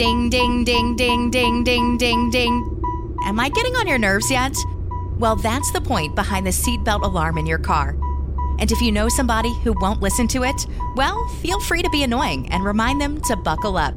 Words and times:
Ding, 0.00 0.30
ding, 0.30 0.64
ding, 0.64 0.96
ding, 0.96 1.30
ding, 1.30 1.62
ding, 1.62 1.98
ding, 1.98 2.30
ding. 2.30 2.82
Am 3.26 3.38
I 3.38 3.50
getting 3.50 3.76
on 3.76 3.86
your 3.86 3.98
nerves 3.98 4.30
yet? 4.30 4.56
Well, 5.18 5.36
that's 5.36 5.70
the 5.72 5.80
point 5.82 6.14
behind 6.14 6.46
the 6.46 6.52
seatbelt 6.52 7.02
alarm 7.02 7.36
in 7.36 7.44
your 7.44 7.58
car. 7.58 7.98
And 8.58 8.72
if 8.72 8.80
you 8.80 8.92
know 8.92 9.10
somebody 9.10 9.52
who 9.62 9.74
won't 9.78 10.00
listen 10.00 10.26
to 10.28 10.42
it, 10.42 10.66
well, 10.96 11.28
feel 11.42 11.60
free 11.60 11.82
to 11.82 11.90
be 11.90 12.02
annoying 12.02 12.48
and 12.48 12.64
remind 12.64 12.98
them 12.98 13.20
to 13.28 13.36
buckle 13.36 13.76
up. 13.76 13.94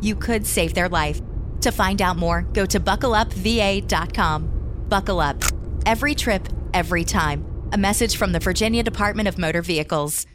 You 0.00 0.16
could 0.16 0.46
save 0.46 0.72
their 0.72 0.88
life. 0.88 1.20
To 1.60 1.70
find 1.70 2.00
out 2.00 2.16
more, 2.16 2.48
go 2.54 2.64
to 2.64 2.80
buckleupva.com. 2.80 4.86
Buckle 4.88 5.20
up. 5.20 5.36
Every 5.84 6.14
trip, 6.14 6.48
every 6.72 7.04
time. 7.04 7.44
A 7.72 7.76
message 7.76 8.16
from 8.16 8.32
the 8.32 8.40
Virginia 8.40 8.82
Department 8.82 9.28
of 9.28 9.36
Motor 9.36 9.60
Vehicles. 9.60 10.26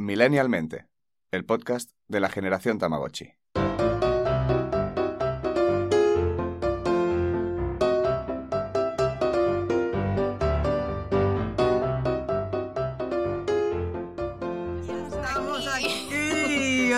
Millennialmente, 0.00 0.84
el 1.30 1.42
podcast 1.42 1.90
de 2.08 2.20
la 2.20 2.30
generación 2.30 2.78
Tamagotchi. 2.78 3.34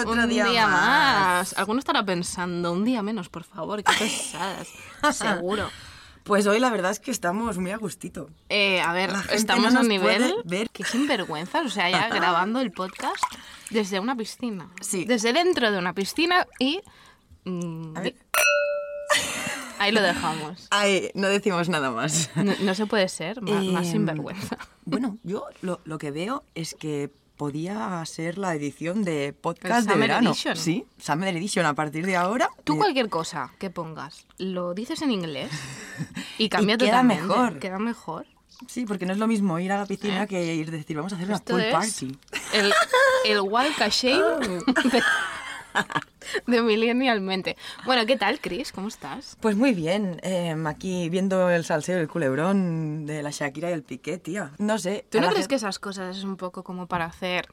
Otro 0.00 0.12
un 0.12 0.28
día, 0.28 0.46
día, 0.46 0.66
más. 0.66 1.52
más. 1.52 1.58
Alguno 1.58 1.78
estará 1.78 2.04
pensando, 2.04 2.72
un 2.72 2.84
día 2.84 3.02
menos, 3.02 3.28
por 3.28 3.44
favor, 3.44 3.82
qué 3.82 3.92
pesadas. 3.98 4.68
Seguro. 5.12 5.68
Pues 6.24 6.44
hoy 6.48 6.58
la 6.58 6.70
verdad 6.70 6.90
es 6.90 6.98
que 6.98 7.12
estamos 7.12 7.56
muy 7.58 7.70
a 7.70 7.76
gustito. 7.76 8.28
Eh, 8.48 8.80
a 8.80 8.92
ver, 8.92 9.10
estamos 9.30 9.72
no 9.72 9.78
a 9.78 9.82
un 9.82 9.88
nivel 9.88 10.34
ver. 10.44 10.68
que 10.70 10.82
sinvergüenza, 10.84 11.60
o 11.62 11.68
sea, 11.68 11.88
ya 11.88 12.08
grabando 12.14 12.58
el 12.60 12.72
podcast 12.72 13.22
desde 13.70 14.00
una 14.00 14.16
piscina. 14.16 14.68
Sí. 14.80 15.04
Desde 15.04 15.32
dentro 15.32 15.70
de 15.70 15.78
una 15.78 15.92
piscina 15.94 16.46
y... 16.58 16.80
mm, 17.44 17.96
A 17.96 18.00
ver. 18.00 18.16
ahí 19.78 19.92
lo 19.92 20.02
dejamos. 20.02 20.66
Ay, 20.70 21.10
no 21.14 21.28
decimos 21.28 21.68
nada 21.68 21.90
más. 21.92 22.28
No, 22.34 22.52
no 22.60 22.74
se 22.74 22.86
puede 22.86 23.08
ser 23.08 23.40
más, 23.42 23.62
más 23.64 23.86
Em, 23.86 23.92
sinvergüenza. 23.92 24.58
Bueno, 24.84 25.18
yo 25.22 25.44
lo, 25.62 25.80
lo 25.84 25.98
que 25.98 26.10
veo 26.10 26.42
es 26.56 26.74
que 26.74 27.12
podía 27.36 28.02
ser 28.06 28.38
la 28.38 28.54
edición 28.54 29.04
de 29.04 29.32
podcast 29.32 29.80
El 29.80 29.86
de 29.86 29.92
Summer 29.92 30.08
verano. 30.08 30.30
Edition. 30.30 30.56
Sí, 30.56 30.86
Summer 30.98 31.36
Edition 31.36 31.66
a 31.66 31.74
partir 31.74 32.06
de 32.06 32.16
ahora. 32.16 32.48
Tú 32.64 32.74
eh, 32.74 32.78
cualquier 32.78 33.08
cosa 33.08 33.52
que 33.58 33.70
pongas, 33.70 34.26
lo 34.38 34.74
dices 34.74 35.02
en 35.02 35.10
inglés 35.10 35.50
y 36.38 36.48
cambia 36.48 36.76
queda 36.76 36.90
totalmente. 36.90 37.22
mejor. 37.26 37.58
Queda 37.58 37.78
mejor. 37.78 38.26
Sí, 38.66 38.86
porque 38.86 39.04
no 39.04 39.12
es 39.12 39.18
lo 39.18 39.26
mismo 39.26 39.58
ir 39.58 39.70
a 39.70 39.78
la 39.78 39.86
piscina 39.86 40.26
que 40.26 40.54
ir 40.54 40.70
decir 40.70 40.96
vamos 40.96 41.12
a 41.12 41.16
hacer 41.16 41.28
una 41.28 41.36
¿Eh? 41.36 41.42
Pool 41.44 41.64
party. 41.70 42.18
el, 42.54 42.72
el 43.26 43.40
Shame 43.90 44.62
de, 46.46 46.62
Millennialmente. 46.62 47.56
Bueno, 47.84 48.06
¿qué 48.06 48.16
tal, 48.16 48.40
Chris? 48.40 48.72
¿Cómo 48.72 48.88
estás? 48.88 49.36
Pues 49.40 49.56
muy 49.56 49.72
bien, 49.74 50.20
em, 50.22 50.66
aquí 50.66 51.08
viendo 51.08 51.50
el 51.50 51.64
salseo 51.64 51.96
del 51.98 52.08
culebrón 52.08 53.06
de 53.06 53.22
la 53.22 53.30
Shakira 53.30 53.70
y 53.70 53.72
el 53.74 53.82
Piqué, 53.82 54.18
tía. 54.18 54.52
No 54.58 54.78
sé. 54.78 55.06
¿Tú 55.10 55.20
no 55.20 55.28
crees 55.28 55.48
que 55.48 55.54
esas 55.56 55.78
cosas 55.78 56.16
es 56.16 56.24
un 56.24 56.36
poco 56.36 56.62
como 56.64 56.86
para 56.86 57.04
hacer 57.06 57.48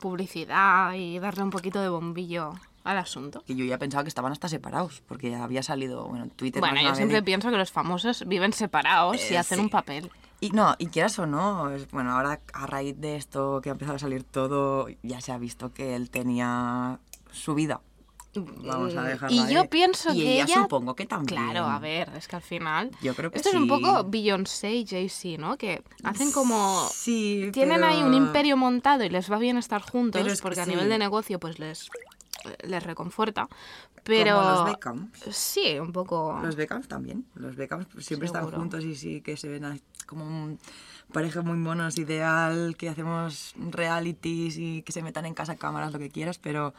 publicidad 0.00 0.94
y 0.94 1.18
darle 1.18 1.42
un 1.42 1.50
poquito 1.50 1.80
de 1.80 1.88
bombillo 1.88 2.54
al 2.84 2.98
asunto? 2.98 3.42
que 3.46 3.54
yo 3.54 3.64
ya 3.64 3.78
pensaba 3.78 4.02
que 4.02 4.08
estaban 4.08 4.32
hasta 4.32 4.48
separados, 4.48 5.02
porque 5.06 5.34
había 5.34 5.62
salido, 5.62 6.06
bueno, 6.06 6.24
en 6.24 6.30
Twitter. 6.30 6.60
Bueno, 6.60 6.80
yo 6.80 6.94
siempre 6.94 7.22
pienso 7.22 7.50
que 7.50 7.56
los 7.56 7.70
famosos 7.70 8.24
viven 8.26 8.52
separados 8.52 9.30
y 9.30 9.34
Eh, 9.34 9.38
hacen 9.38 9.58
sí. 9.58 9.64
un 9.64 9.70
papel. 9.70 10.10
Y 10.42 10.50
no, 10.52 10.74
y 10.78 10.86
quieras 10.86 11.18
o 11.18 11.26
no, 11.26 11.70
bueno, 11.92 12.12
ahora 12.12 12.40
a 12.54 12.66
raíz 12.66 12.98
de 12.98 13.16
esto 13.16 13.60
que 13.62 13.68
ha 13.68 13.72
empezado 13.72 13.96
a 13.96 13.98
salir 13.98 14.24
todo, 14.24 14.86
ya 15.02 15.20
se 15.20 15.32
ha 15.32 15.38
visto 15.38 15.74
que 15.74 15.94
él 15.94 16.08
tenía 16.08 16.98
su 17.32 17.54
vida. 17.54 17.80
Vamos 18.32 18.94
a 18.94 19.02
dejarla 19.02 19.36
Y 19.36 19.52
yo 19.52 19.68
pienso 19.68 20.12
y 20.12 20.18
que 20.20 20.34
ella, 20.34 20.44
ella... 20.44 20.62
supongo 20.62 20.94
que 20.94 21.04
también. 21.04 21.26
Claro, 21.50 21.66
a 21.66 21.80
ver, 21.80 22.10
es 22.16 22.28
que 22.28 22.36
al 22.36 22.42
final... 22.42 22.92
Yo 23.02 23.14
creo 23.16 23.30
que 23.32 23.38
Esto 23.38 23.48
es 23.48 23.56
un 23.56 23.64
sí. 23.64 23.68
poco 23.68 24.04
Beyoncé 24.08 24.72
y 24.72 24.86
Jay-Z, 24.86 25.40
¿no? 25.40 25.56
Que 25.56 25.82
hacen 26.04 26.30
como... 26.30 26.88
Sí, 26.92 27.50
Tienen 27.52 27.82
ahí 27.82 28.02
un 28.02 28.12
pero- 28.12 28.16
imperio 28.24 28.56
montado 28.56 29.02
y 29.02 29.08
les 29.08 29.30
va 29.30 29.38
bien 29.38 29.56
estar 29.58 29.82
juntos 29.82 30.20
Pero 30.20 30.32
es 30.32 30.40
que 30.40 30.42
porque 30.44 30.60
a 30.60 30.64
sí. 30.64 30.70
nivel 30.70 30.88
de 30.88 30.98
negocio 30.98 31.40
pues 31.40 31.58
les, 31.58 31.90
les 32.62 32.82
reconforta. 32.84 33.48
Pero... 34.04 34.36
Como 34.36 34.50
los 34.50 34.64
Beckham. 34.66 35.10
Sí, 35.32 35.80
un 35.80 35.92
poco... 35.92 36.38
Los 36.40 36.54
Beckhams 36.54 36.86
también. 36.86 37.26
Los 37.34 37.56
Beckhams 37.56 37.88
siempre 37.98 38.26
están 38.26 38.42
Seguro. 38.42 38.58
juntos 38.58 38.84
y 38.84 38.94
sí 38.94 39.22
que 39.22 39.36
se 39.36 39.48
ven 39.48 39.82
como 40.06 40.24
un 40.24 40.60
pareja 41.12 41.42
muy 41.42 41.56
monos, 41.56 41.98
ideal, 41.98 42.76
que 42.78 42.88
hacemos 42.88 43.54
realities 43.56 44.56
y 44.56 44.82
que 44.82 44.92
se 44.92 45.02
metan 45.02 45.26
en 45.26 45.34
casa 45.34 45.56
cámaras, 45.56 45.92
lo 45.92 45.98
que 45.98 46.10
quieras, 46.10 46.38
pero... 46.38 46.74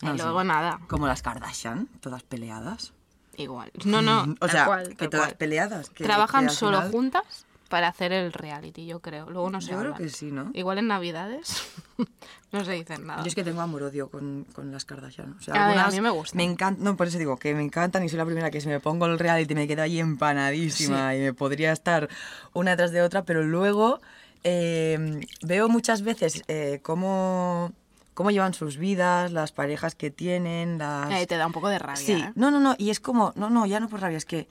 Y 0.00 0.06
no 0.06 0.16
sé. 0.16 0.22
luego 0.22 0.42
nada, 0.44 0.80
Como 0.88 1.06
las 1.06 1.22
Kardashian, 1.22 1.86
todas 2.00 2.22
peleadas. 2.22 2.92
igual. 3.36 3.70
No, 3.84 4.02
no, 4.02 4.22
o 4.22 4.34
tal 4.34 4.50
sea, 4.50 4.64
cual, 4.66 4.96
que 4.96 5.08
todas 5.08 5.26
cual. 5.28 5.36
peleadas. 5.36 5.90
que- 5.90 6.04
Trabajan 6.04 6.46
que 6.48 6.54
solo 6.54 6.78
final- 6.78 6.90
juntas 6.92 7.46
para 7.68 7.88
hacer 7.88 8.12
el 8.12 8.32
reality, 8.34 8.84
yo 8.86 9.00
creo. 9.00 9.30
Luego 9.30 9.48
no 9.48 9.60
se 9.62 9.70
Yo 9.72 9.78
creo 9.78 9.94
que 9.94 10.08
sí, 10.10 10.30
¿no? 10.30 10.50
Igual 10.52 10.76
en 10.78 10.88
Navidades 10.88 11.62
no 12.52 12.64
se 12.64 12.72
dicen 12.72 13.06
nada. 13.06 13.22
Yo 13.22 13.28
es 13.28 13.34
que 13.34 13.44
tengo 13.44 13.62
amor-odio 13.62 14.10
con, 14.10 14.44
con 14.52 14.70
las 14.70 14.84
Kardashian. 14.84 15.36
O 15.38 15.40
sea, 15.40 15.54
a 15.54 15.66
algunas 15.68 15.94
mí 15.94 16.00
me 16.02 16.10
gustan. 16.10 16.36
Me 16.36 16.44
encantan, 16.44 16.84
no, 16.84 16.96
por 16.98 17.06
eso 17.06 17.16
digo 17.16 17.38
que 17.38 17.54
me 17.54 17.62
encantan 17.62 18.04
y 18.04 18.10
soy 18.10 18.18
la 18.18 18.26
primera 18.26 18.50
que 18.50 18.60
si 18.60 18.68
me 18.68 18.78
pongo 18.80 19.06
el 19.06 19.18
reality 19.18 19.54
me 19.54 19.66
quedo 19.66 19.80
ahí 19.82 20.00
empanadísima 20.00 21.14
y 21.14 21.20
me 21.20 21.32
podría 21.32 21.72
estar 21.72 22.10
una 22.52 22.76
tras 22.76 22.90
de 22.92 23.00
otra, 23.00 23.24
pero 23.24 23.42
luego 23.42 24.00
eh, 24.44 25.20
veo 25.42 25.68
muchas 25.70 26.02
veces 26.02 26.42
eh, 26.48 26.80
cómo, 26.82 27.72
cómo 28.14 28.30
llevan 28.30 28.54
sus 28.54 28.76
vidas, 28.76 29.32
las 29.32 29.52
parejas 29.52 29.94
que 29.94 30.10
tienen, 30.10 30.78
las... 30.78 31.10
Eh, 31.12 31.26
te 31.26 31.36
da 31.36 31.46
un 31.46 31.52
poco 31.52 31.68
de 31.68 31.78
rabia. 31.78 31.96
Sí, 31.96 32.12
¿eh? 32.12 32.32
no, 32.34 32.50
no, 32.50 32.60
no, 32.60 32.74
y 32.78 32.90
es 32.90 33.00
como, 33.00 33.32
no, 33.36 33.50
no, 33.50 33.66
ya 33.66 33.80
no 33.80 33.88
por 33.88 34.00
rabia, 34.00 34.18
es 34.18 34.24
que 34.24 34.48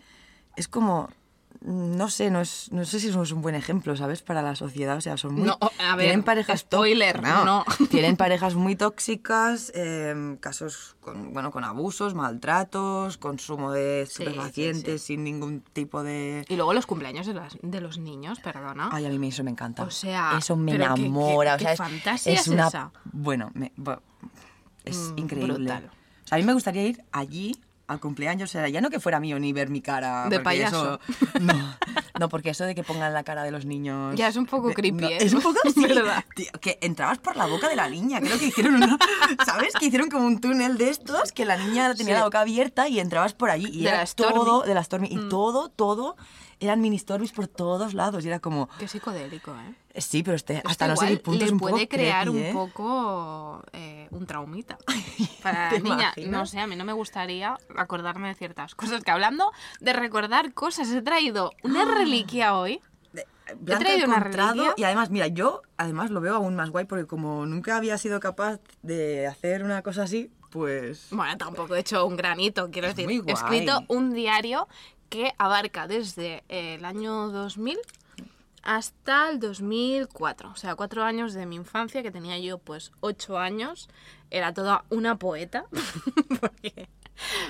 es 0.56 0.68
como, 0.68 1.10
no 1.64 2.10
sé, 2.10 2.32
no, 2.32 2.42
es, 2.42 2.72
no 2.72 2.84
sé 2.86 3.00
si 3.00 3.10
es 3.10 3.16
un 3.16 3.42
buen 3.42 3.54
ejemplo, 3.54 3.96
¿sabes? 3.96 4.24
Para 4.24 4.42
la 4.42 4.56
sociedad, 4.56 4.98
o 4.98 5.02
sea, 5.02 5.16
son 5.18 5.36
muy... 5.36 5.44
No, 5.48 5.60
a 5.62 5.96
ver, 5.96 6.08
tienen 6.08 6.24
parejas 6.24 6.62
spoiler, 6.62 7.22
no. 7.22 7.64
Tienen 7.92 8.18
parejas 8.18 8.56
muy 8.56 8.76
tóxicas, 8.76 9.72
eh, 9.76 10.38
casos 10.40 10.96
con, 11.02 11.34
bueno, 11.34 11.52
con 11.52 11.64
abusos, 11.64 12.16
maltratos, 12.16 13.18
consumo 13.18 13.72
de 13.72 14.08
Sí, 14.10 14.24
estupefacientes 14.24 15.02
sí, 15.02 15.08
sin 15.14 15.24
ningún 15.24 15.62
tipo 15.62 16.02
de... 16.02 16.46
Y 16.50 16.56
luego 16.56 16.74
los 16.74 16.88
cumpleaños 16.88 17.28
de, 17.28 17.36
las- 17.36 17.58
de 17.62 17.80
los 17.80 18.00
niños, 18.00 18.40
perdona. 18.40 18.90
Ay, 18.92 19.06
a 19.06 19.10
mí 19.10 19.28
eso 19.28 19.44
me 19.44 19.52
encanta. 19.52 19.84
O 19.84 19.92
sea, 19.92 20.36
eso 20.40 20.56
me 20.56 20.72
pero 20.72 20.96
qué- 20.96 21.02
qué- 21.02 21.06
enamora. 21.08 21.56
o 21.56 21.60
sea, 21.60 21.74
es- 21.74 21.78
fantasía 21.78 22.34
es 22.34 22.42
es 22.42 22.48
una, 22.48 22.68
esa. 22.70 22.92
Bueno, 23.12 23.52
me- 23.54 23.72
es 24.84 24.98
Mm, 24.98 25.20
increíble. 25.20 25.54
brutal. 25.54 25.92
O 26.26 26.28
sea, 26.28 26.38
a 26.38 26.40
mí 26.40 26.44
me 26.46 26.54
gustaría 26.54 26.88
ir 26.88 27.04
allí 27.12 27.56
al 27.88 28.00
cumpleaños, 28.00 28.52
sea, 28.52 28.68
ya 28.70 28.80
no 28.82 28.90
que 28.90 29.00
fuera 29.00 29.20
mío 29.20 29.38
ni 29.40 29.52
ver 29.54 29.70
mi 29.70 29.82
cara. 29.82 30.28
De 30.30 30.40
payaso. 30.40 31.00
eso- 31.10 31.40
no, 31.42 31.76
no, 32.20 32.30
porque 32.30 32.52
eso 32.52 32.64
de 32.66 32.74
que 32.76 32.84
pongan 32.84 33.14
la 33.14 33.24
cara 33.24 33.44
de 33.44 33.52
los 33.52 33.66
niños. 33.66 34.16
Ya 34.16 34.28
es 34.30 34.36
un 34.38 34.46
poco 34.46 34.70
de- 34.70 34.74
creepy, 34.76 35.02
no, 35.02 35.08
¿eh? 35.10 35.18
Es 35.20 35.34
un 35.34 35.42
poco 35.42 35.60
así. 35.68 35.82
¿Verdad? 35.82 36.24
tío, 36.36 36.48
que 36.62 36.78
entrabas 36.82 37.18
por 37.18 37.36
la 37.36 37.46
boca 37.48 37.68
de 37.68 37.76
la 37.76 37.90
niña. 37.90 38.20
Creo 38.22 38.40
que 38.40 38.46
hicieron 38.48 38.76
una. 38.76 38.98
¿Sabes? 39.46 39.74
Que 39.74 39.88
hicieron 39.88 40.10
como 40.10 40.26
un 40.26 40.40
túnel 40.40 40.78
de 40.78 40.90
estos 40.90 41.32
que 41.32 41.46
la 41.46 41.58
niña 41.58 41.94
tenía 41.96 42.14
Sí. 42.16 42.20
la 42.20 42.26
boca 42.26 42.40
abierta 42.42 42.88
y 42.88 43.00
entrabas 43.00 43.34
por 43.34 43.50
allí. 43.50 43.68
Y 43.74 43.84
De 43.84 43.90
era 43.90 43.98
la 43.98 44.06
Stormy. 44.06 44.34
todo. 44.36 44.62
De 44.62 44.74
la 44.74 44.84
Stormy. 44.84 45.08
Y 45.12 45.18
Mm. 45.18 45.30
todo, 45.30 45.70
todo. 45.70 46.16
Eran 46.60 46.80
mini 46.80 46.98
Stormies 47.00 47.32
por 47.32 47.48
todos 47.48 47.94
lados. 47.94 48.24
Y 48.24 48.28
era 48.28 48.40
como. 48.40 48.70
Qué 48.80 48.88
psicodélico, 48.88 49.52
¿eh? 49.52 49.76
Sí, 49.98 50.24
pero 50.24 50.36
este, 50.36 50.62
hasta 50.66 50.88
no 50.88 50.96
sé 50.96 51.06
igual 51.06 51.18
qué 51.18 51.24
punto 51.24 51.40
le 51.40 51.46
es 51.46 51.52
un 51.52 51.60
poco 51.60 51.72
puede 51.72 51.88
crear 51.88 52.24
creepy, 52.24 52.38
un 52.40 52.46
¿eh? 52.46 52.54
poco 52.54 53.64
eh, 53.74 54.08
un 54.12 54.26
traumita 54.26 54.78
para 55.44 55.66
la 55.66 55.70
¿Te 55.70 55.80
niña. 55.82 55.96
imaginas? 55.96 56.32
No 56.32 56.46
sé, 56.46 56.60
a 56.60 56.68
mí 56.68 56.76
no 56.76 56.86
me 56.86 56.94
gustaría 56.94 57.58
acordarme 57.76 58.30
de 58.30 58.36
ciertas 58.36 58.76
cosas. 58.76 59.04
Que 59.04 59.12
hablando 59.12 59.52
de 59.80 59.94
recordar 59.94 60.54
cosas, 60.54 60.90
he 60.90 61.02
traído 61.02 61.52
una 61.64 61.86
reliquia 61.86 62.56
hoy. 62.56 62.82
Blanca 63.58 63.84
traído 63.84 64.08
una 64.08 64.20
reliquia. 64.22 64.74
y 64.78 64.84
además, 64.84 65.10
mira, 65.10 65.28
yo 65.28 65.62
además 65.76 66.10
lo 66.10 66.22
veo 66.22 66.36
aún 66.36 66.56
más 66.56 66.70
guay 66.70 66.86
porque 66.86 67.06
como 67.06 67.46
nunca 67.46 67.76
había 67.76 67.98
sido 67.98 68.22
capaz 68.22 68.62
de 68.82 69.28
hacer 69.28 69.64
una 69.64 69.82
cosa 69.82 70.04
así, 70.04 70.32
pues... 70.52 71.08
Bueno, 71.12 71.38
tampoco 71.38 71.76
he 71.76 71.80
hecho 71.80 72.06
un 72.06 72.16
granito, 72.16 72.70
quiero 72.72 72.88
Es 72.88 72.96
decir. 72.96 73.24
He 73.28 73.32
escrito 73.32 73.84
un 73.90 74.14
diario 74.14 74.70
que 75.10 75.34
abarca 75.38 75.88
desde 75.88 76.44
el 76.48 76.86
año 76.86 77.28
2000 77.30 77.78
hasta 78.64 79.30
el 79.30 79.40
2004. 79.40 80.50
O 80.52 80.56
sea, 80.56 80.76
cuatro 80.76 81.04
años 81.04 81.34
de 81.34 81.46
mi 81.46 81.56
infancia, 81.56 82.04
que 82.04 82.12
tenía 82.12 82.38
yo 82.40 82.58
pues 82.58 82.92
ocho 83.00 83.38
años. 83.38 83.90
Era 84.30 84.54
toda 84.54 84.86
una 84.90 85.18
poeta. 85.18 85.66
Porque, 86.40 86.88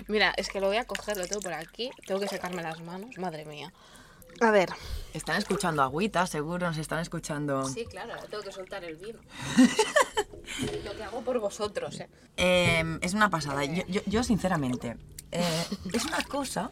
mira, 0.08 0.34
es 0.38 0.50
que 0.50 0.60
lo 0.60 0.68
voy 0.68 0.78
a 0.78 0.86
coger, 0.86 1.18
lo 1.18 1.28
tengo 1.28 1.42
por 1.42 1.54
aquí. 1.54 1.92
Tengo 2.08 2.19
que 2.19 2.28
secarme 2.28 2.62
las 2.63 2.81
manos, 2.81 3.18
madre 3.18 3.46
mía. 3.46 3.72
A 4.40 4.50
ver. 4.52 4.69
Están 5.13 5.38
escuchando 5.38 5.81
agüita, 5.84 6.25
seguro 6.25 6.68
nos 6.68 6.78
están 6.78 7.00
escuchando. 7.00 7.66
Sí, 7.66 7.86
claro, 7.86 8.13
ahora 8.13 8.25
tengo 8.28 8.44
que 8.44 8.52
soltar 8.52 8.84
el 8.84 8.96
vino. 8.96 9.19
lo 10.86 10.96
que 10.96 11.04
hago 11.04 11.22
por 11.22 11.40
vosotros, 11.40 12.00
¿eh? 12.00 12.10
Eh, 12.38 12.98
es 13.02 13.13
una 13.13 13.30
pasada. 13.30 13.63
Yo, 13.66 13.84
yo- 13.88 14.02
yo, 14.06 14.24
sinceramente, 14.24 14.98
eh, 15.31 15.66
es 15.94 16.06
una 16.06 16.24
cosa 16.24 16.72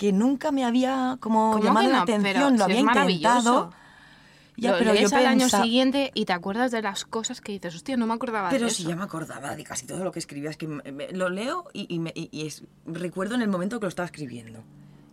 que 0.00 0.12
nunca 0.14 0.50
me 0.50 0.64
había 0.64 1.18
como 1.20 1.50
¿Cómo 1.52 1.62
llamado 1.62 1.84
que 1.86 1.92
la 1.92 1.96
no? 1.98 2.02
atención, 2.04 2.32
Pero 2.32 2.50
lo 2.52 2.56
si 2.56 2.62
había 2.62 2.74
es 2.76 2.80
intentado. 2.80 3.70
Ya, 4.56 4.72
lo 4.72 4.78
pero 4.78 4.92
lees 4.94 5.10
yo 5.10 5.16
al 5.18 5.26
año 5.26 5.46
siguiente 5.50 6.10
y 6.14 6.24
te 6.24 6.32
acuerdas 6.32 6.70
de 6.70 6.80
las 6.80 7.04
cosas 7.04 7.42
que 7.42 7.52
dices, 7.52 7.74
hostia, 7.74 7.98
no 7.98 8.06
me 8.06 8.14
acordaba 8.14 8.48
Pero 8.48 8.64
de 8.66 8.70
si 8.72 8.82
eso. 8.82 8.90
ya 8.90 8.96
me 8.96 9.02
acordaba 9.04 9.54
de 9.56 9.62
casi 9.62 9.86
todo 9.86 10.02
lo 10.02 10.10
que 10.10 10.18
escribías, 10.18 10.56
que 10.56 10.68
me- 10.68 10.90
me- 10.90 11.12
lo 11.12 11.28
leo 11.28 11.66
y, 11.74 11.84
y 11.94 11.98
me- 11.98 12.12
y- 12.14 12.46
es, 12.46 12.62
recuerdo 12.86 13.34
en 13.34 13.42
el 13.42 13.48
momento 13.48 13.78
que 13.78 13.84
lo 13.84 13.88
estaba 13.90 14.06
escribiendo. 14.06 14.64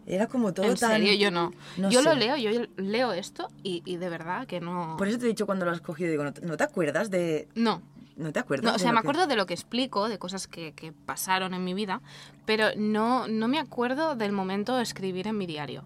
Era 0.05 0.27
como 0.27 0.53
todo 0.53 0.65
En 0.67 0.75
tan... 0.77 0.91
serio, 0.91 1.13
yo 1.15 1.31
no. 1.31 1.51
no 1.75 1.89
yo 1.89 2.01
lo 2.01 2.11
sé. 2.11 2.17
leo, 2.17 2.37
yo 2.37 2.61
leo 2.77 3.11
esto 3.11 3.49
y, 3.61 3.81
y 3.85 3.97
de 3.97 4.07
verdad 4.07 4.47
que 4.47 4.61
no... 4.61 4.95
Por 4.97 5.09
eso 5.09 5.17
te 5.19 5.25
he 5.25 5.27
dicho 5.27 5.45
cuando 5.45 5.65
lo 5.65 5.71
has 5.71 5.81
cogido, 5.81 6.09
digo, 6.11 6.23
¿no 6.23 6.31
te, 6.31 6.45
no 6.45 6.55
te 6.55 6.63
acuerdas 6.63 7.09
de...? 7.11 7.49
No. 7.55 7.81
¿No 8.17 8.33
te 8.33 8.39
acuerdas? 8.39 8.71
No, 8.71 8.75
o 8.75 8.79
sea, 8.79 8.91
me 8.91 8.95
que- 8.95 8.99
acuerdo 9.07 9.27
de 9.27 9.35
lo 9.35 9.45
que 9.45 9.53
explico, 9.53 10.09
de 10.09 10.17
cosas 10.17 10.47
que, 10.47 10.73
que 10.73 10.91
pasaron 10.91 11.53
en 11.53 11.63
mi 11.63 11.73
vida, 11.73 12.01
pero 12.45 12.69
no, 12.75 13.27
no 13.27 13.47
me 13.47 13.59
acuerdo 13.59 14.15
del 14.15 14.31
momento 14.31 14.75
de 14.75 14.83
escribir 14.83 15.27
en 15.27 15.37
mi 15.37 15.45
diario. 15.45 15.83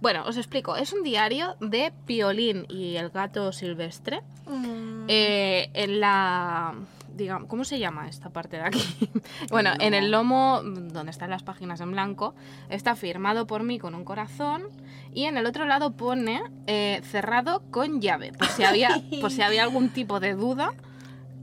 Bueno, 0.00 0.22
os 0.26 0.36
explico. 0.36 0.76
Es 0.76 0.92
un 0.92 1.02
diario 1.02 1.56
de 1.60 1.92
Piolín 2.06 2.66
y 2.68 2.94
el 2.96 3.10
gato 3.10 3.52
silvestre. 3.52 4.22
Eh, 5.08 5.70
en 5.74 6.00
la... 6.00 6.74
Digamos, 7.16 7.48
¿Cómo 7.48 7.64
se 7.64 7.80
llama 7.80 8.08
esta 8.08 8.30
parte 8.30 8.58
de 8.58 8.62
aquí? 8.62 9.10
bueno, 9.50 9.72
en 9.80 9.92
el 9.94 10.12
lomo, 10.12 10.60
donde 10.62 11.10
están 11.10 11.30
las 11.30 11.42
páginas 11.42 11.80
en 11.80 11.90
blanco, 11.90 12.36
está 12.68 12.94
firmado 12.94 13.48
por 13.48 13.64
mí 13.64 13.80
con 13.80 13.96
un 13.96 14.04
corazón 14.04 14.62
y 15.12 15.24
en 15.24 15.36
el 15.36 15.46
otro 15.46 15.66
lado 15.66 15.90
pone 15.90 16.40
eh, 16.68 17.00
cerrado 17.02 17.64
con 17.72 18.00
llave, 18.00 18.30
por 18.32 18.46
si 18.46 18.62
había, 18.62 19.02
por 19.20 19.32
si 19.32 19.42
había 19.42 19.64
algún 19.64 19.88
tipo 19.88 20.20
de 20.20 20.34
duda 20.34 20.74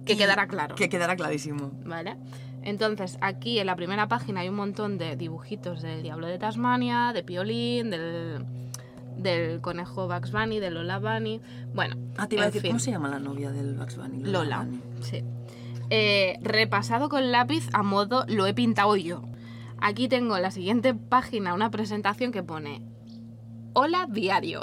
que 0.05 0.17
quedara 0.17 0.47
claro. 0.47 0.75
Que 0.75 0.89
quedara 0.89 1.15
clarísimo. 1.15 1.71
¿Vale? 1.85 2.15
Entonces, 2.61 3.17
aquí 3.21 3.59
en 3.59 3.67
la 3.67 3.75
primera 3.75 4.07
página 4.07 4.41
hay 4.41 4.49
un 4.49 4.55
montón 4.55 4.97
de 4.97 5.15
dibujitos 5.15 5.81
del 5.81 6.01
Diablo 6.01 6.27
de 6.27 6.37
Tasmania, 6.39 7.11
de 7.13 7.23
Piolín, 7.23 7.91
del, 7.91 8.43
del 9.17 9.61
conejo 9.61 10.07
Bugs 10.07 10.31
Bunny, 10.31 10.59
de 10.59 10.71
Lola 10.71 10.97
Bunny. 10.99 11.41
Bueno, 11.73 11.95
Ah, 12.17 12.27
te 12.27 12.35
iba 12.35 12.43
a 12.43 12.47
decir, 12.47 12.61
fin, 12.61 12.71
¿cómo 12.71 12.79
se 12.79 12.91
llama 12.91 13.07
la 13.09 13.19
novia 13.19 13.51
del 13.51 13.75
Bugs 13.75 13.97
Bunny? 13.97 14.23
Lola. 14.23 14.59
Bunny. 14.63 14.81
Sí. 15.01 15.23
Eh, 15.91 16.39
repasado 16.41 17.09
con 17.09 17.31
lápiz 17.31 17.69
a 17.73 17.83
modo 17.83 18.25
lo 18.27 18.47
he 18.47 18.53
pintado 18.55 18.95
yo. 18.95 19.21
Aquí 19.79 20.07
tengo 20.07 20.35
en 20.35 20.41
la 20.41 20.49
siguiente 20.49 20.95
página 20.95 21.53
una 21.53 21.69
presentación 21.69 22.31
que 22.31 22.41
pone 22.41 22.81
Hola 23.73 24.07
diario. 24.09 24.61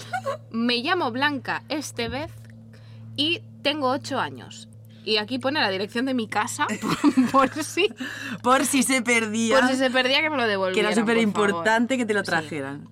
Me 0.52 0.76
llamo 0.78 1.10
Blanca 1.10 1.64
Estevez 1.68 2.30
y 3.16 3.40
tengo 3.62 3.88
8 3.90 4.20
años. 4.20 4.68
Y 5.04 5.16
aquí 5.16 5.38
pone 5.38 5.60
la 5.60 5.70
dirección 5.70 6.04
de 6.06 6.14
mi 6.14 6.28
casa 6.28 6.66
por, 7.32 7.50
por 7.50 7.64
si 7.64 7.88
Por 8.42 8.64
si 8.66 8.82
se 8.82 9.02
perdía. 9.02 9.58
por 9.58 9.68
si 9.68 9.76
se 9.76 9.90
perdía 9.90 10.20
que 10.20 10.30
me 10.30 10.36
lo 10.36 10.46
devolvieran. 10.46 10.74
que 10.74 10.92
era 10.92 11.00
súper 11.00 11.16
por 11.16 11.22
importante 11.22 11.96
que 11.96 12.04
te 12.06 12.14
lo 12.14 12.22
trajeran. 12.22 12.88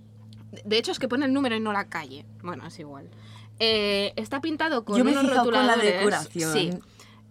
De 0.64 0.78
hecho 0.78 0.92
es 0.92 0.98
que 0.98 1.08
pone 1.08 1.26
el 1.26 1.32
número 1.32 1.56
y 1.56 1.60
no 1.60 1.72
la 1.72 1.88
calle. 1.88 2.24
Bueno, 2.42 2.66
es 2.66 2.78
igual. 2.78 3.08
Eh, 3.60 4.12
está 4.16 4.40
pintado 4.40 4.84
con 4.84 4.96
Yo 4.96 5.04
me 5.04 5.12
he 5.12 5.14
con 5.14 5.66
la 5.66 5.76
decoración. 5.76 6.52
Sí. 6.52 6.70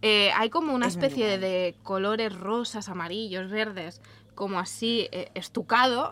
Eh, 0.01 0.31
hay 0.35 0.49
como 0.49 0.73
una 0.75 0.87
especie 0.87 1.39
de 1.39 1.75
colores 1.83 2.33
rosas, 2.35 2.87
amarillos, 2.89 3.49
verdes, 3.49 4.01
como 4.37 4.57
así 4.59 5.09
eh, 5.11 5.29
estucado. 5.33 6.09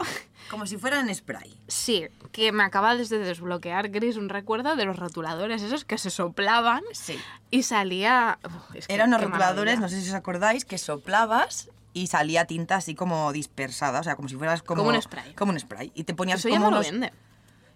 Como 0.50 0.66
si 0.68 0.78
fueran 0.78 1.14
spray. 1.16 1.58
sí, 1.68 2.06
que 2.34 2.52
me 2.52 2.64
acaba 2.64 2.96
desde 2.98 3.18
desbloquear, 3.20 3.90
Gris, 3.90 4.18
un 4.18 4.28
recuerdo 4.30 4.76
de 4.76 4.84
los 4.86 4.98
rotuladores 5.00 5.62
esos 5.62 5.86
que 5.86 5.98
se 5.98 6.10
soplaban 6.10 6.84
Sí. 6.92 7.18
y 7.50 7.64
salía... 7.64 8.38
Uf, 8.46 8.76
es 8.76 8.88
que 8.88 8.94
Eran 8.94 9.08
unos 9.08 9.22
qué 9.22 9.26
rotuladores, 9.28 9.76
maravilla. 9.80 9.80
no 9.80 9.90
sé 9.90 10.02
si 10.02 10.10
os 10.10 10.16
acordáis, 10.16 10.66
que 10.66 10.78
soplabas 10.78 11.70
y 11.94 12.08
salía 12.08 12.46
tinta 12.46 12.76
así 12.76 12.94
como 12.94 13.32
dispersada, 13.32 14.02
o 14.02 14.04
sea, 14.04 14.16
como 14.18 14.28
si 14.28 14.36
fueras 14.36 14.62
como... 14.62 14.84
Como 14.84 14.96
un 14.96 15.02
spray. 15.02 15.34
Como 15.34 15.52
un 15.54 15.60
spray. 15.60 15.92
Y 15.96 16.04
te 16.04 16.14
ponías 16.14 16.40
Eso 16.40 16.50
ya 16.50 16.58
como 16.58 16.72
no 16.72 16.72
lo 16.72 16.82
unos- 16.82 16.92
vende. 16.92 17.14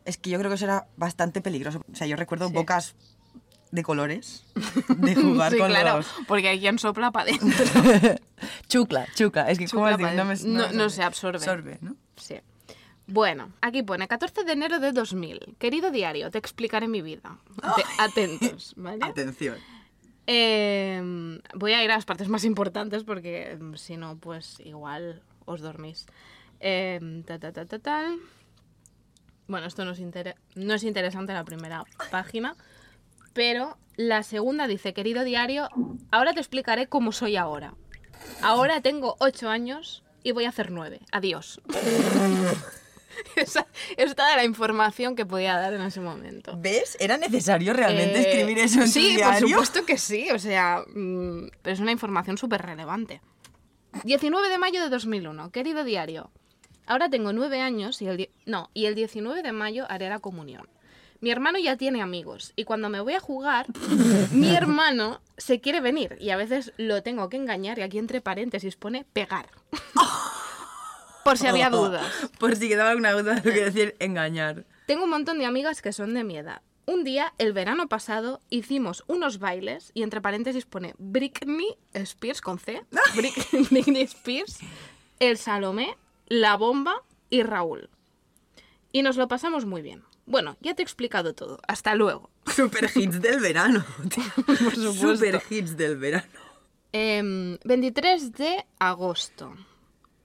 Es 0.06 0.18
que 0.18 0.30
yo 0.30 0.38
creo 0.40 0.50
que 0.52 0.56
eso 0.56 0.66
era 0.66 0.88
bastante 0.98 1.40
peligroso. 1.42 1.82
O 1.92 1.96
sea, 1.96 2.06
yo 2.08 2.16
recuerdo 2.18 2.48
Sí. 2.50 2.54
bocas 2.54 2.96
de 3.72 3.84
colores 3.84 4.46
de 4.98 5.16
jugar 5.16 5.52
sí, 5.52 5.58
con 5.60 5.70
claro, 5.70 5.98
los... 5.98 6.08
porque 6.28 6.50
hay 6.50 6.60
quien 6.60 6.80
sopla 6.80 7.12
para 7.12 7.30
adentro. 7.32 7.66
chucla, 8.68 9.08
chucla. 9.16 9.50
Es 9.52 9.58
que 9.58 9.68
pa' 9.68 9.98
no, 9.98 10.26
me-. 10.26 10.36
No- 10.46 10.72
no 10.72 10.90
se 10.90 11.04
absorbe. 11.04 11.38
Absorbe, 11.38 11.78
¿no? 11.82 11.96
Sí. 12.18 12.36
Bueno, 13.08 13.52
aquí 13.62 13.82
pone 13.84 14.08
14 14.08 14.44
de 14.44 14.52
enero 14.52 14.80
de 14.80 14.92
2000. 14.92 15.56
Querido 15.58 15.90
diario, 15.92 16.30
te 16.30 16.38
explicaré 16.38 16.88
mi 16.88 17.02
vida. 17.02 17.38
Ate- 17.62 17.84
Atentos, 17.98 18.74
¿vale? 18.78 19.00
Atención. 19.04 19.58
Eh, 20.28 21.40
voy 21.56 21.74
a 21.74 21.84
ir 21.84 21.90
a 21.90 21.96
las 21.96 22.06
partes 22.06 22.28
más 22.30 22.44
importantes 22.44 23.04
porque 23.04 23.58
mm, 23.60 23.74
si 23.76 23.98
no, 23.98 24.16
pues 24.18 24.60
igual 24.60 25.24
os 25.46 25.62
dormís. 25.62 26.06
Eh, 26.60 27.24
ta, 27.26 27.40
ta, 27.40 27.52
ta. 27.80 28.16
Bueno, 29.48 29.66
esto 29.66 29.84
no 29.86 29.92
es, 29.94 30.00
no 30.56 30.74
es 30.76 30.84
interesante 30.84 31.34
la 31.34 31.44
primera 31.44 31.84
página, 32.12 32.56
pero 33.34 33.78
la 33.96 34.24
segunda 34.24 34.68
dice, 34.68 34.94
querido 34.94 35.24
diario, 35.24 35.70
ahora 36.12 36.34
te 36.34 36.40
explicaré 36.40 36.88
cómo 36.88 37.12
soy 37.12 37.36
ahora. 37.36 37.74
Ahora 38.42 38.82
tengo 38.82 39.16
8 39.20 39.50
años 39.50 40.04
y 40.24 40.32
voy 40.32 40.46
a 40.46 40.50
hacer 40.50 40.72
9. 40.72 41.00
Adiós. 41.12 41.62
Esa, 43.36 43.68
es 43.98 44.16
toda 44.16 44.36
la 44.38 44.46
información 44.46 45.16
que 45.16 45.26
podía 45.26 45.58
dar 45.58 45.74
en 45.74 45.82
ese 45.82 46.00
momento. 46.00 46.54
¿Ves? 46.58 46.96
¿Era 47.00 47.18
necesario 47.18 47.74
realmente 47.74 48.20
Eh, 48.20 48.30
escribir 48.30 48.60
eso 48.60 48.80
en 48.80 48.86
tu 48.86 48.92
Sí, 48.92 49.16
diario? 49.18 49.40
por 49.42 49.50
supuesto 49.50 49.86
que 49.86 49.98
sí. 49.98 50.30
O 50.32 50.40
sea, 50.40 50.84
mm, 50.94 51.50
pero 51.62 51.74
es 51.74 51.80
una 51.80 51.92
información 51.92 52.38
súper 52.38 52.62
relevante. 52.62 53.22
19 54.06 54.48
de 54.50 54.58
mayo 54.58 54.82
de 54.82 54.90
2001. 54.90 55.52
Querido 55.52 55.84
diario. 55.84 56.32
Ahora 56.86 57.10
tengo 57.10 57.34
9 57.34 57.60
años 57.62 58.02
y 58.02 58.08
el, 58.08 58.30
no, 58.46 58.70
y 58.74 58.86
el 58.86 58.96
19 58.96 59.42
de 59.44 59.52
mayo 59.52 59.86
haré 59.90 60.08
la 60.10 60.20
comunión. 60.20 60.68
Mi 61.22 61.32
hermano 61.32 61.60
ya 61.60 61.76
tiene 61.76 62.02
amigos 62.02 62.54
y 62.56 62.64
cuando 62.64 62.90
me 62.90 63.02
voy 63.02 63.14
a 63.14 63.20
jugar, 63.20 63.66
mi 64.32 64.56
hermano 64.56 65.22
se 65.38 65.60
quiere 65.60 65.82
venir 65.82 66.18
y 66.20 66.30
a 66.30 66.38
veces 66.38 66.72
lo 66.78 67.04
tengo 67.04 67.28
que 67.30 67.38
engañar 67.38 67.78
y 67.80 67.82
aquí 67.82 67.98
entre 67.98 68.22
paréntesis 68.22 68.76
pone 68.78 69.06
pegar. 69.12 69.50
Por 71.24 71.38
si 71.38 71.48
había 71.48 71.70
dudas. 71.70 72.06
Por 72.40 72.56
si 72.56 72.70
quedaba 72.70 72.92
alguna 72.92 73.12
duda 73.12 73.36
de 73.36 73.50
lo 73.50 73.54
que 73.54 73.66
decir 73.66 73.96
engañar. 74.00 74.66
Tengo 74.88 75.04
un 75.04 75.10
montón 75.10 75.38
de 75.38 75.46
amigas 75.46 75.82
que 75.82 75.92
son 75.94 76.14
de 76.14 76.24
mi 76.24 76.38
edad. 76.38 76.62
Un 76.86 77.04
día, 77.04 77.34
el 77.38 77.54
verano 77.54 77.88
pasado, 77.88 78.42
hicimos 78.50 79.04
unos 79.06 79.38
bailes 79.38 79.92
y 79.94 80.02
entre 80.02 80.22
paréntesis 80.22 80.66
pone 80.66 80.96
Britney 80.98 81.76
Spears 81.94 82.42
con 82.42 82.58
C, 82.58 82.84
Brit- 83.16 83.70
Britney 83.70 84.02
Spears, 84.04 84.58
el 85.20 85.38
Salomé, 85.38 85.96
la 86.28 86.56
Bomba 86.58 87.04
y 87.30 87.44
Raúl. 87.44 87.90
Y 88.92 89.04
nos 89.04 89.18
lo 89.18 89.28
pasamos 89.28 89.66
muy 89.66 89.84
bien. 89.84 90.02
Bueno, 90.30 90.56
ya 90.62 90.74
te 90.76 90.82
he 90.82 90.86
explicado 90.86 91.34
todo. 91.34 91.60
Hasta 91.68 91.96
luego. 91.96 92.30
Super 92.46 92.90
hits 92.96 93.20
del 93.22 93.40
verano. 93.42 93.84
tío. 94.14 94.24
supuesto. 94.46 94.94
Super 94.94 95.42
hits 95.50 95.76
del 95.76 95.98
verano. 95.98 96.26
Em, 96.94 97.58
23 97.66 98.32
de 98.34 98.66
agosto. 98.80 99.54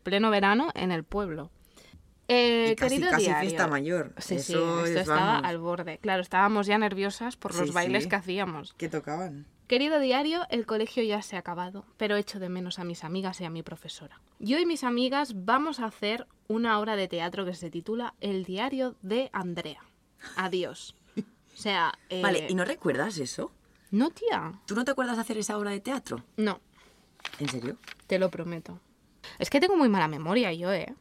Pleno 0.03 0.31
verano 0.31 0.71
en 0.75 0.93
el 0.93 1.03
pueblo. 1.05 1.51
Eh, 2.29 2.71
Y 2.73 2.77
casi- 2.77 2.95
querido 2.97 3.11
casi 3.11 3.25
diario. 3.25 3.41
fiesta 3.51 3.67
mayor. 3.67 4.13
Sí, 4.19 4.39
sí, 4.39 4.53
esto 4.55 4.85
es, 4.87 4.97
estaba 4.97 5.21
vamos. 5.27 5.43
al 5.45 5.59
borde. 5.59 5.99
Claro, 5.99 6.23
estábamos 6.23 6.67
ya 6.67 6.79
nerviosas 6.79 7.37
por 7.37 7.55
los 7.55 7.69
Sí, 7.69 7.75
bailes 7.75 8.05
sí. 8.05 8.09
que 8.11 8.17
hacíamos. 8.17 8.75
¿Qué 8.79 8.89
tocaban? 8.89 9.47
Querido 9.67 9.99
diario, 9.99 10.43
el 10.51 10.67
colegio 10.67 11.03
ya 11.03 11.23
se 11.23 11.37
ha 11.37 11.39
acabado, 11.39 11.87
pero 11.97 12.17
echo 12.17 12.39
de 12.39 12.51
menos 12.51 12.79
a 12.79 12.85
mis 12.85 13.03
amigas 13.05 13.41
y 13.41 13.45
a 13.47 13.51
mi 13.51 13.63
profesora. 13.63 14.21
Yo 14.39 14.59
y 14.59 14.67
mis 14.67 14.85
amigas 14.85 15.33
vamos 15.47 15.81
a 15.81 15.87
hacer 15.87 16.27
una 16.49 16.79
obra 16.79 16.97
de 16.97 17.09
teatro 17.09 17.47
que 17.47 17.55
se 17.55 17.71
titula 17.71 18.15
El 18.21 18.45
diario 18.45 18.95
de 19.01 19.31
Andrea. 19.33 19.81
Adiós. 20.37 20.95
O 21.17 21.57
sea, 21.57 21.93
eh, 22.09 22.21
Vale, 22.23 22.47
¿y 22.49 22.55
no 22.55 22.65
recuerdas 22.65 23.19
eso? 23.19 23.53
No, 23.91 24.11
tía. 24.11 24.53
¿Tú 24.67 24.75
no 24.75 24.85
te 24.85 24.91
acuerdas 24.91 25.17
de 25.17 25.23
hacer 25.23 25.39
esa 25.39 25.57
obra 25.57 25.71
de 25.71 25.81
teatro? 25.81 26.25
No, 26.37 26.61
¿En 27.39 27.49
serio? 27.49 27.77
te 28.07 28.19
lo 28.19 28.31
prometo. 28.31 28.81
Es 29.39 29.51
que 29.51 29.61
tengo 29.61 29.77
muy 29.77 29.89
mala 29.89 30.09
memoria 30.09 30.53
yo, 30.53 30.73
¿eh? 30.73 30.95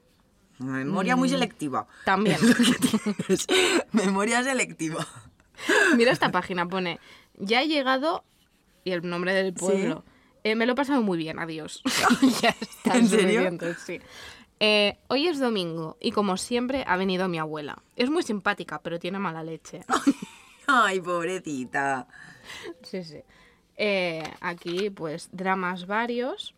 Memoria 0.60 1.16
muy 1.16 1.28
selectiva. 1.28 1.88
También. 2.06 2.38
Memoria 3.92 4.44
selectiva. 4.44 5.06
Mira 5.98 6.12
esta 6.12 6.32
página, 6.32 6.68
pone, 6.68 7.00
ya 7.36 7.62
he 7.62 7.68
llegado, 7.68 8.24
y 8.84 8.92
el 8.92 9.08
nombre 9.08 9.34
del 9.34 9.54
pueblo. 9.54 10.04
Eh, 10.44 10.56
me 10.56 10.66
lo 10.66 10.74
he 10.74 10.76
pasado 10.76 11.02
muy 11.02 11.18
bien, 11.18 11.40
adiós. 11.40 11.82
ya 12.42 12.50
está, 12.60 12.98
¿En 12.98 13.08
serio? 13.08 13.50
sí. 13.86 14.00
Eh, 14.66 14.98
hoy 15.10 15.28
es 15.28 15.40
domingo 15.40 15.98
y 16.00 16.14
como 16.14 16.38
siempre 16.38 16.86
ha 16.88 16.96
venido 16.96 17.28
mi 17.28 17.38
abuela. 17.38 17.84
Es 17.98 18.10
muy 18.10 18.24
simpática, 18.24 18.80
pero 18.80 18.98
tiene 18.98 19.20
mala 19.20 19.44
leche. 19.44 19.82
Ay, 20.68 21.02
pobrecita. 21.02 22.08
Sí, 22.82 23.04
sí. 23.04 23.20
Eh, 23.76 24.24
aquí, 24.40 24.90
pues, 24.90 25.28
dramas 25.34 25.86
varios. 25.86 26.56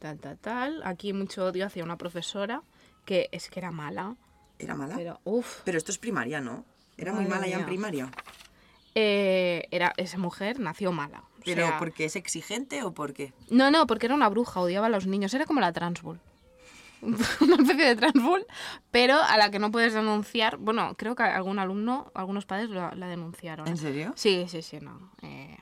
Tal, 0.00 0.18
tal, 0.18 0.36
tal. 0.38 0.82
Aquí 0.82 1.12
mucho 1.12 1.44
odio 1.44 1.66
hacia 1.66 1.84
una 1.84 1.96
profesora 1.96 2.62
que 3.04 3.28
es 3.30 3.48
que 3.48 3.60
era 3.60 3.70
mala. 3.70 4.16
¿Era 4.58 4.74
mala? 4.74 4.96
Pero, 4.96 5.20
Pero, 5.22 5.36
uff. 5.36 5.68
esto 5.68 5.92
es 5.92 5.98
primaria, 5.98 6.40
¿no? 6.40 6.64
Era 6.96 7.12
muy 7.12 7.26
mala 7.26 7.46
ya 7.46 7.60
en 7.60 7.66
primaria. 7.66 8.10
Eh, 8.96 9.68
era, 9.70 9.92
esa 9.96 10.18
mujer 10.18 10.58
nació 10.58 10.90
mala. 10.90 11.20
O 11.20 11.42
¿Pero 11.44 11.68
sea, 11.68 11.78
porque 11.78 12.04
es 12.06 12.16
exigente 12.16 12.82
o 12.82 12.92
por 12.92 13.12
qué? 13.12 13.32
No, 13.48 13.70
no, 13.70 13.86
porque 13.86 14.06
era 14.06 14.16
una 14.16 14.28
bruja, 14.28 14.58
odiaba 14.58 14.88
a 14.88 14.90
los 14.90 15.06
niños. 15.06 15.32
Era 15.34 15.46
como 15.46 15.60
la 15.60 15.72
Transbull. 15.72 16.18
una 17.40 17.54
especie 17.56 17.84
de 17.86 17.96
Transbull, 17.96 18.44
pero 18.90 19.16
a 19.22 19.36
la 19.36 19.50
que 19.50 19.58
no 19.58 19.70
puedes 19.70 19.94
denunciar. 19.94 20.56
Bueno, 20.58 20.94
creo 20.96 21.14
que 21.14 21.22
algún 21.22 21.58
alumno, 21.58 22.10
algunos 22.14 22.46
padres 22.46 22.70
la, 22.70 22.94
la 22.94 23.06
denunciaron. 23.08 23.66
¿eh? 23.66 23.70
¿En 23.70 23.76
serio? 23.76 24.12
Sí, 24.16 24.46
sí, 24.48 24.62
sí, 24.62 24.78
no. 24.80 25.10
Eh, 25.22 25.56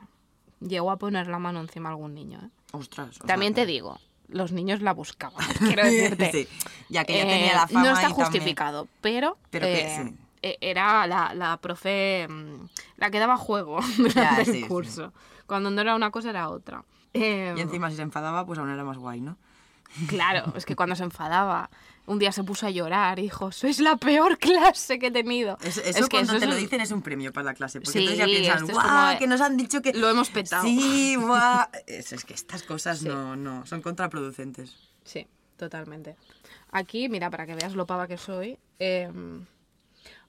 llegó 0.60 0.90
a 0.90 0.96
poner 0.98 1.26
la 1.28 1.38
mano 1.38 1.60
encima 1.60 1.88
a 1.88 1.92
algún 1.92 2.14
niño. 2.14 2.38
¿eh? 2.42 2.48
Ostras. 2.72 3.18
También 3.26 3.54
te 3.54 3.66
digo, 3.66 3.98
los 4.28 4.52
niños 4.52 4.80
la 4.82 4.92
buscaban. 4.92 5.44
Quiero 5.58 5.84
decirte. 5.84 6.32
Sí, 6.32 6.48
ya 6.88 7.04
que 7.04 7.14
ya 7.14 7.22
Eh, 7.24 7.26
tenía 7.28 7.52
la 7.54 7.66
fama 7.68 7.84
No 7.84 7.90
está 7.94 8.00
y 8.00 8.08
también- 8.10 8.24
justificado, 8.26 8.88
pero, 9.00 9.36
Pero 9.50 9.66
que 9.66 9.80
eh, 9.86 10.04
sí. 10.04 10.14
eh, 10.42 10.58
era 10.60 11.06
la, 11.06 11.34
la 11.34 11.56
profe, 11.58 12.26
mm, 12.28 12.66
la 12.96 13.10
que 13.10 13.18
daba 13.18 13.36
juego 13.36 13.78
durante 13.98 14.44
sí, 14.44 14.50
el 14.50 14.56
sí. 14.56 14.62
curso. 14.68 15.12
Cuando 15.46 15.70
no 15.70 15.80
era 15.80 15.94
una 15.94 16.10
cosa 16.10 16.30
era 16.30 16.48
otra. 16.48 16.84
Eh, 17.14 17.54
Y 17.56 17.60
encima 17.60 17.88
si 17.90 17.96
se 17.96 18.02
enfadaba, 18.02 18.44
pues 18.44 18.58
aún 18.58 18.68
era 18.70 18.82
más 18.84 18.98
guay, 18.98 19.20
¿no? 19.20 19.36
Claro, 20.08 20.52
es 20.56 20.64
que 20.66 20.76
cuando 20.76 20.94
se 20.96 21.04
enfadaba, 21.04 21.70
un 22.06 22.18
día 22.18 22.30
se 22.32 22.44
puso 22.44 22.66
a 22.66 22.70
llorar 22.70 23.18
y 23.18 23.22
dijo, 23.22 23.50
sois 23.52 23.80
la 23.80 23.96
peor 23.96 24.38
clase 24.38 24.98
que 24.98 25.06
he 25.08 25.10
tenido. 25.10 25.56
Eso, 25.62 25.80
eso 25.80 25.88
es 26.00 26.08
que 26.08 26.16
cuando 26.18 26.32
eso 26.32 26.38
te 26.40 26.44
es 26.44 26.50
lo 26.50 26.56
dicen 26.56 26.80
es 26.80 26.90
un 26.92 27.02
premio 27.02 27.32
para 27.32 27.44
la 27.46 27.54
clase. 27.54 27.80
Porque 27.80 27.92
Sí, 27.92 27.98
entonces 28.00 28.18
ya 28.18 28.24
piensan, 28.26 28.64
es 28.68 28.72
¡guau! 28.74 29.12
de- 29.12 29.18
Que 29.18 29.26
nos 29.26 29.40
han 29.40 29.56
dicho 29.56 29.82
que... 29.82 29.92
Lo 29.94 30.08
hemos 30.08 30.30
petado. 30.30 30.62
Sí, 30.64 31.16
guau. 31.20 31.66
Es, 31.86 32.12
es 32.12 32.24
que 32.24 32.34
estas 32.34 32.62
cosas 32.62 32.98
Sí. 32.98 33.08
no, 33.08 33.36
no, 33.36 33.64
son 33.66 33.80
contraproducentes. 33.82 34.76
Sí, 35.04 35.26
totalmente. 35.56 36.16
Aquí, 36.72 37.08
mira, 37.08 37.30
para 37.30 37.46
que 37.46 37.54
veas 37.54 37.74
lo 37.74 37.86
pava 37.86 38.06
que 38.06 38.18
soy. 38.18 38.58
eh, 38.78 39.10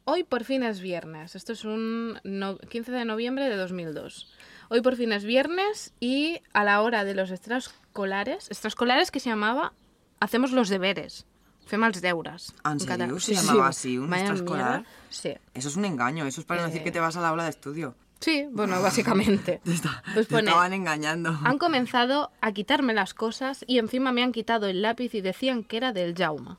hoy 0.05 0.23
por 0.23 0.45
fin 0.45 0.63
es 0.63 0.79
viernes. 0.79 1.35
Esto 1.35 1.51
es 1.53 1.65
un 1.65 2.19
no- 2.23 2.57
15 2.57 2.91
de 2.91 3.05
noviembre 3.05 3.49
de 3.49 3.55
2002. 3.57 4.31
Hoy 4.69 4.81
por 4.81 4.95
fin 4.95 5.11
es 5.13 5.23
viernes 5.23 5.93
y 5.99 6.41
a 6.53 6.63
la 6.63 6.81
hora 6.81 7.03
de 7.05 7.13
los 7.15 7.31
extraescolares, 7.31 8.47
extraescolares 8.49 9.11
que 9.11 9.19
se 9.19 9.29
llamaba 9.29 9.73
Hacemos 10.19 10.51
los 10.51 10.69
deberes. 10.69 11.25
Fem 11.67 11.83
els 11.83 11.99
deures. 12.01 12.53
¿En 12.65 12.71
en 12.73 12.79
serio? 12.79 13.19
¿Se 13.19 13.33
llamaba 13.35 13.67
así, 13.67 13.97
un 13.97 14.09
Vaya 14.09 14.23
extraescolar? 14.23 14.71
mierda. 14.79 14.85
Sí. 15.09 15.33
Eso 15.53 15.67
es 15.67 15.75
un 15.75 15.85
engaño, 15.85 16.25
eso 16.25 16.39
es 16.41 16.47
para 16.47 16.61
no 16.61 16.67
decir 16.67 16.81
Eh. 16.81 16.83
que 16.85 16.91
te 16.91 16.99
vas 17.01 17.17
a 17.17 17.21
la 17.21 17.27
aula 17.29 17.43
de 17.43 17.49
estudio. 17.51 17.93
Sí, 18.21 18.45
bueno, 18.51 18.81
básicamente. 18.81 19.59
Te, 19.63 19.73
está- 19.73 20.01
Pues 20.13 20.27
te 20.27 20.35
pone, 20.35 20.47
estaban 20.49 20.73
engañando. 20.73 21.37
Han 21.43 21.57
comenzado 21.59 22.31
a 22.41 22.51
quitarme 22.53 22.93
las 22.93 23.13
cosas 23.13 23.63
y 23.67 23.77
encima 23.79 24.11
me 24.13 24.23
han 24.23 24.31
quitado 24.31 24.67
el 24.67 24.81
lápiz 24.81 25.13
y 25.13 25.21
decían 25.21 25.63
que 25.63 25.77
era 25.77 25.91
del 25.93 26.15
Jauma. 26.15 26.57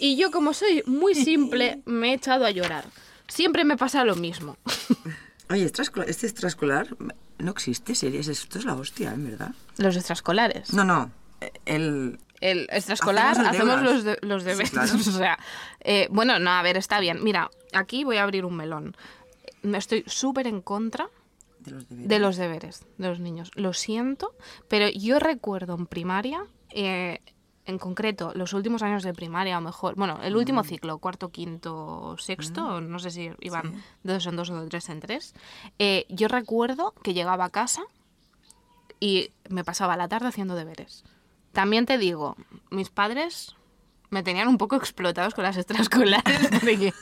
Y 0.00 0.16
yo 0.16 0.30
como 0.30 0.52
soy 0.54 0.82
muy 0.86 1.14
simple 1.14 1.82
me 1.86 2.10
he 2.10 2.14
echado 2.14 2.44
a 2.46 2.50
llorar. 2.50 2.86
Siempre 3.28 3.64
me 3.64 3.76
pasa 3.76 4.04
lo 4.04 4.16
mismo. 4.16 4.56
Oye, 5.50 5.64
este 5.64 6.26
extraescolar 6.26 6.88
no 7.38 7.50
existe, 7.50 7.94
series. 7.94 8.28
Esto 8.28 8.58
es 8.58 8.64
la 8.64 8.74
hostia, 8.74 9.12
en 9.12 9.30
verdad. 9.30 9.52
Los 9.78 9.96
extraescolares. 9.96 10.72
No, 10.72 10.84
no. 10.84 11.10
El... 11.64 12.18
El 12.40 12.68
extraescolar 12.70 13.38
Hacemos 13.46 13.80
los, 13.82 14.04
de- 14.04 14.18
los 14.20 14.44
deberes. 14.44 14.70
claro. 14.70 14.92
o 14.96 14.98
sea, 14.98 15.38
eh, 15.80 16.06
bueno, 16.10 16.38
no, 16.38 16.50
a 16.50 16.62
ver, 16.62 16.76
está 16.76 17.00
bien. 17.00 17.22
Mira, 17.24 17.50
aquí 17.72 18.04
voy 18.04 18.18
a 18.18 18.24
abrir 18.24 18.44
un 18.44 18.56
melón. 18.56 18.94
Me 19.62 19.78
estoy 19.78 20.04
súper 20.06 20.46
en 20.46 20.60
contra 20.60 21.08
De 21.60 21.70
los 21.70 21.88
deberes. 21.88 22.08
de 22.08 22.18
los 22.18 22.36
deberes 22.36 22.86
de 22.98 23.08
los 23.08 23.20
niños. 23.20 23.50
Lo 23.54 23.72
siento, 23.72 24.34
pero 24.68 24.88
yo 24.90 25.18
recuerdo 25.18 25.74
en 25.76 25.86
primaria, 25.86 26.44
eh, 26.70 27.20
en 27.66 27.78
concreto, 27.78 28.32
los 28.34 28.52
últimos 28.52 28.82
años 28.82 29.02
de 29.02 29.12
primaria, 29.12 29.58
o 29.58 29.60
mejor, 29.60 29.96
bueno, 29.96 30.20
el 30.22 30.36
último 30.36 30.62
ciclo, 30.62 30.98
cuarto, 30.98 31.30
quinto, 31.30 32.16
sexto, 32.18 32.80
no 32.80 32.98
sé 32.98 33.10
si 33.10 33.30
iban 33.40 33.82
de 34.04 34.12
dos 34.12 34.26
en 34.26 34.36
dos 34.36 34.50
o 34.50 34.60
de 34.60 34.68
tres 34.68 34.88
en 34.88 35.00
tres. 35.00 35.34
eh, 35.78 36.06
yo 36.08 36.28
recuerdo 36.28 36.94
que 37.02 37.12
llegaba 37.12 37.44
a 37.44 37.50
casa 37.50 37.82
y 39.00 39.32
me 39.48 39.64
pasaba 39.64 39.96
la 39.96 40.08
tarde 40.08 40.28
haciendo 40.28 40.54
deberes. 40.54 41.04
También 41.52 41.86
te 41.86 41.98
digo, 41.98 42.36
mis 42.70 42.90
padres 42.90 43.56
me 44.16 44.22
tenían 44.22 44.48
un 44.48 44.56
poco 44.56 44.76
explotados 44.76 45.34
con 45.34 45.44
las 45.44 45.58
extraescolares. 45.58 46.48
porque- 46.50 46.94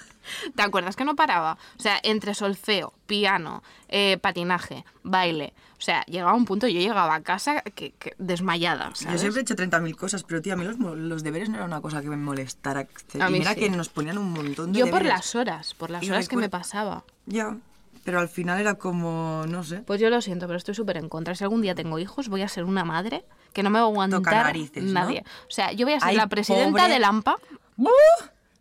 ¿Te 0.57 0.63
acuerdas 0.63 0.97
que 0.97 1.05
no 1.05 1.15
paraba? 1.15 1.59
O 1.79 1.83
sea, 1.83 2.01
entre 2.03 2.35
solfeo, 2.35 2.93
piano, 3.07 3.63
eh, 3.89 4.19
patinaje, 4.19 4.85
baile. 5.05 5.53
O 5.79 5.83
sea, 5.85 6.03
llegaba 6.07 6.33
un 6.35 6.45
punto, 6.45 6.67
yo 6.67 6.81
llegaba 6.81 7.15
a 7.15 7.23
casa 7.23 7.61
que, 7.61 7.93
que 7.93 8.15
desmayada. 8.19 8.91
Yo 9.13 9.19
siempre 9.19 9.41
he 9.41 9.43
hecho 9.43 9.55
30.000 9.55 9.95
cosas, 9.95 10.25
pero 10.25 10.43
tía, 10.43 10.55
a 10.55 10.57
mí 10.57 10.65
los, 10.65 11.23
deberes 11.23 11.51
no 11.51 11.57
era 11.57 11.67
una 11.67 11.81
cosa 11.81 12.03
que 12.03 12.09
me 12.09 12.17
molestara. 12.17 12.81
A 12.81 13.29
y 13.29 13.33
mí 13.33 13.39
mira 13.39 13.55
sí. 13.55 13.61
que 13.61 13.71
nos 13.71 13.91
ponían 13.91 14.19
un 14.19 14.33
montón 14.33 14.73
de 14.73 14.81
Yo 14.81 14.91
por 14.91 15.05
las 15.05 15.37
horas, 15.37 15.75
por 15.75 15.91
las 15.91 16.03
Y 16.03 16.11
horas 16.11 16.29
que 16.29 16.37
me 16.37 16.49
pasaba. 16.49 17.05
Ya, 17.27 17.57
pero 18.03 18.19
al 18.19 18.29
final 18.29 18.59
era 18.61 18.75
como, 18.75 19.45
no 19.47 19.63
sé. 19.63 19.81
Pues 19.83 20.01
yo 20.01 20.11
lo 20.11 20.21
siento, 20.21 20.47
pero 20.47 20.57
estoy 20.57 20.75
súper 20.75 20.97
en 20.97 21.09
contra. 21.09 21.35
Si 21.37 21.45
algún 21.45 21.63
día 21.63 21.75
tengo 21.77 21.99
hijos, 22.01 22.29
voy 22.29 22.43
a 22.43 22.49
ser 22.49 22.65
una 22.65 22.85
madre 22.85 23.25
que 23.55 23.63
no 23.63 23.71
me 23.71 23.79
va 23.79 23.87
a 23.87 23.89
aguantar 23.89 24.23
narices, 24.23 24.85
¿no? 24.85 24.93
nadie. 24.93 25.25
O 25.49 25.51
sea, 25.51 25.73
yo 25.73 25.87
voy 25.87 25.95
a 25.95 26.01
ser 26.01 26.11
Ay, 26.11 26.17
la 26.17 26.27
presidenta 26.27 26.83
pobre. 26.83 26.93
de 26.93 26.99
Lampa 26.99 27.37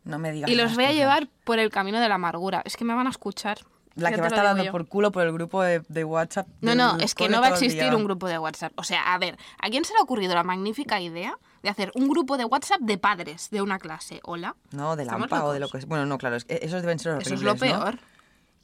No 0.05 0.19
me 0.19 0.31
digas 0.31 0.49
y 0.49 0.55
los 0.55 0.75
voy 0.75 0.85
a 0.85 0.93
llevar 0.93 1.27
por 1.43 1.59
el 1.59 1.69
camino 1.69 1.99
de 1.99 2.07
la 2.07 2.15
amargura. 2.15 2.61
Es 2.63 2.77
que 2.77 2.85
me 2.85 2.93
van 2.93 3.07
a 3.07 3.09
escuchar. 3.09 3.57
La 3.95 4.09
que 4.09 4.17
va 4.17 4.23
a 4.23 4.27
estar 4.27 4.43
dando 4.43 4.63
yo. 4.63 4.71
por 4.71 4.87
culo 4.87 5.11
por 5.11 5.23
el 5.23 5.31
grupo 5.33 5.61
de, 5.61 5.83
de 5.87 6.03
WhatsApp. 6.03 6.47
No, 6.61 6.73
no, 6.73 6.97
es 6.97 7.13
que 7.13 7.29
no 7.29 7.41
va 7.41 7.47
a 7.47 7.49
existir 7.49 7.93
un 7.93 8.03
grupo 8.05 8.27
de 8.27 8.39
WhatsApp. 8.39 8.73
O 8.75 8.83
sea, 8.83 9.13
a 9.13 9.17
ver, 9.19 9.37
¿a 9.59 9.69
quién 9.69 9.85
se 9.85 9.93
le 9.93 9.99
ha 9.99 10.01
ocurrido 10.01 10.33
la 10.33 10.43
magnífica 10.43 10.99
idea 10.99 11.37
de 11.61 11.69
hacer 11.69 11.91
un 11.93 12.07
grupo 12.07 12.37
de 12.37 12.45
WhatsApp 12.45 12.81
de 12.81 12.97
padres 12.97 13.49
de 13.51 13.61
una 13.61 13.77
clase? 13.77 14.19
Hola. 14.23 14.55
No, 14.71 14.95
de 14.95 15.03
¿Estamos 15.03 15.29
Lampa 15.29 15.45
o 15.45 15.53
de 15.53 15.59
lo 15.59 15.69
que 15.69 15.79
Bueno, 15.85 16.07
no, 16.07 16.17
claro, 16.17 16.35
es 16.35 16.45
que 16.45 16.59
esos 16.61 16.81
deben 16.81 16.97
ser 16.97 17.13
horribles, 17.13 17.27
Eso 17.27 17.35
es 17.35 17.41
lo 17.41 17.53
¿no? 17.53 17.93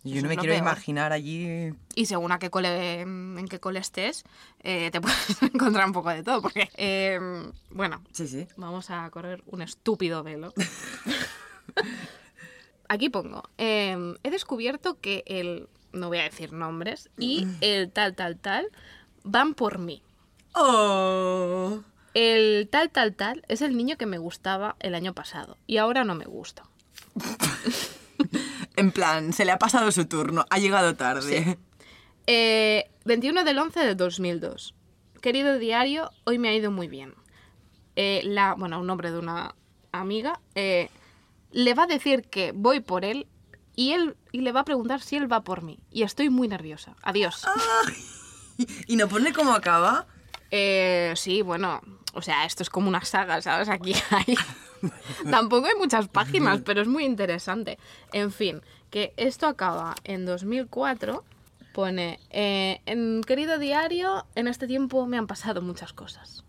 Yo 0.03 0.21
no 0.21 0.29
me 0.29 0.37
quiero 0.37 0.53
peor. 0.53 0.63
imaginar 0.63 1.11
allí... 1.11 1.73
Y 1.93 2.05
según 2.05 2.31
a 2.31 2.39
qué 2.39 2.49
cole, 2.49 3.01
en 3.01 3.45
qué 3.49 3.59
cole 3.59 3.79
estés, 3.79 4.23
eh, 4.63 4.89
te 4.91 5.01
puedes 5.01 5.41
encontrar 5.43 5.85
un 5.85 5.93
poco 5.93 6.09
de 6.09 6.23
todo. 6.23 6.41
Porque, 6.41 6.69
eh, 6.77 7.19
bueno, 7.69 8.01
Sí, 8.11 8.27
sí. 8.27 8.47
vamos 8.55 8.89
a 8.91 9.09
correr 9.09 9.43
un 9.47 9.61
estúpido 9.61 10.23
velo. 10.23 10.53
Aquí 12.87 13.09
pongo, 13.09 13.43
eh, 13.59 14.15
he 14.23 14.31
descubierto 14.31 14.99
que 14.99 15.23
el, 15.27 15.67
no 15.91 16.07
voy 16.07 16.17
a 16.17 16.23
decir 16.23 16.53
nombres, 16.53 17.09
y 17.19 17.45
el 17.61 17.91
tal, 17.91 18.15
tal, 18.15 18.37
tal, 18.37 18.67
van 19.23 19.53
por 19.53 19.77
mí. 19.77 20.01
¡Oh! 20.55 21.81
El 22.15 22.67
tal, 22.71 22.89
tal, 22.89 23.13
tal 23.15 23.43
es 23.47 23.61
el 23.61 23.77
niño 23.77 23.95
que 23.97 24.07
me 24.07 24.17
gustaba 24.17 24.75
el 24.79 24.95
año 24.95 25.13
pasado 25.13 25.55
y 25.67 25.77
ahora 25.77 26.03
no 26.03 26.15
me 26.15 26.25
gusta. 26.25 26.63
En 28.79 28.91
plan, 28.91 29.33
se 29.33 29.43
le 29.43 29.51
ha 29.51 29.59
pasado 29.59 29.91
su 29.91 30.05
turno, 30.05 30.45
ha 30.49 30.57
llegado 30.57 30.95
tarde. 30.95 31.57
Eh, 32.27 32.89
21 33.05 33.43
del 33.43 33.57
11 33.57 33.79
de 33.81 33.95
2002. 33.95 34.75
Querido 35.21 35.57
diario, 35.57 36.11
hoy 36.23 36.37
me 36.37 36.49
ha 36.49 36.53
ido 36.55 36.69
muy 36.71 36.87
bien. 36.87 37.13
Eh, 37.95 38.21
la, 38.23 38.53
bueno, 38.53 38.79
un 38.79 38.87
nombre 38.87 39.11
de 39.11 39.19
una 39.19 39.55
amiga. 39.91 40.39
eh, 40.55 40.89
le 41.51 41.73
va 41.73 41.83
a 41.83 41.87
decir 41.87 42.29
que 42.29 42.51
voy 42.53 42.79
por 42.79 43.03
él 43.03 43.27
y 43.75 43.93
él 43.93 44.15
y 44.31 44.41
le 44.41 44.51
va 44.51 44.59
a 44.59 44.63
preguntar 44.65 45.01
si 45.01 45.15
él 45.17 45.31
va 45.31 45.43
por 45.43 45.63
mí. 45.63 45.79
Y 45.91 46.03
estoy 46.03 46.29
muy 46.29 46.47
nerviosa. 46.47 46.95
Adiós. 47.01 47.45
¿Y 48.87 48.95
no 48.95 49.07
pone 49.07 49.33
cómo 49.33 49.53
acaba? 49.53 50.05
Eh, 50.51 51.13
sí, 51.15 51.41
bueno, 51.41 51.81
o 52.19 52.21
sea, 52.21 52.45
esto 52.45 52.63
es 52.63 52.69
como 52.69 52.89
una 52.89 53.03
saga, 53.05 53.41
¿sabes? 53.41 53.69
Aquí 53.69 53.95
hay... 54.11 54.35
Tampoco 55.29 55.67
hay 55.67 55.75
muchas 55.75 56.07
páginas, 56.07 56.61
pero 56.65 56.81
es 56.81 56.87
muy 56.87 57.05
interesante. 57.05 57.79
En 58.13 58.31
fin, 58.31 58.61
que 58.89 59.13
esto 59.17 59.47
acaba 59.47 59.95
en 60.03 60.25
2004. 60.25 61.23
Pone, 61.73 62.19
eh, 62.29 62.81
en 62.85 63.21
querido 63.23 63.57
diario, 63.57 64.25
en 64.35 64.47
este 64.47 64.67
tiempo 64.67 65.05
me 65.05 65.17
han 65.17 65.27
pasado 65.27 65.61
muchas 65.61 65.93
cosas. 65.93 66.43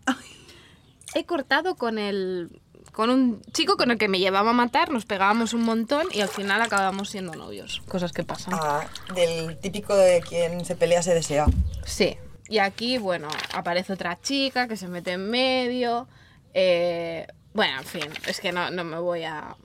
He 1.13 1.25
cortado 1.25 1.75
con 1.75 1.97
el... 1.97 2.61
Con 2.91 3.09
un 3.09 3.41
chico 3.53 3.77
con 3.77 3.91
el 3.91 3.97
que 3.97 4.09
me 4.09 4.19
llevaba 4.19 4.49
a 4.49 4.53
matar, 4.53 4.91
nos 4.91 5.05
pegábamos 5.05 5.53
un 5.53 5.63
montón 5.63 6.07
y 6.11 6.19
al 6.19 6.27
final 6.27 6.61
acabamos 6.61 7.09
siendo 7.09 7.33
novios. 7.33 7.81
Cosas 7.87 8.11
que 8.11 8.23
pasan. 8.23 8.53
Ah, 8.55 8.85
del 9.15 9.57
típico 9.59 9.95
de 9.95 10.19
quien 10.19 10.65
se 10.65 10.75
pelea 10.75 11.01
se 11.01 11.13
desea. 11.13 11.45
Sí. 11.85 12.17
Y 12.51 12.59
aquí, 12.59 12.97
bueno, 12.97 13.29
aparece 13.53 13.93
otra 13.93 14.19
chica 14.21 14.67
que 14.67 14.75
se 14.75 14.89
mete 14.89 15.13
en 15.13 15.29
medio. 15.29 16.07
eh, 16.53 17.25
bueno, 17.53 17.79
en 17.79 17.85
fin, 17.85 18.09
es 18.27 18.41
que 18.41 18.51
no, 18.51 18.69
no 18.71 18.83
me 18.83 18.97
voy 18.99 19.23
a... 19.23 19.55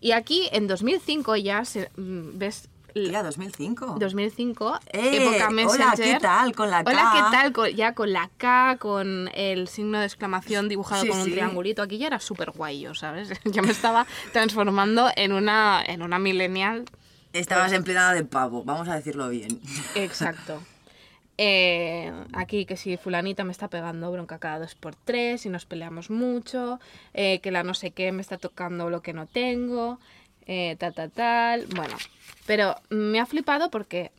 Y 0.00 0.12
aquí, 0.12 0.46
en 0.52 0.66
2005 0.66 1.36
ya 1.36 1.64
se- 1.64 1.90
mm, 1.96 2.36
ves 2.38 2.68
Tía, 2.92 3.22
2005. 3.22 3.96
2005, 3.98 4.78
¡Eh! 4.92 5.16
época 5.22 5.48
Hola. 5.66 5.92
¿qué 5.96 6.18
tal? 6.20 6.54
Con 6.54 6.70
la 6.70 6.84
K. 6.84 6.90
Hola, 6.90 7.10
¿qué 7.14 7.20
tal? 7.36 7.52
Con- 7.52 7.70
ya 7.70 7.94
con 7.94 8.12
la 8.12 8.28
K, 8.36 8.76
con 8.78 9.30
el 9.34 9.68
signo 9.68 9.98
de 10.00 10.04
exclamación 10.06 10.68
dibujado 10.68 11.02
Sí, 11.02 11.08
con 11.08 11.18
un 11.18 11.24
sí. 11.26 11.30
triangulito. 11.32 11.80
Aquí 11.82 11.96
ya 11.98 12.08
era 12.08 12.18
súper 12.20 12.50
guay 12.50 12.80
yo, 12.80 12.94
¿sabes? 12.94 13.30
Yo 13.44 13.62
me 13.62 13.70
estaba 13.70 14.06
transformando 14.32 15.10
en 15.16 15.32
una, 15.32 15.82
en 15.86 16.02
una 16.02 16.18
millennial. 16.18 16.84
Estabas 17.32 17.72
empleada 17.72 18.12
de 18.14 18.24
pavo, 18.24 18.64
vamos 18.64 18.88
a 18.88 18.94
decirlo 18.96 19.28
bien. 19.28 19.60
Exacto. 19.94 20.60
Eh, 21.40 22.12
aquí 22.32 22.66
que 22.66 22.76
si 22.76 22.96
fulanita 22.96 23.44
me 23.44 23.52
está 23.52 23.68
pegando 23.68 24.10
bronca 24.10 24.38
cada 24.40 24.58
dos 24.58 24.74
por 24.74 24.96
tres 24.96 25.46
y 25.46 25.48
nos 25.48 25.66
peleamos 25.66 26.10
mucho, 26.10 26.80
eh, 27.14 27.38
que 27.40 27.52
la 27.52 27.62
no 27.62 27.74
sé 27.74 27.92
qué 27.92 28.10
me 28.10 28.20
está 28.22 28.38
tocando 28.38 28.90
lo 28.90 29.02
que 29.02 29.12
no 29.12 29.26
tengo, 29.26 30.00
eh, 30.46 30.74
tal, 30.80 30.94
tal, 30.94 31.12
tal. 31.12 31.66
Bueno, 31.76 31.96
pero 32.44 32.74
me 32.90 33.20
ha 33.20 33.26
flipado 33.26 33.70
porque, 33.70 34.10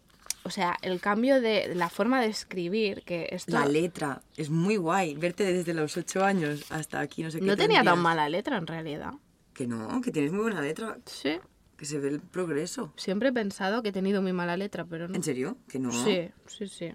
o 0.44 0.50
sea, 0.50 0.78
el 0.82 1.02
cambio 1.02 1.42
de 1.42 1.76
la 1.76 1.90
forma 1.90 2.22
de 2.22 2.28
escribir, 2.28 3.04
que 3.04 3.28
esto 3.32 3.52
La 3.52 3.66
letra, 3.66 4.22
es 4.38 4.50
muy 4.50 4.78
guay. 4.78 5.16
Verte 5.16 5.44
desde 5.52 5.74
los 5.74 5.98
8 5.98 6.24
años 6.24 6.72
hasta 6.72 7.02
aquí, 7.02 7.22
no 7.24 7.32
sé 7.32 7.42
qué. 7.42 7.46
no 7.46 7.58
tenía 7.58 7.84
tan 7.84 8.00
mala 8.00 8.30
letra 8.30 8.56
en 8.58 8.66
realidad. 8.66 9.14
Que 9.54 9.68
no, 9.68 10.00
que 10.02 10.12
tienes 10.12 10.32
muy 10.32 10.44
buena 10.44 10.62
letra, 10.62 10.98
Sí, 11.06 11.38
que 11.76 11.84
se 11.84 12.00
ve 12.00 12.08
el 12.08 12.22
progreso. 12.22 12.94
siempre 12.96 13.28
he 13.28 13.34
pensado 13.34 13.84
que 13.84 13.90
he 13.90 13.92
tenido 13.92 14.22
muy 14.22 14.32
mala 14.32 14.56
letra, 14.56 14.86
pero 14.86 15.10
no. 15.10 15.16
¿En 15.16 15.24
serio? 15.24 15.58
Que 15.68 15.80
no. 15.80 15.92
Sí, 15.92 16.30
sí, 16.48 16.70
sí. 16.70 16.94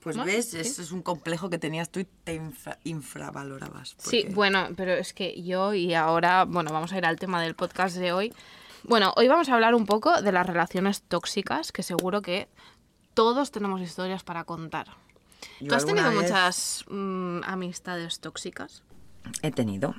Pues 0.00 0.16
ves, 0.24 0.50
sí. 0.50 0.58
eso 0.58 0.80
es 0.82 0.92
un 0.92 1.02
complejo 1.02 1.50
que 1.50 1.58
tenías 1.58 1.90
tú 1.90 2.00
y 2.00 2.04
te 2.24 2.34
infra- 2.36 2.78
infravalorabas. 2.84 3.96
Sí, 3.98 4.26
bueno, 4.30 4.68
pero 4.76 4.92
es 4.92 5.12
que 5.12 5.42
yo 5.42 5.74
y 5.74 5.94
ahora, 5.94 6.44
bueno, 6.44 6.70
vamos 6.72 6.92
a 6.92 6.98
ir 6.98 7.04
al 7.04 7.18
tema 7.18 7.42
del 7.42 7.54
podcast 7.54 7.96
de 7.96 8.12
hoy. 8.12 8.32
Bueno, 8.84 9.12
hoy 9.16 9.26
vamos 9.28 9.48
a 9.48 9.54
hablar 9.54 9.74
un 9.74 9.86
poco 9.86 10.22
de 10.22 10.30
las 10.32 10.46
relaciones 10.46 11.02
tóxicas, 11.02 11.72
que 11.72 11.82
seguro 11.82 12.22
que 12.22 12.48
todos 13.14 13.50
tenemos 13.50 13.80
historias 13.80 14.22
para 14.22 14.44
contar. 14.44 14.86
Yo 15.60 15.68
¿Tú 15.68 15.74
has 15.74 15.84
tenido 15.84 16.08
vez 16.10 16.22
muchas 16.22 16.84
mm, 16.88 17.40
amistades 17.44 18.20
tóxicas? 18.20 18.82
He 19.42 19.50
tenido. 19.50 19.94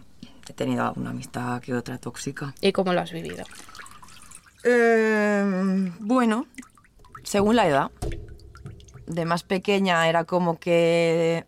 He 0.49 0.53
tenido 0.53 0.85
alguna 0.85 1.09
amistad 1.11 1.61
que 1.61 1.73
otra 1.75 1.97
tóxica. 1.97 2.55
¿Y 2.61 2.71
cómo 2.71 2.93
lo 2.93 3.01
has 3.01 3.11
vivido? 3.11 3.43
Eh, 4.63 5.91
bueno, 5.99 6.47
según 7.23 7.55
la 7.55 7.67
edad. 7.67 7.91
De 9.09 9.25
más 9.25 9.41
pequeña 9.41 10.07
era 10.07 10.23
como 10.23 10.59
que, 10.59 11.45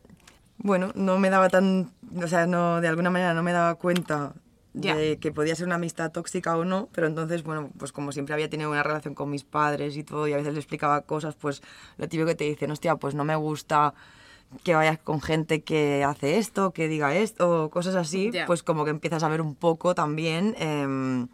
bueno, 0.57 0.91
no 0.95 1.19
me 1.19 1.29
daba 1.29 1.47
tan, 1.47 1.91
o 2.21 2.27
sea, 2.27 2.47
no, 2.47 2.81
de 2.81 2.87
alguna 2.87 3.11
manera 3.11 3.35
no 3.35 3.43
me 3.43 3.51
daba 3.51 3.75
cuenta 3.75 4.33
de 4.73 5.19
que 5.19 5.31
podía 5.31 5.55
ser 5.55 5.67
una 5.67 5.75
amistad 5.75 6.11
tóxica 6.11 6.57
o 6.57 6.65
no, 6.65 6.89
pero 6.91 7.05
entonces, 7.05 7.43
bueno, 7.43 7.69
pues 7.77 7.91
como 7.91 8.11
siempre 8.11 8.33
había 8.33 8.49
tenido 8.49 8.71
una 8.71 8.81
relación 8.81 9.13
con 9.13 9.29
mis 9.29 9.43
padres 9.43 9.95
y 9.95 10.03
todo, 10.03 10.27
y 10.27 10.33
a 10.33 10.37
veces 10.37 10.53
le 10.53 10.59
explicaba 10.59 11.01
cosas, 11.01 11.35
pues 11.35 11.61
lo 11.97 12.09
típico 12.09 12.25
que 12.25 12.35
te 12.35 12.45
dicen, 12.45 12.71
hostia, 12.71 12.95
pues 12.95 13.13
no 13.13 13.25
me 13.25 13.35
gusta 13.35 13.93
que 14.63 14.73
vayas 14.73 14.97
con 14.97 15.21
gente 15.21 15.61
que 15.61 16.03
hace 16.03 16.39
esto, 16.39 16.71
que 16.71 16.87
diga 16.87 17.15
esto, 17.15 17.65
o 17.65 17.69
cosas 17.69 17.93
así, 17.95 18.31
pues 18.47 18.63
como 18.63 18.85
que 18.85 18.89
empiezas 18.89 19.21
a 19.21 19.29
ver 19.29 19.41
un 19.41 19.53
poco 19.53 19.93
también... 19.93 20.55
em, 20.57 21.27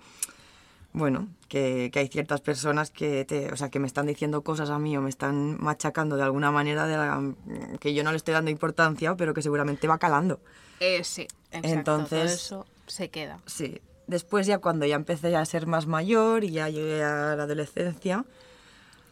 bueno, 0.94 1.28
que, 1.48 1.90
que 1.94 2.00
hay 2.00 2.08
ciertas 2.08 2.42
personas 2.42 2.90
que, 2.92 3.24
te, 3.26 3.52
o 3.52 3.56
sea, 3.58 3.70
que 3.70 3.80
me 3.80 3.88
están 3.88 4.08
diciendo 4.08 4.42
cosas 4.42 4.70
a 4.70 4.80
mí 4.80 4.98
o 4.98 5.02
me 5.02 5.10
están 5.10 5.58
machacando 5.62 6.16
de 6.18 6.24
alguna 6.24 6.50
manera 6.52 6.88
de 6.88 6.98
la- 6.98 7.34
que 7.80 7.94
yo 7.94 8.04
no 8.04 8.12
le 8.12 8.18
estoy 8.18 8.34
dando 8.34 8.50
importancia, 8.52 9.16
pero 9.16 9.34
que 9.34 9.42
seguramente 9.42 9.88
va 9.88 9.98
calando. 10.00 10.40
Eh, 10.80 11.04
sí, 11.04 11.28
exacto. 11.52 11.68
Entonces- 11.70 12.10
todo 12.50 12.64
eso 12.64 12.66
se 12.88 13.10
queda. 13.10 13.40
Sí. 13.46 13.80
Después 14.08 14.48
ya 14.48 14.60
cuando 14.60 14.86
ya 14.86 14.96
empecé 14.96 15.36
a 15.36 15.44
ser 15.46 15.68
más 15.68 15.86
mayor 15.86 16.44
y 16.46 16.52
ya 16.52 16.70
llegué 16.70 17.04
a 17.04 17.36
la 17.36 17.44
adolescencia, 17.44 18.24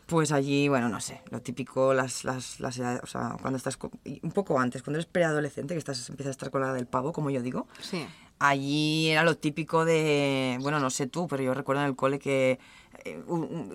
pues 0.05 0.31
allí, 0.31 0.69
bueno, 0.69 0.87
no 0.87 1.01
sé, 1.01 1.21
lo 1.31 1.41
típico, 1.41 1.93
las, 1.93 2.23
las, 2.23 2.59
las 2.59 2.77
edades, 2.77 3.01
o 3.03 3.07
sea, 3.07 3.37
cuando 3.41 3.57
estás, 3.57 3.77
un 4.21 4.31
poco 4.31 4.59
antes, 4.59 4.83
cuando 4.83 4.99
eres 4.99 5.09
preadolescente, 5.11 5.73
que 5.73 5.79
estás, 5.79 6.09
empiezas 6.09 6.29
a 6.29 6.31
estar 6.31 6.51
con 6.51 6.61
la 6.61 6.71
del 6.73 6.85
pavo, 6.85 7.11
como 7.11 7.29
yo 7.31 7.41
digo, 7.41 7.67
Sí. 7.81 8.05
Allí 8.39 9.09
era 9.09 9.23
lo 9.23 9.35
típico 9.37 9.85
de, 9.85 10.57
bueno, 10.61 10.79
no 10.79 10.89
sé 10.89 11.07
tú, 11.07 11.27
pero 11.27 11.41
yo 11.41 11.53
recuerdo 11.53 11.81
en 11.83 11.87
el 11.87 11.95
cole 11.95 12.19
que 12.19 12.59
eh, 13.05 13.23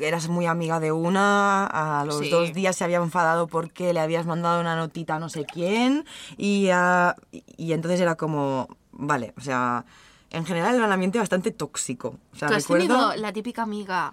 eras 0.00 0.29
muy 0.29 0.47
amiga 0.47 0.81
de 0.81 0.93
una, 0.93 1.67
a 1.67 2.05
los 2.05 2.19
Sí. 2.19 2.31
dos 2.31 2.52
días 2.52 2.76
se 2.76 2.85
había 2.85 2.99
enfadado 2.99 3.47
porque 3.47 3.93
le 3.95 4.00
habías 4.00 4.26
mandado 4.26 4.61
una 4.61 4.76
notita 4.76 5.17
a 5.17 5.19
no 5.19 5.29
sé 5.31 5.45
quién 5.47 6.05
y, 6.37 6.69
ah, 6.73 7.17
y, 7.33 7.73
entonces 7.73 8.00
era 8.00 8.17
como, 8.17 8.69
vale, 8.93 9.33
o 9.38 9.40
sea, 9.40 9.85
en 10.31 10.44
general 10.44 10.75
era 10.75 10.85
un 10.87 10.92
ambiente 10.92 11.18
bastante 11.18 11.51
tóxico. 11.53 12.18
O 12.33 12.37
sea, 12.37 12.49
¿Tú 12.49 12.55
has 12.55 12.62
recuerdo... 12.64 12.87
tenido 12.87 13.16
la 13.16 13.33
típica 13.33 13.62
amiga 13.62 14.12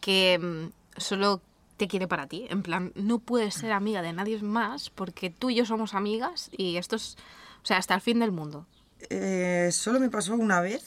que 0.00 0.38
mm, 0.38 1.00
solo 1.00 1.40
te 1.78 1.88
quiere 1.88 2.06
para 2.08 2.26
ti? 2.26 2.46
En 2.50 2.62
plan, 2.62 2.92
no 2.94 3.20
puedes 3.20 3.54
ser 3.54 3.72
amiga 3.72 4.02
de 4.02 4.12
nadie 4.12 4.40
más 4.42 4.90
porque 4.90 5.30
tú 5.30 5.48
y 5.50 5.54
yo 5.54 5.64
somos 5.64 5.94
amigas 5.94 6.50
y 6.56 6.76
esto 6.76 6.96
es, 6.96 7.16
o 7.62 7.66
sea, 7.66 7.78
hasta 7.78 7.94
el 7.94 8.00
fin 8.02 8.18
del 8.18 8.32
mundo. 8.32 8.66
Eh, 9.10 9.70
solo 9.72 10.00
me 10.00 10.10
pasó 10.10 10.34
una 10.34 10.60
vez 10.60 10.84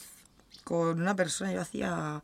con 0.64 1.00
una 1.00 1.16
persona, 1.16 1.52
yo 1.52 1.60
hacía 1.60 2.22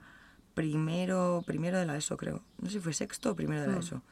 primero, 0.55 1.43
primero 1.47 1.79
de 1.79 1.87
la 1.87 1.97
ESO, 1.97 2.17
creo. 2.17 2.43
No 2.59 2.69
sé 2.69 2.75
si 2.75 2.81
fue 2.81 2.93
sexto 2.93 3.31
o 3.31 3.37
primero 3.37 3.63
de 3.63 3.69
la 3.69 3.79
ESO. 3.79 4.03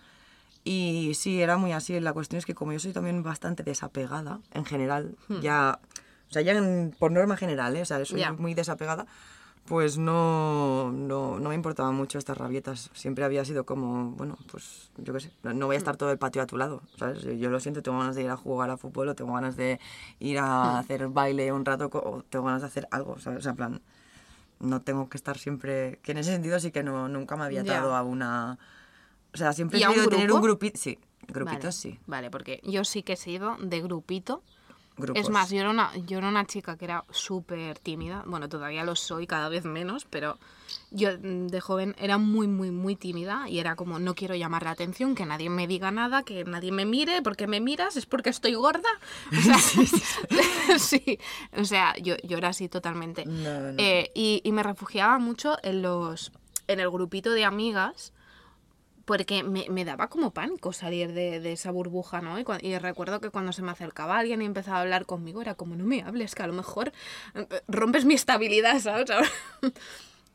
Y 0.64 1.12
sí, 1.14 1.40
era 1.42 1.56
muy 1.56 1.72
así. 1.72 1.98
La 2.00 2.12
cuestión 2.12 2.38
es 2.38 2.46
que 2.46 2.54
como 2.54 2.72
yo 2.72 2.78
soy 2.80 2.92
también 2.92 3.22
bastante 3.22 3.62
desapegada, 3.62 4.40
en 4.52 4.64
general, 4.64 5.16
ya, 5.40 5.78
o 6.28 6.32
sea, 6.32 6.42
ya 6.42 6.52
en- 6.52 6.94
por 6.98 7.12
norma 7.12 7.36
general, 7.36 7.76
¿eh? 7.76 7.82
o 7.82 7.84
sea, 7.84 8.04
soy 8.04 8.20
Ya. 8.20 8.32
muy 8.32 8.54
desapegada, 8.54 9.06
pues 9.66 9.98
no, 9.98 10.92
no, 10.92 11.38
no 11.38 11.48
me 11.48 11.54
importaban 11.54 11.94
mucho 11.94 12.18
estas 12.18 12.38
rabietas. 12.38 12.90
Siempre 12.94 13.24
había 13.24 13.44
sido 13.44 13.66
como, 13.66 14.12
bueno, 14.12 14.38
pues 14.50 14.90
yo 14.96 15.12
qué 15.12 15.20
sé, 15.20 15.32
no, 15.42 15.66
voy 15.66 15.76
a 15.76 15.78
estar 15.78 15.96
todo 15.96 16.10
el 16.10 16.18
patio 16.18 16.42
a 16.42 16.46
tu 16.46 16.56
lado, 16.56 16.82
¿sabes? 16.96 17.22
Yo, 17.22 17.50
lo 17.50 17.60
siento, 17.60 17.82
tengo 17.82 17.98
ganas 17.98 18.16
de 18.16 18.22
ir 18.22 18.30
a 18.30 18.36
jugar 18.36 18.70
a 18.70 18.76
fútbol 18.76 19.08
o 19.08 19.14
tengo 19.14 19.34
ganas 19.34 19.56
de 19.56 19.80
ir 20.20 20.38
a 20.38 20.78
hacer 20.78 21.08
baile 21.08 21.52
un 21.52 21.64
rato 21.64 21.90
o 21.92 22.22
tengo 22.22 22.46
ganas 22.46 22.62
de 22.62 22.68
hacer 22.68 22.88
algo, 22.90 23.18
¿sabes? 23.18 23.40
O 23.40 23.42
sea, 23.42 23.50
en 23.50 23.56
plan, 23.56 23.82
no 24.60 24.82
tengo 24.82 25.08
que 25.08 25.16
estar 25.16 25.36
siempre... 25.38 25.98
Que 26.02 26.12
en 26.12 26.18
ese 26.18 26.32
sentido 26.32 26.58
sí 26.60 26.70
que 26.70 26.82
no, 26.82 27.08
nunca 27.08 27.36
me 27.36 27.44
había 27.44 27.62
atado 27.62 27.94
a 27.94 28.02
una... 28.02 28.58
O 29.34 29.36
sea, 29.36 29.52
siempre 29.52 29.78
¿Y 29.78 29.82
he 29.82 29.86
querido 29.86 30.08
tener 30.08 30.32
un 30.32 30.40
grupito... 30.40 30.78
Sí, 30.78 30.98
grupitos 31.28 31.62
vale, 31.62 31.72
sí. 31.72 31.98
Vale, 32.06 32.30
porque 32.30 32.60
yo 32.64 32.84
sí 32.84 33.02
que 33.02 33.14
he 33.14 33.16
sido 33.16 33.56
de 33.60 33.82
grupito. 33.82 34.42
Grupos. 34.96 35.22
Es 35.22 35.28
más, 35.28 35.50
yo 35.50 35.60
era 35.60 35.70
una, 35.70 35.94
yo 36.06 36.18
era 36.18 36.28
una 36.28 36.46
chica 36.46 36.76
que 36.76 36.86
era 36.86 37.04
súper 37.10 37.78
tímida. 37.78 38.24
Bueno, 38.26 38.48
todavía 38.48 38.84
lo 38.84 38.96
soy 38.96 39.26
cada 39.26 39.48
vez 39.48 39.64
menos, 39.64 40.06
pero 40.08 40.38
yo 40.90 41.10
mm, 41.18 41.48
de 41.48 41.60
joven 41.60 41.94
era 41.98 42.16
muy, 42.18 42.46
muy, 42.46 42.70
muy 42.70 42.96
tímida 42.96 43.48
y 43.48 43.58
era 43.58 43.76
como, 43.76 43.98
no 43.98 44.14
quiero 44.14 44.34
llamar 44.34 44.64
la 44.64 44.70
atención, 44.70 45.14
que 45.14 45.26
nadie 45.26 45.50
me 45.50 45.66
diga 45.66 45.90
nada, 45.90 46.22
que 46.22 46.44
nadie 46.44 46.72
me 46.72 46.86
mire, 46.86 47.20
porque 47.22 47.46
me 47.46 47.60
miras, 47.60 47.96
es 47.96 48.06
porque 48.06 48.30
estoy 48.30 48.54
gorda. 48.54 48.88
O 49.32 49.40
sea, 49.42 49.58
sí, 50.78 51.18
o 51.52 51.64
sea, 51.64 51.94
yo, 51.98 52.16
yo 52.22 52.38
era 52.38 52.48
así 52.48 52.68
totalmente. 52.68 53.26
No, 53.26 53.60
no. 53.60 53.74
Eh, 53.78 54.10
y, 54.14 54.40
y 54.44 54.52
me 54.52 54.62
refugiaba 54.62 55.18
mucho 55.18 55.56
en 55.62 55.82
los 55.82 56.32
en 56.68 56.80
el 56.80 56.90
grupito 56.90 57.30
de 57.30 57.44
amigas 57.44 58.12
porque 59.06 59.42
me, 59.44 59.66
me 59.70 59.84
daba 59.86 60.08
como 60.08 60.32
pánico 60.32 60.72
salir 60.74 61.12
de, 61.14 61.40
de 61.40 61.52
esa 61.54 61.70
burbuja, 61.70 62.20
¿no? 62.20 62.38
Y, 62.38 62.44
y 62.62 62.78
recuerdo 62.78 63.20
que 63.20 63.30
cuando 63.30 63.52
se 63.52 63.62
me 63.62 63.72
acercaba 63.72 64.18
alguien 64.18 64.42
y 64.42 64.46
empezaba 64.46 64.78
a 64.78 64.82
hablar 64.82 65.06
conmigo 65.06 65.42
era 65.42 65.54
como, 65.56 65.76
no 65.76 65.84
me 65.84 66.02
hables, 66.02 66.34
que 66.34 66.42
a 66.42 66.48
lo 66.48 66.54
mejor 66.54 66.92
eh, 67.34 67.46
rompes 67.68 68.04
mi 68.04 68.14
estabilidad, 68.14 68.80
¿sabes? 68.80 69.10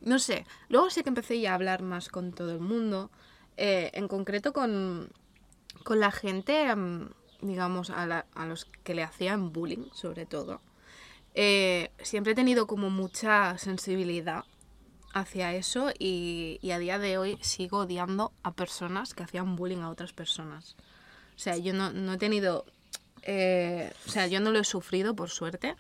No 0.02 0.20
sé. 0.20 0.46
Luego 0.70 0.90
sí 0.90 1.04
que 1.04 1.10
empecé 1.10 1.48
a 1.48 1.54
hablar 1.56 1.84
más 1.84 2.10
con 2.10 2.34
todo 2.34 2.52
el 2.52 2.60
mundo, 2.60 3.12
eh, 3.58 3.92
en 3.94 4.08
concreto 4.08 4.52
con, 4.54 5.10
con 5.84 6.00
la 6.00 6.12
gente, 6.12 6.76
mm, 6.76 7.10
digamos, 7.42 7.90
a, 7.90 8.06
la- 8.08 8.26
a 8.36 8.46
los 8.46 8.66
que 8.84 8.96
le 8.96 9.04
hacían 9.04 9.54
bullying, 9.54 9.90
sobre 9.94 10.26
todo. 10.26 10.62
Eh, 11.36 11.92
siempre 12.02 12.34
he 12.34 12.36
tenido 12.36 12.68
como 12.68 12.90
mucha 12.90 13.58
sensibilidad 13.58 14.44
hacia 15.14 15.54
eso 15.56 15.92
y, 15.98 16.60
y 16.62 16.72
a 16.72 16.80
día 16.80 16.98
de 16.98 17.18
hoy 17.18 17.38
sigo 17.42 17.80
odiando 17.80 18.32
a 18.44 18.54
personas 18.54 19.14
que 19.14 19.24
hacían 19.24 19.56
bullying 19.56 19.80
a 19.80 19.90
otras 19.90 20.14
personas. 20.14 20.76
O 21.36 21.40
sea, 21.40 21.58
yo 21.58 21.74
no, 21.74 21.92
no 21.92 22.14
he 22.14 22.18
tenido... 22.18 22.66
eh, 23.24 23.92
o 24.06 24.10
sea, 24.10 24.28
yo 24.28 24.40
no 24.40 24.52
lo 24.52 24.60
he 24.60 24.64
sufrido, 24.64 25.16
por 25.16 25.30
suerte, 25.30 25.76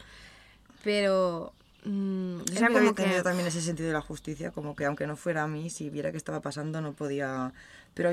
pero... 0.83 1.53
mm, 1.85 2.41
siempre 2.45 2.67
como 2.67 2.77
había 2.79 2.93
tenido 2.93 3.17
que... 3.17 3.23
también 3.23 3.47
ese 3.47 3.61
sentido 3.61 3.87
de 3.87 3.93
la 3.93 4.01
justicia, 4.01 4.51
como 4.51 4.75
que 4.75 4.85
aunque 4.85 5.07
no 5.07 5.15
fuera 5.15 5.43
a 5.43 5.47
mí, 5.47 5.69
si 5.69 5.89
viera 5.89 6.11
que 6.11 6.17
estaba 6.17 6.41
pasando 6.41 6.81
no 6.81 6.93
podía... 6.93 7.53
Pero 7.93 8.11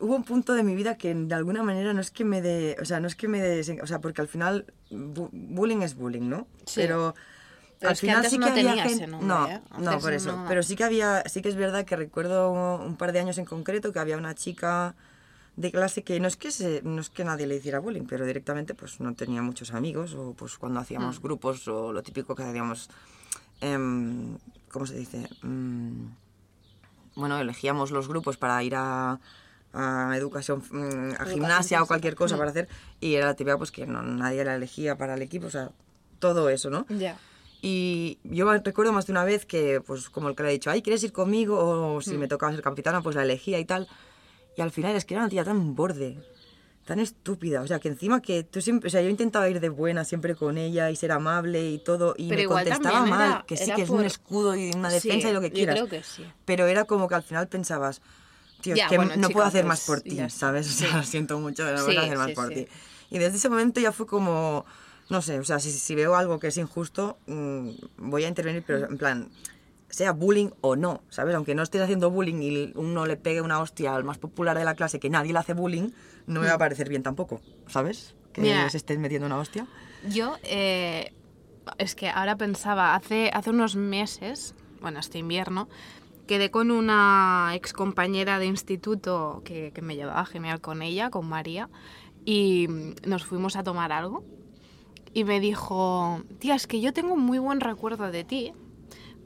hubo 0.00 0.16
un 0.16 0.24
punto 0.24 0.54
de 0.54 0.62
mi 0.64 0.74
vida 0.74 0.96
que 0.96 1.14
de 1.14 1.34
alguna 1.34 1.62
manera 1.62 1.92
no 1.92 2.00
es 2.00 2.10
que 2.10 2.24
me 2.24 2.40
de... 2.40 2.76
O 2.80 2.84
sea, 2.84 2.98
no 2.98 3.06
es 3.06 3.14
que 3.14 3.28
me 3.28 3.40
de... 3.40 3.80
O 3.82 3.86
sea, 3.86 4.00
porque 4.00 4.22
al 4.22 4.28
final 4.28 4.66
bu- 4.90 5.30
bullying 5.32 5.82
es 5.82 5.94
bullying, 5.94 6.28
¿no? 6.28 6.48
Sí. 6.66 6.80
Pero... 6.80 7.14
Pero 7.82 7.88
al 7.90 7.94
es 7.94 8.00
que 8.00 8.06
final 8.06 8.16
antes 8.16 8.30
sí 8.32 8.38
no 8.38 8.46
que 8.46 8.52
había 8.52 8.68
tenía 8.70 8.84
ese 8.86 9.06
nombre, 9.06 9.26
no, 9.28 9.46
¿eh? 9.48 9.60
no, 9.78 9.98
por 10.00 10.12
eso. 10.14 10.32
no- 10.36 10.44
Pero 10.48 10.62
sí 10.62 10.76
que 10.76 10.84
había... 10.84 11.22
Sí 11.28 11.42
que 11.42 11.48
es 11.50 11.56
verdad 11.56 11.84
que 11.84 11.96
recuerdo 11.96 12.50
un 12.50 12.96
par 12.96 13.12
de 13.12 13.18
años 13.20 13.36
en 13.38 13.44
concreto 13.44 13.92
que 13.92 13.98
había 13.98 14.16
una 14.16 14.34
chica 14.34 14.94
de 15.56 15.70
clase 15.70 16.02
que 16.02 16.18
no 16.18 16.28
es 16.28 16.36
que 16.36 16.50
se, 16.50 16.80
no 16.82 17.00
es 17.02 17.10
que 17.10 17.24
nadie 17.24 17.46
le 17.46 17.56
hiciera 17.56 17.78
bullying, 17.78 18.06
pero 18.08 18.24
directamente 18.24 18.72
pues 18.74 19.00
no 19.00 19.14
tenía 19.14 19.42
muchos 19.42 19.74
amigos 19.74 20.14
o 20.14 20.32
pues 20.32 20.56
cuando 20.56 20.80
hacíamos 20.80 21.18
Hmm. 21.18 21.22
grupos 21.22 21.68
o 21.68 21.92
lo 21.92 22.02
típico 22.02 22.34
que 22.34 22.42
hacíamos 22.42 22.88
em, 23.60 24.38
¿cómo 24.70 24.86
se 24.86 24.94
dice? 24.96 25.28
Mm, 25.42 26.06
bueno, 27.16 27.38
elegíamos 27.38 27.90
los 27.90 28.08
grupos 28.08 28.36
para 28.38 28.62
ir 28.62 28.74
a, 28.76 29.18
a 29.74 30.12
educación, 30.16 30.62
mm, 30.70 31.20
a 31.20 31.26
gimnasia 31.26 31.82
o 31.82 31.86
cualquier 31.86 32.14
cosa 32.14 32.38
para 32.38 32.50
hacer, 32.50 32.68
y 33.00 33.14
era 33.14 33.26
la 33.26 33.34
típica 33.34 33.58
pues 33.58 33.70
que 33.70 33.86
no, 33.86 34.02
nadie 34.02 34.44
la 34.44 34.54
elegía 34.56 34.96
para 34.96 35.14
el 35.14 35.22
equipo, 35.22 35.46
o 35.46 35.50
sea, 35.50 35.70
todo 36.18 36.48
eso, 36.48 36.70
¿no? 36.70 36.86
Ya. 36.88 37.18
Y 37.64 38.18
yo 38.24 38.52
recuerdo 38.52 38.92
más 38.92 39.06
de 39.06 39.12
una 39.12 39.22
vez 39.24 39.46
que, 39.46 39.80
pues 39.80 40.10
como 40.10 40.28
el 40.28 40.34
que 40.34 40.42
le 40.42 40.48
he 40.48 40.52
dicho, 40.52 40.68
ay, 40.68 40.82
¿quieres 40.82 41.02
ir 41.04 41.12
conmigo? 41.12 41.56
O 41.94 42.00
si 42.00 42.18
me 42.18 42.26
tocaba 42.26 42.50
ser 42.52 42.60
capitana, 42.60 43.02
pues 43.02 43.14
la 43.14 43.22
elegía 43.22 43.60
y 43.60 43.64
tal. 43.64 43.88
Y 44.56 44.62
al 44.62 44.72
final 44.72 44.96
es 44.96 45.04
que 45.04 45.14
era 45.14 45.22
una 45.22 45.30
tía 45.30 45.44
tan 45.44 45.76
borde, 45.76 46.18
tan 46.84 46.98
estúpida. 46.98 47.62
O 47.62 47.66
sea, 47.68 47.78
que 47.78 47.86
encima 47.86 48.20
que 48.20 48.42
tú 48.42 48.60
siempre, 48.60 48.88
o 48.88 48.90
sea, 48.90 49.00
yo 49.00 49.08
intentaba 49.08 49.48
ir 49.48 49.60
de 49.60 49.68
buena 49.68 50.04
siempre 50.04 50.34
con 50.34 50.58
ella 50.58 50.90
y 50.90 50.96
ser 50.96 51.12
amable 51.12 51.70
y 51.70 51.78
todo. 51.78 52.14
Y 52.18 52.28
Pero 52.30 52.36
me 52.38 52.42
igual 52.42 52.64
contestaba 52.64 53.06
mal, 53.06 53.30
era- 53.30 53.44
que 53.46 53.56
sí, 53.56 53.72
que 53.72 53.82
es 53.82 53.88
por- 53.88 54.00
un 54.00 54.06
escudo 54.06 54.56
y 54.56 54.72
una 54.74 54.90
defensa 54.90 55.28
Sí, 55.28 55.30
y 55.30 55.32
lo 55.32 55.40
que 55.40 55.50
yo 55.50 55.54
quieras. 55.54 55.76
creo 55.76 55.88
que 55.88 56.02
sí. 56.02 56.24
Pero 56.44 56.66
era 56.66 56.84
como 56.84 57.06
que 57.06 57.14
al 57.14 57.22
final 57.22 57.46
pensabas, 57.46 58.02
tío, 58.60 58.74
Ya, 58.74 58.86
es 58.86 58.90
que 58.90 58.96
bueno, 58.96 59.12
no 59.16 59.28
puedo 59.30 59.46
hacer 59.46 59.62
pues, 59.62 59.68
más 59.68 59.86
por 59.86 60.00
ti. 60.00 60.18
¿sabes? 60.30 60.68
O 60.68 60.72
sea, 60.72 60.88
Sí. 60.88 60.96
lo 60.96 61.02
siento 61.04 61.38
mucho, 61.38 61.64
no 61.64 61.84
puedo 61.84 62.00
hacer 62.00 62.18
más 62.18 62.32
por 62.32 62.48
ti. 62.48 62.66
Y 63.08 63.18
desde 63.20 63.36
ese 63.36 63.48
momento 63.48 63.80
ya 63.80 63.92
fue 63.92 64.06
como, 64.08 64.66
no 65.12 65.20
sé, 65.20 65.38
o 65.38 65.44
sea, 65.44 65.60
si, 65.60 65.70
si 65.70 65.94
veo 65.94 66.16
algo 66.16 66.38
que 66.38 66.46
es 66.46 66.56
injusto, 66.56 67.18
mm, 67.26 67.68
voy 67.98 68.24
a 68.24 68.28
intervenir, 68.28 68.64
pero 68.66 68.88
en 68.88 68.96
plan, 68.96 69.28
sea 69.90 70.12
bullying 70.12 70.48
o 70.62 70.74
no, 70.74 71.02
¿sabes? 71.10 71.34
Aunque 71.34 71.54
no 71.54 71.62
estés 71.62 71.82
haciendo 71.82 72.10
bullying 72.10 72.40
y 72.40 72.72
uno 72.76 73.04
le 73.04 73.18
pegue 73.18 73.42
una 73.42 73.60
hostia 73.60 73.94
al 73.94 74.04
más 74.04 74.16
popular 74.16 74.56
de 74.56 74.64
la 74.64 74.74
clase 74.74 74.98
que 74.98 75.10
nadie 75.10 75.34
le 75.34 75.38
hace 75.38 75.52
bullying, 75.52 75.90
no 76.26 76.40
me 76.40 76.46
va 76.46 76.54
a 76.54 76.58
parecer 76.58 76.88
bien 76.88 77.02
tampoco, 77.02 77.42
¿sabes? 77.66 78.14
Que 78.32 78.40
Mira. 78.40 78.70
se 78.70 78.78
estés 78.78 78.98
metiendo 78.98 79.26
una 79.26 79.38
hostia. 79.38 79.66
Yo, 80.08 80.36
eh, 80.44 81.12
es 81.76 81.94
que 81.94 82.08
ahora 82.08 82.36
pensaba, 82.36 82.94
hace, 82.94 83.30
hace 83.34 83.50
unos 83.50 83.76
meses, 83.76 84.54
bueno, 84.80 84.98
este 84.98 85.18
invierno, 85.18 85.68
quedé 86.26 86.50
con 86.50 86.70
una 86.70 87.50
ex 87.54 87.74
compañera 87.74 88.38
de 88.38 88.46
instituto 88.46 89.42
que, 89.44 89.72
que 89.74 89.82
me 89.82 89.94
llevaba 89.94 90.24
genial 90.24 90.62
con 90.62 90.80
ella, 90.80 91.10
con 91.10 91.28
María, 91.28 91.68
y 92.24 92.66
mm, 92.66 92.94
nos 93.06 93.26
fuimos 93.26 93.56
a 93.56 93.62
tomar 93.62 93.92
algo. 93.92 94.24
Y 95.14 95.24
me 95.24 95.40
dijo, 95.40 96.22
tía, 96.38 96.54
es 96.54 96.66
que 96.66 96.80
yo 96.80 96.92
tengo 96.92 97.14
un 97.14 97.20
muy 97.20 97.38
buen 97.38 97.60
recuerdo 97.60 98.10
de 98.10 98.24
ti, 98.24 98.52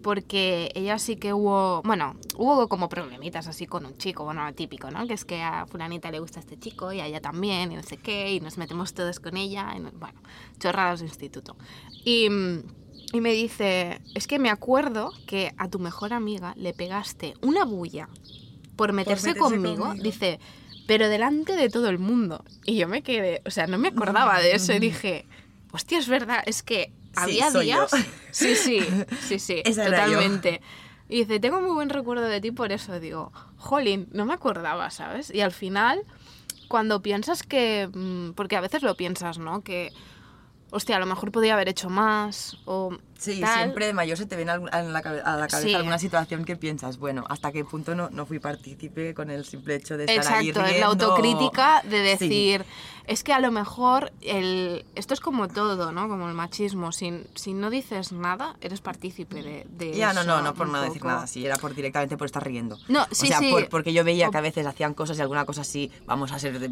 porque 0.03 0.70
ella 0.75 0.99
sí 0.99 1.16
que 1.16 1.33
hubo, 1.33 1.83
bueno, 1.83 2.16
hubo 2.37 2.68
como 2.68 2.88
problemitas 2.88 3.46
así 3.49 3.66
con 3.66 3.87
un 3.87 3.96
chico, 3.96 4.25
bueno, 4.25 4.44
lo 4.44 4.53
típico, 4.55 4.90
¿no? 4.90 5.07
Que 5.07 5.14
es 5.14 5.25
que 5.25 5.42
a 5.42 5.66
fulanita 5.66 6.11
le 6.11 6.20
gusta 6.20 6.40
este 6.40 6.59
chico 6.59 6.92
y 6.92 7.01
a 7.01 7.07
ella 7.07 7.20
también, 7.20 7.72
y 7.72 7.77
no 7.77 7.83
sé 7.83 7.96
qué, 7.96 8.33
y 8.33 8.40
nos 8.40 8.57
metemos 8.59 8.94
todos 8.94 9.20
con 9.20 9.37
ella, 9.37 9.72
y 9.77 9.81
no- 9.81 9.90
bueno, 9.92 10.20
chorradas 10.61 11.01
de 11.01 11.07
instituto. 11.07 11.57
Y, 12.05 12.27
y 13.12 13.20
me 13.20 13.33
dice, 13.33 14.01
es 14.14 14.27
que 14.27 14.38
me 14.38 14.51
acuerdo 14.51 15.12
que 15.27 15.53
a 15.57 15.68
tu 15.68 15.79
mejor 15.79 16.12
amiga 16.12 16.53
le 16.57 16.72
pegaste 16.72 17.35
una 17.42 17.64
bulla 17.64 18.09
por 18.77 18.92
meterse, 18.92 19.29
meterse 19.29 19.38
conmigo, 19.55 19.85
conmigo. 19.87 20.03
dice, 20.03 20.38
pero 20.87 21.09
delante 21.09 21.57
de 21.57 21.68
todo 21.68 21.88
el 21.88 21.99
mundo. 21.99 22.44
Y 22.64 22.77
yo 22.77 22.87
me 22.87 23.03
quedé, 23.03 23.40
o 23.46 23.51
sea, 23.51 23.66
no 23.66 23.79
me 23.79 23.88
acordaba 23.88 24.38
de 24.40 24.55
eso 24.55 24.72
y 24.72 24.79
dije, 24.81 25.27
hostia, 25.77 25.99
es 25.99 26.09
verdad, 26.09 26.43
es 26.47 26.62
que 26.62 26.93
Sí, 27.12 27.41
había 27.41 27.51
yo. 27.53 27.61
días... 27.61 27.91
Sí, 28.31 28.55
sí, 28.57 28.81
sí, 29.27 29.39
sí, 29.39 29.62
Esa 29.65 29.85
totalmente. 29.85 30.61
Y 31.09 31.21
dice, 31.21 31.39
tengo 31.41 31.61
muy 31.61 31.71
buen 31.71 31.89
recuerdo 31.89 32.25
de 32.25 32.41
ti 32.41 32.51
por 32.51 32.73
eso. 32.73 32.99
Digo, 33.01 33.33
jolín, 33.57 34.09
no 34.12 34.27
me 34.27 34.35
acordaba, 34.35 34.91
¿sabes? 34.91 35.33
Y 35.33 35.41
al 35.41 35.53
final, 35.53 36.03
cuando 36.69 37.01
piensas 37.01 37.43
que... 37.43 37.89
mm, 37.93 38.33
Porque 38.33 38.57
a 38.57 38.61
veces 38.61 38.83
lo 38.83 38.95
piensas, 38.97 39.39
¿no? 39.39 39.62
Que, 39.62 39.93
hostia, 40.71 40.97
a 40.97 40.99
lo 40.99 41.07
mejor 41.07 41.31
podía 41.33 41.55
haber 41.55 41.69
hecho 41.69 41.89
más 41.89 42.59
o 42.67 42.97
Sí, 43.19 43.41
tal. 43.41 43.55
siempre 43.59 43.87
de 43.87 43.93
mayor 43.93 44.19
se 44.19 44.27
te 44.27 44.37
viene 44.37 44.51
a 44.53 44.59
la, 44.83 45.03
cabe- 45.03 45.23
a 45.25 45.37
la 45.37 45.49
cabeza 45.49 45.69
Sí. 45.69 45.75
alguna 45.75 45.99
situación 45.99 46.45
que 46.45 46.57
piensas, 46.57 46.99
bueno, 46.99 47.25
¿hasta 47.29 47.51
qué 47.53 47.65
punto 47.65 47.95
no, 47.95 48.11
no 48.11 48.27
fui 48.27 48.39
partícipe 48.39 49.15
con 49.15 49.31
el 49.31 49.45
simple 49.45 49.75
hecho 49.77 49.97
de 49.97 50.05
estar 50.05 50.35
ahí 50.35 50.49
Exacto, 50.49 50.67
es 50.69 50.81
la 50.83 50.87
riendo? 50.89 51.07
autocrítica 51.07 51.83
de 51.83 52.17
Sí. 52.19 52.29
decir, 52.29 52.65
es 53.07 53.23
que 53.25 53.33
a 53.33 53.39
lo 53.41 53.51
mejor 53.53 54.13
el, 54.21 54.85
esto 54.95 55.15
es 55.15 55.21
como 55.21 55.49
todo, 55.49 55.93
¿no? 55.93 56.09
Como 56.09 56.29
el 56.29 56.35
machismo, 56.35 56.93
si, 56.93 57.23
si 57.35 57.55
no 57.55 57.71
dices 57.71 58.13
nada, 58.13 58.57
eres 58.61 58.81
partícipe 58.81 59.43
de, 59.43 59.67
de 59.71 59.93
Ya, 59.97 60.13
no, 60.13 60.25
no, 60.25 60.35
eso 60.37 60.43
no 60.45 60.55
por 60.55 60.69
no 60.69 60.81
decir 60.83 60.99
poco. 61.01 61.09
nada, 61.15 61.27
sí, 61.27 61.47
era 61.47 61.57
por 61.57 61.75
directamente 61.75 62.17
por 62.17 62.27
estar 62.27 62.45
riendo. 62.45 62.79
No, 62.89 63.07
sí, 63.13 63.27
o 63.27 63.29
sea, 63.29 63.39
sí. 63.39 63.51
por- 63.51 63.69
porque 63.69 63.93
yo 63.93 64.05
veía 64.05 64.31
que 64.31 64.39
a 64.39 64.43
veces 64.43 64.67
hacían 64.67 64.93
cosas 64.95 65.19
y 65.19 65.21
alguna 65.23 65.45
cosa 65.45 65.61
así, 65.63 65.91
vamos 66.05 66.33
a 66.33 66.39
ser, 66.39 66.71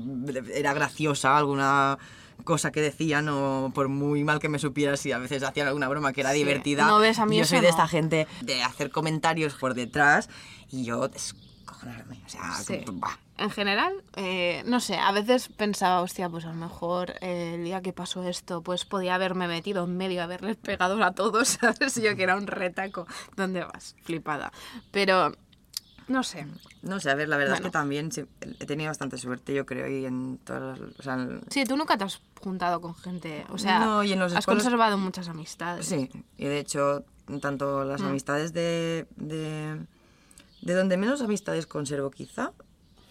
era 0.53 0.75
graciosa, 0.75 1.37
alguna 1.39 1.99
cosa 2.43 2.73
que 2.73 2.81
decían 2.81 3.29
o 3.29 3.71
por 3.73 3.87
muy 3.89 4.25
mal 4.25 4.41
que 4.41 4.49
me 4.49 4.59
supiera 4.59 4.97
si 4.97 5.13
a 5.13 5.19
veces 5.19 5.45
hacían 5.45 5.69
alguna 5.69 5.89
broma 5.89 6.13
que 6.13 6.21
era 6.21 6.33
Sí. 6.33 6.34
Divertida. 6.35 6.87
No 6.87 6.99
ves, 6.99 7.19
a 7.19 7.27
mí 7.27 7.37
yo 7.39 7.45
soy 7.45 7.61
de 7.61 7.69
esta 7.69 7.89
gente 7.89 8.27
de 8.43 8.63
hacer 8.63 8.91
comentarios 8.91 9.55
por 9.55 9.75
detrás 9.75 10.29
y 10.71 10.85
yo 10.85 11.09
descojonarme, 11.09 12.21
o 12.25 12.29
sea, 12.29 12.53
Sí. 12.55 12.85
buah. 12.91 13.17
En 13.37 13.51
general, 13.51 13.93
eh, 14.15 14.63
no 14.65 14.79
sé, 14.79 14.97
a 14.97 15.11
veces 15.11 15.49
pensaba, 15.49 16.03
hostia, 16.03 16.29
pues 16.29 16.45
a 16.45 16.51
lo 16.51 16.55
mejor 16.55 17.15
eh, 17.21 17.55
el 17.57 17.65
día 17.65 17.83
que 17.83 17.93
pasó 17.93 18.23
esto, 18.29 18.63
pues 18.63 18.85
podía 18.85 19.17
haberme 19.17 19.49
metido 19.49 19.83
en 19.85 19.97
medio, 19.97 20.23
haberles 20.23 20.57
pegado 20.57 21.03
a 21.03 21.11
todos, 21.13 21.49
¿sabes? 21.61 21.97
Yo 22.01 22.15
que 22.15 22.23
era 22.23 22.37
un 22.37 22.47
retaco. 22.47 23.09
¿Dónde 23.37 23.65
vas? 23.65 23.97
Flipada. 24.05 24.53
Pero, 24.93 25.35
no 26.09 26.23
sé. 26.23 26.47
No 26.83 27.01
sé, 27.01 27.11
a 27.11 27.15
ver, 27.15 27.29
la 27.29 27.37
verdad 27.37 27.57
es 27.57 27.61
que 27.63 27.71
también 27.71 28.13
sí, 28.13 28.25
he 28.61 28.67
tenido 28.67 28.91
bastante 28.91 29.17
suerte, 29.19 29.55
yo 29.55 29.65
creo, 29.65 29.89
y 29.89 30.05
en 30.05 30.39
todas 30.39 30.79
las... 30.79 30.91
O 30.99 31.03
sea, 31.03 31.29
Sí, 31.49 31.65
tú 31.65 31.77
nunca 31.77 31.97
te 31.97 32.05
has 32.05 32.21
juntado 32.41 32.81
con 32.81 32.95
gente, 32.95 33.45
o 33.51 33.59
sea, 33.59 33.79
No, 33.81 34.05
y 34.05 34.13
en 34.13 34.19
los 34.19 34.33
has 34.33 34.41
escuelas- 34.41 34.63
conservado 34.65 34.99
muchas 34.99 35.29
amistades. 35.29 35.87
Sí, 35.87 36.11
y 36.37 36.45
de 36.45 36.59
hecho, 36.59 37.05
tanto 37.41 37.85
las 37.85 38.03
Mm. 38.03 38.07
amistades 38.07 38.53
de, 38.53 39.07
de, 39.17 39.81
de 40.63 40.75
donde 40.75 40.97
menos 40.97 41.23
amistades 41.23 41.67
conservo 41.67 42.11
quizá, 42.11 42.53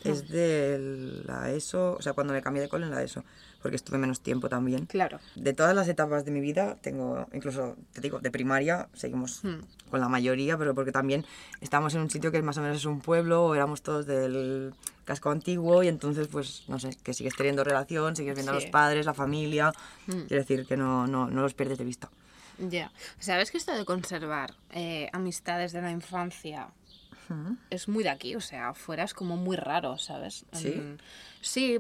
Mm. 0.05 0.09
es 0.09 0.27
de 0.27 1.23
la 1.25 1.49
ESO, 1.51 1.95
o 1.97 2.01
sea, 2.01 2.13
cuando 2.13 2.33
me 2.33 2.41
cambié 2.41 2.61
de 2.61 2.69
cole 2.69 2.85
en 2.85 2.91
la 2.91 3.01
ESO, 3.01 3.23
porque 3.63 3.77
estuve 3.77 3.97
menos 3.97 4.19
tiempo 4.21 4.49
también. 4.49 4.85
Claro. 4.85 5.19
De 5.35 5.53
todas 5.53 5.73
las 5.73 5.87
etapas 5.87 6.25
de 6.25 6.31
mi 6.31 6.41
vida, 6.41 6.75
tengo, 6.81 7.25
incluso, 7.33 7.75
te 7.93 8.01
digo, 8.01 8.19
de 8.19 8.29
primaria, 8.29 8.89
seguimos 8.93 9.43
Hmm. 9.43 9.61
con 9.89 9.99
la 10.01 10.09
mayoría, 10.09 10.57
pero 10.57 10.75
porque 10.75 10.91
también 10.91 11.25
estamos 11.61 11.95
en 11.95 12.01
un 12.01 12.09
sitio 12.11 12.31
que 12.31 12.41
más 12.43 12.57
o 12.57 12.61
menos 12.61 12.77
es 12.77 12.85
un 12.85 12.99
pueblo, 13.01 13.45
o 13.45 13.55
éramos 13.55 13.81
todos 13.81 14.05
del 14.05 14.73
casco 15.05 15.31
antiguo, 15.31 15.81
y 15.81 15.87
entonces, 15.87 16.27
pues, 16.27 16.63
no 16.67 16.77
sé, 16.79 16.95
que 17.01 17.13
sigues 17.13 17.35
teniendo 17.35 17.63
relación, 17.63 18.15
sigues 18.15 18.35
viendo 18.35 18.51
a 18.51 18.59
Sí. 18.59 18.61
los 18.65 18.71
padres, 18.71 19.05
la 19.07 19.13
familia, 19.15 19.71
Hmm. 20.07 20.27
quiero 20.27 20.43
decir 20.43 20.65
que 20.67 20.77
no, 20.77 21.07
no, 21.07 21.27
no 21.29 21.41
los 21.41 21.53
pierdes 21.55 21.77
de 21.79 21.85
vista. 21.85 22.09
Ya. 22.59 22.91
¿Sabes 23.17 23.49
que 23.49 23.57
esto 23.57 23.73
de 23.73 23.83
conservar 23.85 24.53
eh, 24.71 25.09
amistades 25.13 25.71
de 25.71 25.81
la 25.81 25.89
infancia 25.89 26.67
es 27.71 27.87
muy 27.87 28.03
de 28.03 28.09
aquí? 28.09 28.35
O 28.35 28.41
sea, 28.41 28.69
afuera 28.69 29.03
es 29.03 29.13
como 29.15 29.37
muy 29.37 29.55
raro, 29.57 29.97
¿sabes? 29.97 30.45
En- 30.51 30.59
sí, 30.59 30.81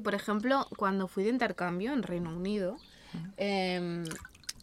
por 0.03 0.13
ejemplo, 0.13 0.67
cuando 0.77 1.07
fui 1.07 1.23
de 1.23 1.29
intercambio 1.29 1.93
en 1.93 2.03
Reino 2.03 2.35
Unido, 2.35 2.77
em, 3.37 4.03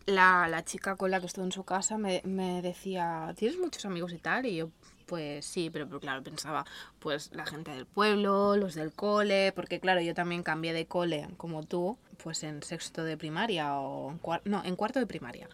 la, 0.07 0.49
la 0.49 0.65
chica 0.65 0.97
con 0.97 1.11
la 1.11 1.21
que 1.21 1.27
estuve 1.27 1.45
en 1.45 1.53
su 1.53 1.65
casa 1.65 1.99
me, 1.99 2.21
me 2.25 2.63
decía, 2.63 3.33
¿tienes 3.37 3.59
muchos 3.59 3.85
amigos 3.85 4.13
y 4.13 4.19
tal? 4.19 4.47
Y 4.47 4.57
yo, 4.57 4.71
pues 5.11 5.45
sí, 5.45 5.71
pero, 5.71 5.87
pero 5.87 5.99
claro, 5.99 6.23
pensaba, 6.23 6.65
pues 7.01 7.31
la 7.33 7.45
gente 7.45 7.73
del 7.73 7.85
pueblo, 7.85 8.57
los 8.57 8.75
del 8.75 8.93
cole, 8.93 9.53
porque 9.53 9.81
claro, 9.81 10.01
yo 10.01 10.15
también 10.15 10.43
cambié 10.45 10.73
de 10.73 10.87
cole 10.87 11.29
como 11.37 11.65
tú, 11.65 11.99
pues 12.23 12.45
en 12.45 12.63
sexto 12.63 13.03
de 13.03 13.17
primaria 13.17 13.75
o 13.75 14.13
en 14.13 14.21
no, 14.45 14.63
en 14.65 14.77
cuarto 14.77 15.01
de 15.01 15.07
primaria. 15.07 15.49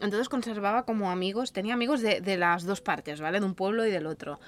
Entonces 0.00 0.28
conservaba 0.28 0.84
como 0.84 1.10
amigos, 1.10 1.52
tenía 1.52 1.74
amigos 1.74 2.00
de, 2.00 2.20
de 2.20 2.36
las 2.36 2.64
dos 2.64 2.80
partes, 2.80 3.20
¿vale? 3.20 3.38
De 3.38 3.46
un 3.46 3.54
pueblo 3.54 3.86
y 3.86 3.90
del 3.90 4.06
otro. 4.06 4.40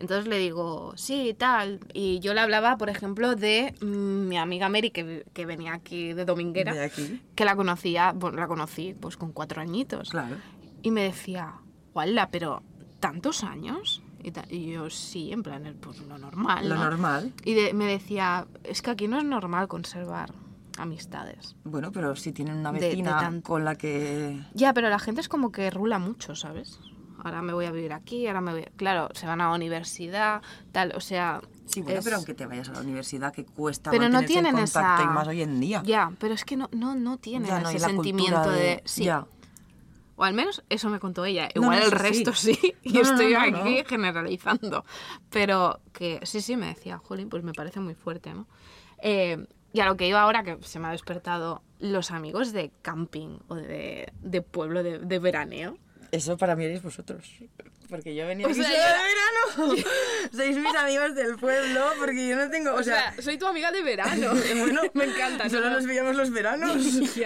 Entonces 0.00 0.26
le 0.26 0.38
digo, 0.38 0.92
sí, 0.96 1.34
tal. 1.38 1.78
Y 1.92 2.18
yo 2.20 2.34
le 2.34 2.40
hablaba, 2.40 2.76
por 2.78 2.88
ejemplo, 2.90 3.36
de 3.36 3.74
mm, 3.82 4.28
mi 4.28 4.38
amiga 4.38 4.68
Mary, 4.68 4.90
que, 4.90 5.24
que 5.32 5.46
venía 5.46 5.74
aquí 5.74 6.12
de 6.14 6.24
Dominguera, 6.24 6.72
De 6.74 6.84
aquí. 6.84 7.22
que 7.34 7.44
la 7.44 7.54
conocía, 7.54 8.12
bueno, 8.16 8.38
la 8.38 8.48
conocí 8.48 8.94
pues 8.98 9.16
con 9.16 9.30
cuatro 9.32 9.60
añitos. 9.60 10.10
Claro. 10.10 10.36
Y 10.82 10.90
me 10.90 11.02
decía, 11.02 11.54
¡Wala, 11.94 12.30
pero 12.30 12.62
tantos 12.98 13.44
años! 13.44 14.02
Y, 14.22 14.32
y 14.54 14.72
yo, 14.72 14.90
sí, 14.90 15.32
en 15.32 15.42
plan, 15.42 15.76
pues 15.80 15.98
lo 16.00 16.18
normal. 16.18 16.68
Lo 16.68 16.74
¿no?". 16.76 16.84
normal. 16.84 17.32
Y 17.44 17.54
de- 17.54 17.72
me 17.74 17.84
decía, 17.86 18.46
es 18.64 18.82
que 18.82 18.90
aquí 18.90 19.06
no 19.08 19.18
es 19.18 19.24
normal 19.24 19.68
conservar 19.68 20.32
amistades. 20.78 21.56
Bueno, 21.64 21.92
pero 21.92 22.16
si 22.16 22.32
tienen 22.32 22.56
una 22.58 22.72
De- 22.72 22.80
de 22.80 22.88
vecina 22.88 23.18
tan- 23.18 23.40
con 23.42 23.64
la 23.64 23.74
que... 23.76 24.40
Ya, 24.54 24.72
pero 24.72 24.88
la 24.88 24.98
gente 24.98 25.20
es 25.20 25.28
como 25.28 25.52
que 25.52 25.70
rula 25.70 25.98
mucho, 25.98 26.34
¿sabes? 26.34 26.78
Ahora 27.24 27.42
me 27.42 27.52
voy 27.52 27.66
a 27.66 27.70
vivir 27.72 27.92
aquí, 27.92 28.26
ahora 28.26 28.40
me 28.40 28.52
voy... 28.52 28.64
Claro, 28.76 29.08
se 29.14 29.26
van 29.26 29.40
a 29.40 29.48
la 29.50 29.54
universidad, 29.54 30.42
tal, 30.72 30.92
o 30.96 31.00
sea... 31.00 31.40
Sí, 31.66 31.82
bueno, 31.82 31.98
es- 31.98 32.04
pero 32.04 32.16
aunque 32.16 32.34
te 32.34 32.46
vayas 32.46 32.68
a 32.68 32.72
la 32.72 32.80
universidad, 32.80 33.32
que 33.32 33.44
cuesta 33.44 33.90
Pero 33.90 34.08
no 34.08 34.20
en 34.20 34.26
tienen 34.26 34.52
contacto 34.56 35.02
esa... 35.02 35.02
y 35.04 35.14
más 35.14 35.28
hoy 35.28 35.42
en 35.42 35.60
día. 35.60 35.82
Ya, 35.84 36.12
pero 36.18 36.34
es 36.34 36.44
que 36.44 36.56
no, 36.56 36.68
no, 36.72 36.94
no 36.94 37.18
tienen 37.18 37.48
Ya, 37.48 37.60
no, 37.60 37.68
ese 37.68 37.78
sentimiento 37.80 38.36
cultura 38.42 38.56
de... 38.56 38.82
Sí. 38.84 39.04
Ya. 39.04 39.26
O 40.16 40.24
al 40.24 40.34
menos 40.34 40.62
eso 40.68 40.90
me 40.90 40.98
contó 41.00 41.24
ella. 41.24 41.48
No, 41.54 41.62
Igual 41.62 41.78
no, 41.80 41.86
el 41.86 41.92
eso 41.92 41.96
sí. 41.98 42.02
resto 42.10 42.32
sí. 42.34 42.74
Y 42.82 42.92
No, 42.92 43.02
no, 43.02 43.10
estoy 43.10 43.32
no, 43.32 43.40
no, 43.50 43.58
aquí 43.58 43.78
no. 43.78 43.84
generalizando. 43.88 44.84
Pero 45.30 45.80
que 45.92 46.20
sí, 46.24 46.40
sí, 46.40 46.56
me 46.56 46.66
decía, 46.66 46.98
Jolín, 46.98 47.28
pues 47.30 47.42
me 47.42 47.52
parece 47.52 47.80
muy 47.80 47.94
fuerte, 47.94 48.34
¿no? 48.34 48.46
Eh, 49.02 49.46
y 49.72 49.80
a 49.80 49.86
lo 49.86 49.96
que 49.96 50.08
iba 50.08 50.20
ahora, 50.20 50.42
que 50.42 50.58
se 50.62 50.78
me 50.80 50.88
ha 50.88 50.90
despertado, 50.90 51.62
los 51.78 52.10
amigos 52.10 52.52
de 52.52 52.70
camping 52.82 53.38
o 53.48 53.54
de, 53.54 54.12
de 54.20 54.42
pueblo 54.42 54.82
de, 54.82 54.98
de 54.98 55.18
veraneo. 55.20 55.78
Eso 56.12 56.36
para 56.36 56.56
mí 56.56 56.64
eres 56.64 56.82
vosotros. 56.82 57.24
Porque 57.88 58.14
yo 58.14 58.26
venía 58.26 58.46
O 58.46 58.50
aquí 58.50 58.60
sea, 58.62 58.68
solo 58.70 58.78
yo- 58.78 59.64
de 59.64 59.70
verano. 59.74 59.90
Sois 60.32 60.56
mis 60.56 60.74
amigos 60.76 61.14
del 61.14 61.36
pueblo, 61.36 61.80
porque 61.98 62.28
yo 62.28 62.36
no 62.36 62.48
tengo. 62.50 62.70
O, 62.72 62.76
O 62.80 62.82
sea, 62.82 63.12
sea, 63.14 63.22
soy 63.22 63.36
tu 63.38 63.46
amiga 63.46 63.70
de 63.72 63.82
verano. 63.82 64.28
bueno, 64.58 64.80
me 64.94 65.04
encanta. 65.04 65.44
¿no? 65.44 65.50
Solo 65.50 65.70
nos 65.70 65.86
veíamos 65.86 66.16
los 66.16 66.30
veranos 66.30 66.76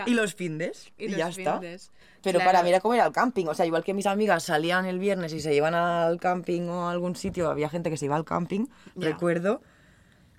y 0.06 0.14
los 0.14 0.34
findes. 0.34 0.90
Y 0.98 1.04
Y, 1.04 1.08
los 1.08 1.18
ya 1.18 1.28
está. 1.28 1.60
Pero 1.60 2.38
Claro. 2.38 2.52
para 2.52 2.62
mí 2.62 2.70
era 2.70 2.80
como 2.80 2.94
ir 2.94 3.02
al 3.02 3.12
camping. 3.12 3.46
O 3.46 3.54
sea, 3.54 3.66
igual 3.66 3.84
que 3.84 3.92
mis 3.92 4.06
amigas 4.06 4.44
salían 4.44 4.86
el 4.86 4.98
viernes 4.98 5.34
y 5.34 5.40
se 5.40 5.54
iban 5.54 5.74
al 5.74 6.18
camping 6.18 6.62
o 6.68 6.88
a 6.88 6.92
algún 6.92 7.14
sitio, 7.16 7.50
había 7.50 7.68
gente 7.68 7.90
que 7.90 7.98
se 7.98 8.06
iba 8.06 8.16
al 8.16 8.24
camping, 8.24 8.66
recuerdo. 8.96 9.60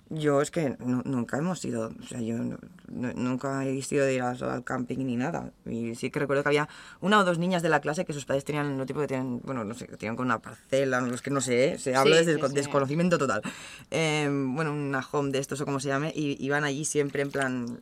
Yo 0.08 0.40
es 0.40 0.52
que 0.52 0.76
nu- 0.78 1.02
nunca 1.04 1.36
hemos 1.36 1.64
ido, 1.64 1.90
o 2.00 2.02
sea, 2.06 2.20
yo 2.20 2.38
no- 2.38 2.58
no- 2.88 3.12
nunca 3.14 3.64
he 3.66 3.82
sido 3.82 4.04
de 4.06 4.14
ir 4.14 4.22
al, 4.22 4.40
al 4.44 4.62
camping 4.62 4.98
ni 4.98 5.16
nada. 5.16 5.50
Y 5.64 5.96
sí 5.96 6.10
que 6.10 6.20
recuerdo 6.20 6.44
que 6.44 6.50
había 6.50 6.68
una 7.00 7.18
o 7.18 7.24
dos 7.24 7.38
niñas 7.38 7.60
de 7.62 7.68
la 7.70 7.80
clase 7.80 8.04
que 8.04 8.12
sus 8.12 8.24
padres 8.24 8.44
tenían, 8.44 8.78
no 8.78 8.86
tipo 8.86 9.00
que 9.00 9.08
tenían, 9.08 9.40
bueno, 9.42 9.64
no 9.64 9.74
sé, 9.74 9.86
que 9.88 9.96
tenían 9.96 10.14
con 10.14 10.26
una 10.26 10.38
parcela, 10.38 11.00
no, 11.00 11.12
es 11.12 11.22
que 11.22 11.30
no 11.30 11.40
sé, 11.40 11.72
¿eh? 11.72 11.78
se 11.78 11.96
habla 11.96 12.12
Sí, 12.14 12.18
desde 12.20 12.30
el 12.32 12.36
sí, 12.36 12.40
con- 12.42 12.50
sí. 12.50 12.56
desconocimiento 12.56 13.18
total. 13.18 13.42
Eh, 13.90 14.28
bueno, 14.30 14.72
una 14.72 15.04
home 15.10 15.32
de 15.32 15.40
estos 15.40 15.60
o 15.60 15.64
como 15.64 15.80
se 15.80 15.88
llame, 15.88 16.12
y 16.14 16.36
iban 16.44 16.62
allí 16.62 16.84
siempre 16.84 17.22
en 17.22 17.30
plan 17.32 17.80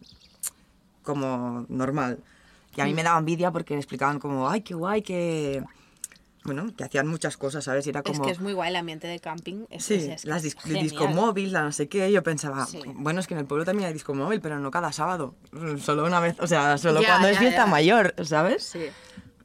como 1.03 1.67
normal. 1.69 2.21
Y 2.77 2.81
a 2.81 2.87
mí 2.87 2.95
me 2.95 3.03
daba 3.03 3.19
envidia 3.19 3.51
porque 3.53 3.75
me 3.75 3.81
explicaban 3.81 4.19
como, 4.19 4.49
ay, 4.49 4.63
qué 4.63 4.75
guay, 4.75 5.03
que... 5.03 5.63
Bueno, 6.45 6.67
que 6.77 6.85
hacían 6.85 7.07
muchas 7.07 7.37
cosas, 7.39 7.65
¿sabes? 7.65 7.87
Y 7.87 7.91
era 7.91 8.01
Es 8.05 8.13
como... 8.13 8.23
que 8.25 8.31
es 8.31 8.39
muy 8.41 8.53
guay 8.53 8.69
el 8.71 8.77
ambiente 8.77 9.07
de 9.07 9.19
camping. 9.19 9.65
Es, 9.71 9.85
Sí, 9.87 9.95
es- 9.95 10.09
es 10.09 10.25
las 10.27 10.45
dis- 10.45 10.57
el 10.67 10.83
disco 10.83 11.09
móvil, 11.09 11.53
la 11.53 11.63
no 11.63 11.73
sé 11.73 11.89
qué. 11.89 12.13
Yo 12.13 12.23
pensaba, 12.23 12.67
Sí. 12.67 12.81
bueno, 12.95 13.21
es 13.21 13.27
que 13.27 13.35
en 13.35 13.41
el 13.41 13.47
pueblo 13.47 13.65
también 13.65 13.87
hay 13.89 13.93
disco 13.95 14.13
móvil, 14.15 14.41
pero 14.41 14.59
no 14.61 14.71
cada 14.71 14.93
sábado. 14.93 15.35
Solo 15.81 16.05
una 16.05 16.21
vez, 16.21 16.37
o 16.41 16.47
sea, 16.47 16.77
solo 16.79 17.01
Ya, 17.01 17.09
cuando 17.09 17.29
es 17.29 17.35
ya, 17.35 17.41
fiesta 17.41 17.65
ya. 17.65 17.67
mayor, 17.67 18.15
¿sabes? 18.25 18.63
Sí. 18.65 18.87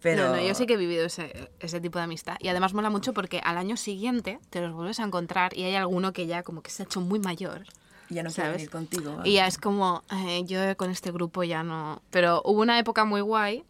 Pero... 0.02 0.30
No, 0.30 0.36
no, 0.38 0.42
yo 0.42 0.54
sí 0.56 0.66
que 0.66 0.74
he 0.74 0.78
vivido 0.78 1.06
ese, 1.06 1.50
ese 1.60 1.82
tipo 1.82 2.00
de 2.00 2.04
amistad. 2.06 2.36
Y 2.40 2.48
además 2.50 2.74
mola 2.74 2.90
mucho 2.90 3.14
porque 3.14 3.40
al 3.44 3.58
año 3.58 3.76
siguiente 3.78 4.40
te 4.50 4.62
los 4.62 4.74
vuelves 4.74 5.00
a 5.00 5.04
encontrar 5.04 5.58
y 5.58 5.64
hay 5.64 5.76
alguno 5.76 6.14
que 6.14 6.26
ya 6.28 6.44
como 6.44 6.62
que 6.62 6.70
se 6.72 6.84
ha 6.84 6.86
hecho 6.86 7.02
muy 7.02 7.20
mayor. 7.20 7.64
Ya 8.10 8.24
no 8.24 8.30
¿sabes? 8.32 8.54
venir 8.54 8.70
contigo. 8.72 9.20
Y 9.24 9.34
ya 9.36 9.46
es 9.48 9.58
como, 9.58 10.04
eh, 10.12 10.44
yo 10.46 10.76
con 10.78 10.90
este 10.90 11.12
grupo 11.12 11.44
ya 11.44 11.64
no... 11.64 12.02
Pero 12.10 12.42
hubo 12.44 12.62
una 12.62 12.80
época 12.80 13.06
muy 13.06 13.22
guay 13.22 13.64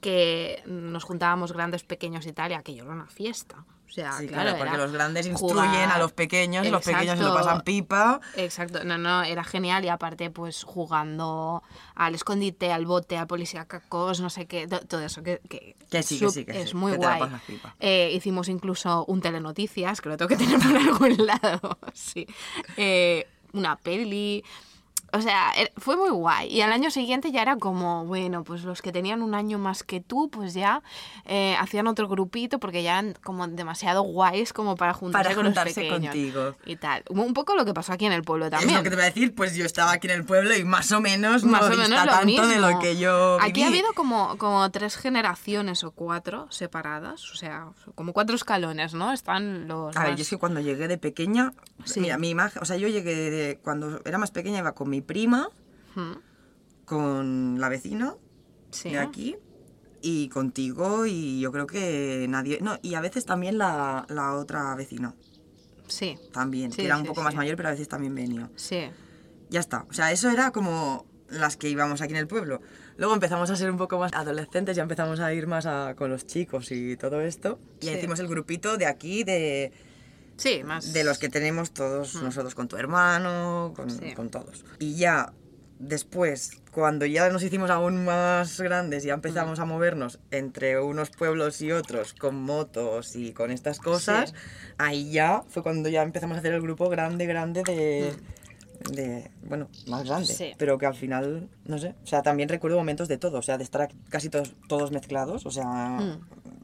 que 0.00 0.62
nos 0.66 1.04
juntábamos 1.04 1.52
grandes, 1.52 1.82
pequeños 1.84 2.26
y 2.26 2.32
tal, 2.32 2.50
y 2.52 2.54
aquello 2.54 2.84
era 2.84 2.92
una 2.92 3.06
fiesta. 3.06 3.64
O 3.88 3.92
sea, 3.96 4.12
Sí, 4.14 4.26
claro, 4.26 4.50
claro, 4.50 4.58
porque 4.58 4.76
los 4.78 4.92
grandes 4.92 5.26
instruyen 5.26 5.64
jugar- 5.70 5.92
a 5.92 5.98
los 5.98 6.12
pequeños, 6.12 6.66
los 6.66 6.82
pequeños 6.84 7.16
se 7.16 7.22
lo 7.24 7.28
Exacto. 7.30 7.34
pasan 7.34 7.60
pipa. 7.62 8.20
Exacto, 8.36 8.84
no, 8.84 8.98
no, 8.98 9.22
era 9.22 9.44
genial 9.44 9.84
y 9.84 9.88
aparte 9.88 10.28
pues 10.30 10.64
jugando 10.64 11.62
al 11.94 12.14
escondite, 12.16 12.72
al 12.72 12.84
bote, 12.84 13.16
al 13.16 13.28
policía 13.28 13.64
cacos, 13.66 14.20
no 14.20 14.28
sé 14.28 14.46
qué, 14.46 14.66
to- 14.66 14.80
todo 14.80 15.00
eso 15.02 15.22
que, 15.22 15.40
que, 15.48 15.76
Que 15.88 16.02
sí, 16.02 16.18
que 16.18 16.28
sí, 16.30 16.44
que 16.44 16.62
es 16.62 16.70
sí, 16.70 16.76
muy 16.76 16.92
que 16.92 16.98
te 16.98 17.06
la 17.06 17.16
guay. 17.18 17.30
pipa. 17.46 17.76
Eh, 17.78 18.10
hicimos 18.12 18.48
incluso 18.48 19.04
un 19.06 19.20
telenoticias, 19.20 20.00
que 20.00 20.08
lo 20.08 20.16
tengo 20.16 20.28
que 20.28 20.36
tener 20.36 20.58
por 20.60 20.76
algún 20.76 21.24
lado, 21.26 21.78
sí. 21.94 22.26
Eh, 22.76 23.26
una 23.52 23.76
peli, 23.76 24.44
o 25.16 25.22
sea, 25.22 25.52
er- 25.56 25.72
fue 25.76 25.96
muy 25.96 26.10
guay. 26.10 26.48
Y 26.48 26.60
al 26.60 26.72
año 26.72 26.90
siguiente 26.90 27.32
ya 27.32 27.42
era 27.42 27.56
como, 27.56 28.04
bueno, 28.06 28.44
pues 28.44 28.62
los 28.64 28.82
que 28.82 28.92
tenían 28.92 29.22
un 29.22 29.34
año 29.34 29.58
más 29.58 29.82
que 29.82 30.00
tú, 30.00 30.28
pues 30.30 30.54
ya 30.54 30.82
eh, 31.24 31.56
hacían 31.58 31.86
otro 31.86 32.08
grupito 32.08 32.58
porque 32.58 32.82
ya 32.82 32.92
eran 32.98 33.14
como 33.24 33.46
demasiado 33.48 34.02
guays 34.02 34.52
como 34.52 34.76
para 34.76 34.92
juntarse 34.94 35.24
Para 35.24 35.34
con 35.34 35.44
los 35.44 35.50
juntarse 35.54 35.80
pequeños. 35.80 36.12
contigo. 36.14 36.54
Y 36.64 36.76
tal. 36.76 37.02
Un 37.08 37.34
poco 37.34 37.54
lo 37.54 37.64
que 37.64 37.74
pasó 37.74 37.92
aquí 37.92 38.06
en 38.06 38.12
el 38.12 38.22
pueblo 38.22 38.48
también. 38.50 38.70
Es 38.70 38.76
lo 38.76 38.82
que 38.82 38.90
te 38.90 38.96
voy 38.96 39.02
a 39.04 39.08
decir, 39.08 39.34
pues 39.34 39.54
yo 39.56 39.64
estaba 39.64 39.92
aquí 39.92 40.06
en 40.06 40.14
el 40.14 40.24
pueblo 40.24 40.56
y 40.56 40.64
más 40.64 40.90
o 40.92 41.00
menos 41.00 41.44
Más 41.44 41.62
no 41.62 41.66
o 41.66 41.70
menos 41.70 41.88
lo 41.90 41.96
tanto 41.96 42.26
mismo. 42.26 42.46
de 42.46 42.58
lo 42.58 42.78
que 42.78 42.96
yo 42.96 43.38
Aquí 43.40 43.62
ha 43.62 43.66
viví. 43.68 43.78
habido 43.80 43.92
como, 43.94 44.36
como 44.38 44.70
tres 44.70 44.96
generaciones 44.96 45.82
o 45.84 45.90
cuatro 45.92 46.46
separadas, 46.50 47.30
o 47.32 47.36
sea, 47.36 47.68
como 47.94 48.12
cuatro 48.12 48.36
escalones, 48.36 48.94
¿no? 48.94 49.12
Están 49.12 49.66
los. 49.68 49.96
A 49.96 50.00
ver, 50.00 50.10
más- 50.10 50.18
yo 50.18 50.22
es 50.22 50.30
que 50.30 50.36
cuando 50.36 50.60
llegué 50.60 50.88
de 50.88 50.98
pequeña, 50.98 51.52
Sí. 51.84 52.00
mira, 52.00 52.18
mi 52.18 52.30
imagen, 52.30 52.62
o 52.62 52.64
sea, 52.64 52.76
yo 52.76 52.88
llegué 52.88 53.14
de, 53.30 53.58
cuando 53.62 54.00
era 54.04 54.18
más 54.18 54.30
pequeña 54.30 54.58
iba 54.58 54.72
con 54.72 54.88
mi 54.90 55.00
prima, 55.06 55.48
Mm, 55.94 56.12
con 56.84 57.60
la 57.60 57.68
vecina 57.68 58.14
Sí. 58.70 58.90
de 58.90 58.98
aquí 58.98 59.36
y 60.02 60.28
contigo 60.28 61.06
y 61.06 61.40
yo 61.40 61.50
creo 61.52 61.66
que 61.66 62.26
nadie, 62.28 62.58
no, 62.60 62.78
y 62.82 62.94
a 62.94 63.00
veces 63.00 63.24
también 63.24 63.56
la, 63.58 64.04
la 64.08 64.34
otra 64.34 64.74
vecina, 64.74 65.14
Sí, 65.88 66.18
también, 66.32 66.70
Sí, 66.72 66.78
que 66.78 66.86
era 66.86 66.96
un 66.96 67.02
sí, 67.02 67.08
poco 67.08 67.22
más 67.22 67.34
mayor, 67.34 67.56
pero 67.56 67.68
a 67.68 67.72
veces 67.72 67.88
también 67.88 68.14
venía. 68.14 68.50
sí. 68.56 68.88
Ya 69.48 69.60
está, 69.60 69.86
o 69.88 69.92
sea, 69.92 70.10
eso 70.10 70.28
era 70.28 70.50
como 70.50 71.06
las 71.28 71.56
que 71.56 71.68
íbamos 71.70 72.00
aquí 72.02 72.12
en 72.12 72.18
el 72.18 72.26
pueblo. 72.26 72.60
Luego 72.96 73.14
empezamos 73.14 73.48
a 73.50 73.56
ser 73.56 73.70
un 73.70 73.76
poco 73.78 73.96
más 73.98 74.12
adolescentes, 74.12 74.76
ya 74.76 74.82
empezamos 74.82 75.20
a 75.20 75.32
ir 75.32 75.46
más 75.46 75.66
a- 75.66 75.94
con 75.96 76.10
los 76.10 76.26
chicos 76.26 76.72
y 76.72 76.96
todo 76.96 77.20
esto. 77.20 77.60
Y 77.80 77.88
hicimos 77.90 78.18
el 78.18 78.26
grupito 78.26 78.76
de 78.76 78.86
aquí, 78.86 79.22
de, 79.22 79.72
Sí, 80.36 80.62
más. 80.64 80.92
de 80.92 81.04
los 81.04 81.18
que 81.18 81.28
tenemos 81.28 81.70
todos 81.72 82.14
nosotros 82.22 82.54
con 82.54 82.68
tu 82.68 82.76
hermano, 82.76 83.72
con, 83.74 83.90
Sí. 83.90 84.12
con 84.14 84.28
todos. 84.30 84.64
Y 84.78 84.96
ya 84.96 85.32
después, 85.78 86.62
cuando 86.72 87.04
ya 87.06 87.28
nos 87.30 87.42
hicimos 87.42 87.70
aún 87.70 88.04
más 88.04 88.60
grandes 88.60 89.04
y 89.04 89.08
ya 89.08 89.14
empezamos 89.14 89.58
a 89.60 89.64
movernos 89.64 90.18
entre 90.30 90.80
unos 90.80 91.10
pueblos 91.10 91.60
y 91.60 91.72
otros 91.72 92.14
con 92.14 92.34
motos 92.42 93.14
y 93.16 93.32
con 93.32 93.50
estas 93.50 93.78
cosas, 93.78 94.34
ahí 94.78 95.10
ya 95.10 95.42
fue 95.48 95.62
cuando 95.62 95.88
ya 95.88 96.02
empezamos 96.02 96.36
a 96.36 96.40
hacer 96.40 96.54
el 96.54 96.62
grupo 96.62 96.88
grande, 96.88 97.26
grande 97.26 97.62
de... 97.66 98.14
de 98.90 99.30
bueno, 99.42 99.68
más 99.88 100.04
grande, 100.04 100.26
Sí. 100.32 100.52
pero 100.58 100.78
que 100.78 100.86
al 100.86 100.94
final, 100.94 101.48
no 101.64 101.78
sé, 101.78 101.94
o 102.02 102.06
sea, 102.06 102.22
también 102.22 102.48
recuerdo 102.48 102.76
momentos 102.78 103.08
de 103.08 103.18
todo, 103.18 103.38
o 103.38 103.42
sea, 103.42 103.58
de 103.58 103.64
estar 103.64 103.90
casi 104.10 104.28
todos, 104.28 104.54
todos 104.68 104.92
mezclados, 104.92 105.44
o 105.46 105.50
sea, 105.50 105.98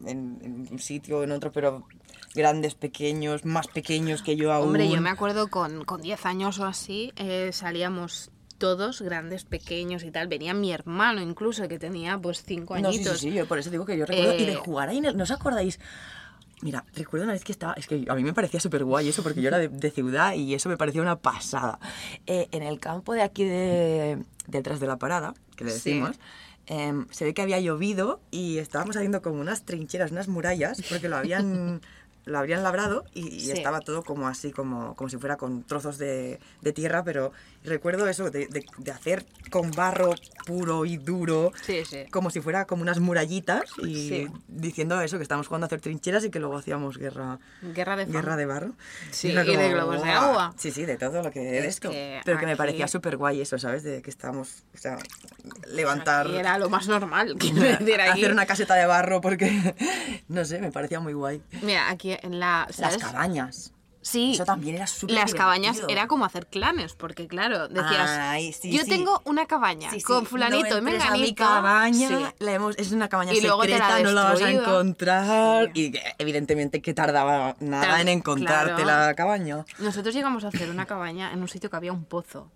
en, 0.07 0.39
en 0.43 0.69
un 0.71 0.79
sitio, 0.79 1.23
en 1.23 1.33
otro, 1.33 1.53
pero 1.53 1.87
grandes, 2.35 2.75
pequeños, 2.75 3.45
más 3.45 3.69
pequeños 3.69 4.23
que 4.23 4.37
yo 4.37 4.53
aún. 4.53 4.69
Hombre, 4.69 4.91
yo 4.91 5.01
me 5.01 5.11
acuerdo 5.11 5.49
con, 5.49 5.85
con 5.85 6.01
10 6.03 6.25
años 6.27 6.59
o 6.59 6.65
así, 6.65 7.13
eh, 7.17 7.51
salíamos 7.53 8.31
todos, 8.59 9.03
grandes, 9.03 9.45
pequeños 9.45 10.05
y 10.05 10.11
tal. 10.11 10.29
Venía 10.29 10.55
mi 10.55 10.73
hermano 10.73 11.21
incluso, 11.21 11.67
que 11.69 11.79
tenía 11.79 12.17
pues 12.19 12.43
5 12.45 12.77
No, 12.79 12.93
sí, 12.93 12.99
añitos. 12.99 13.19
sí, 13.21 13.29
sí, 13.31 13.35
yo 13.35 13.47
por 13.47 13.59
eso 13.59 13.71
digo 13.71 13.85
que 13.85 13.97
yo 13.99 14.07
recuerdo. 14.07 14.35
y 14.39 14.45
de 14.47 14.53
Eh, 14.53 14.57
jugar 14.57 14.89
ahí, 14.89 14.99
en 14.99 15.05
el- 15.07 15.17
¿no 15.17 15.25
os 15.25 15.31
acordáis? 15.31 15.79
Mira, 16.61 16.85
recuerdo 16.95 17.25
una 17.25 17.33
vez 17.33 17.43
que 17.43 17.51
estaba, 17.51 17.73
es 17.73 17.89
que 17.89 18.05
a 18.09 18.15
mí 18.15 18.23
me 18.23 18.33
parecía 18.35 18.61
súper 18.61 18.85
guay 18.85 19.09
eso, 19.09 19.25
porque 19.25 19.43
yo 19.43 19.49
era 19.49 19.59
de, 19.59 19.67
de 19.69 19.91
ciudad 19.91 20.35
y 20.35 20.55
eso 20.55 20.69
me 20.69 20.77
parecía 20.77 21.03
una 21.03 21.19
pasada. 21.19 21.81
Eh, 22.27 22.47
en 22.53 22.63
el 22.63 22.79
campo 22.79 23.15
de 23.15 23.23
aquí 23.23 23.43
de, 23.43 24.23
detrás 24.47 24.79
de 24.79 24.87
la 24.87 24.97
parada, 24.97 25.35
que 25.57 25.65
le 25.65 25.73
Sí. 25.73 25.91
decimos, 25.91 26.21
em, 26.67 27.07
se 27.11 27.25
ve 27.25 27.35
que 27.35 27.43
había 27.43 27.59
llovido 27.59 28.21
y 28.31 28.59
estábamos 28.59 28.95
haciendo 28.97 29.23
como 29.23 29.41
unas 29.41 29.65
trincheras, 29.65 30.13
unas 30.13 30.29
murallas, 30.29 30.81
porque 30.89 31.09
lo 31.09 31.17
habían, 31.17 31.81
lo 32.25 32.39
habrían 32.39 32.63
labrado 32.63 33.05
y, 33.15 33.29
y 33.29 33.41
Sí. 33.41 33.51
estaba 33.53 33.81
todo 33.81 34.03
como 34.05 34.29
así, 34.29 34.53
como, 34.53 34.95
como 34.95 35.09
si 35.11 35.17
fuera 35.17 35.37
con 35.37 35.65
trozos 35.65 35.99
de, 35.99 36.39
de 36.61 36.73
tierra, 36.73 37.03
pero 37.05 37.33
recuerdo 37.65 38.09
eso, 38.09 38.31
de, 38.31 38.47
de- 38.47 38.65
de 38.79 38.91
hacer 38.91 39.25
con 39.51 39.71
barro 39.73 40.15
puro 40.47 40.85
y 40.85 40.97
duro, 40.97 41.53
Sí, 41.63 41.85
sí. 41.85 42.05
como 42.11 42.31
si 42.31 42.41
fuera 42.41 42.65
como 42.67 42.83
unas 42.83 43.01
murallitas 43.01 43.63
y 43.79 44.27
diciendo 44.49 45.01
eso, 45.01 45.17
que 45.17 45.23
estábamos 45.23 45.47
jugando 45.49 45.65
a 45.65 45.69
hacer 45.69 45.81
trincheras 45.81 46.25
y 46.25 46.31
que 46.31 46.39
luego 46.39 46.57
hacíamos 46.57 46.97
guerra, 46.99 47.39
Guerra 47.63 47.97
de 47.97 48.07
guerra 48.07 48.37
de 48.37 48.47
barro. 48.47 48.73
Sí, 49.11 49.31
era 49.33 49.45
y 49.45 49.57
de 49.57 49.69
globos 49.71 50.03
de 50.03 50.11
agua. 50.11 50.55
Sí, 50.57 50.71
sí, 50.71 50.85
de 50.85 50.97
todo 50.97 51.23
lo 51.23 51.31
que 51.31 51.59
Es 51.59 51.65
esto. 51.67 51.91
que 51.91 52.21
Pero 52.25 52.39
que 52.39 52.47
me 52.47 52.53
aquí- 52.53 52.59
parecía 52.59 52.89
súper 52.89 53.17
guay 53.17 53.41
eso, 53.41 53.59
¿sabes? 53.59 53.83
De 53.83 54.01
que 54.03 54.11
estábamos, 54.11 54.63
o 54.75 54.79
sea, 54.79 54.97
levantar... 55.67 56.29
Y 56.29 56.37
era 56.37 56.59
lo 56.59 56.69
más 56.69 56.89
normal, 56.89 57.37
quiero 57.39 57.61
decir 57.79 58.01
aquí. 58.01 58.21
hacer 58.21 58.33
una 58.33 58.47
caseta 58.47 58.75
de 58.75 58.87
barro 58.87 59.21
porque, 59.21 59.51
no 60.29 60.45
sé, 60.45 60.61
me 60.61 60.71
parecía 60.73 61.01
muy 61.01 61.13
guay. 61.13 61.43
Mira, 61.63 61.91
aquí 61.91 62.12
en 62.23 62.39
la... 62.41 62.67
Las 62.69 62.77
¿sabes? 62.77 62.99
cabañas. 62.99 63.73
Sí. 64.05 64.33
Eso 64.35 64.45
también 64.45 64.75
era 64.75 64.89
súper 64.89 65.15
Las 65.15 65.33
cabañas 65.33 65.81
era 65.89 66.09
como 66.09 66.25
hacer 66.25 66.49
clanes, 66.49 66.95
porque 66.95 67.29
claro, 67.29 67.69
decías, 67.69 68.11
Ay, 68.11 68.53
sí, 68.53 68.73
yo 68.73 68.83
sí. 68.83 68.89
tengo 68.91 69.23
una 69.27 69.47
cabaña 69.47 69.91
Sí, 69.91 69.99
sí, 70.01 70.03
con 70.03 70.27
fulanito 70.27 70.81
no 70.81 70.89
y 70.89 70.93
entres 70.95 71.05
a 71.09 71.13
mi 71.13 71.19
menganito. 71.21 71.45
cabaña, 71.45 72.09
Sí. 72.09 72.25
la 72.41 72.53
hemos- 72.53 72.77
es 72.79 72.91
una 72.91 73.09
cabaña 73.09 73.33
Y 73.33 73.41
luego 73.41 73.63
te 73.63 73.69
la 73.69 73.77
secreta, 73.79 74.03
no 74.03 74.11
la 74.11 74.25
vas 74.25 74.43
a 74.43 74.51
encontrar. 74.51 75.71
Y 75.75 75.93
evidentemente 76.19 76.83
que 76.83 76.95
tardaba 76.95 77.55
nada 77.61 77.85
Claro, 77.85 78.03
en 78.03 78.09
encontrarte 78.09 78.83
claro. 78.83 79.07
la 79.07 79.15
cabaña. 79.15 79.65
Nosotros 79.79 80.13
llegamos 80.13 80.43
a 80.43 80.49
hacer 80.49 80.69
una 80.69 80.85
cabaña 80.87 81.33
en 81.33 81.41
un 81.41 81.47
sitio 81.49 81.71
que 81.71 81.77
había 81.77 81.93
un 81.93 82.05
pozo. 82.05 82.51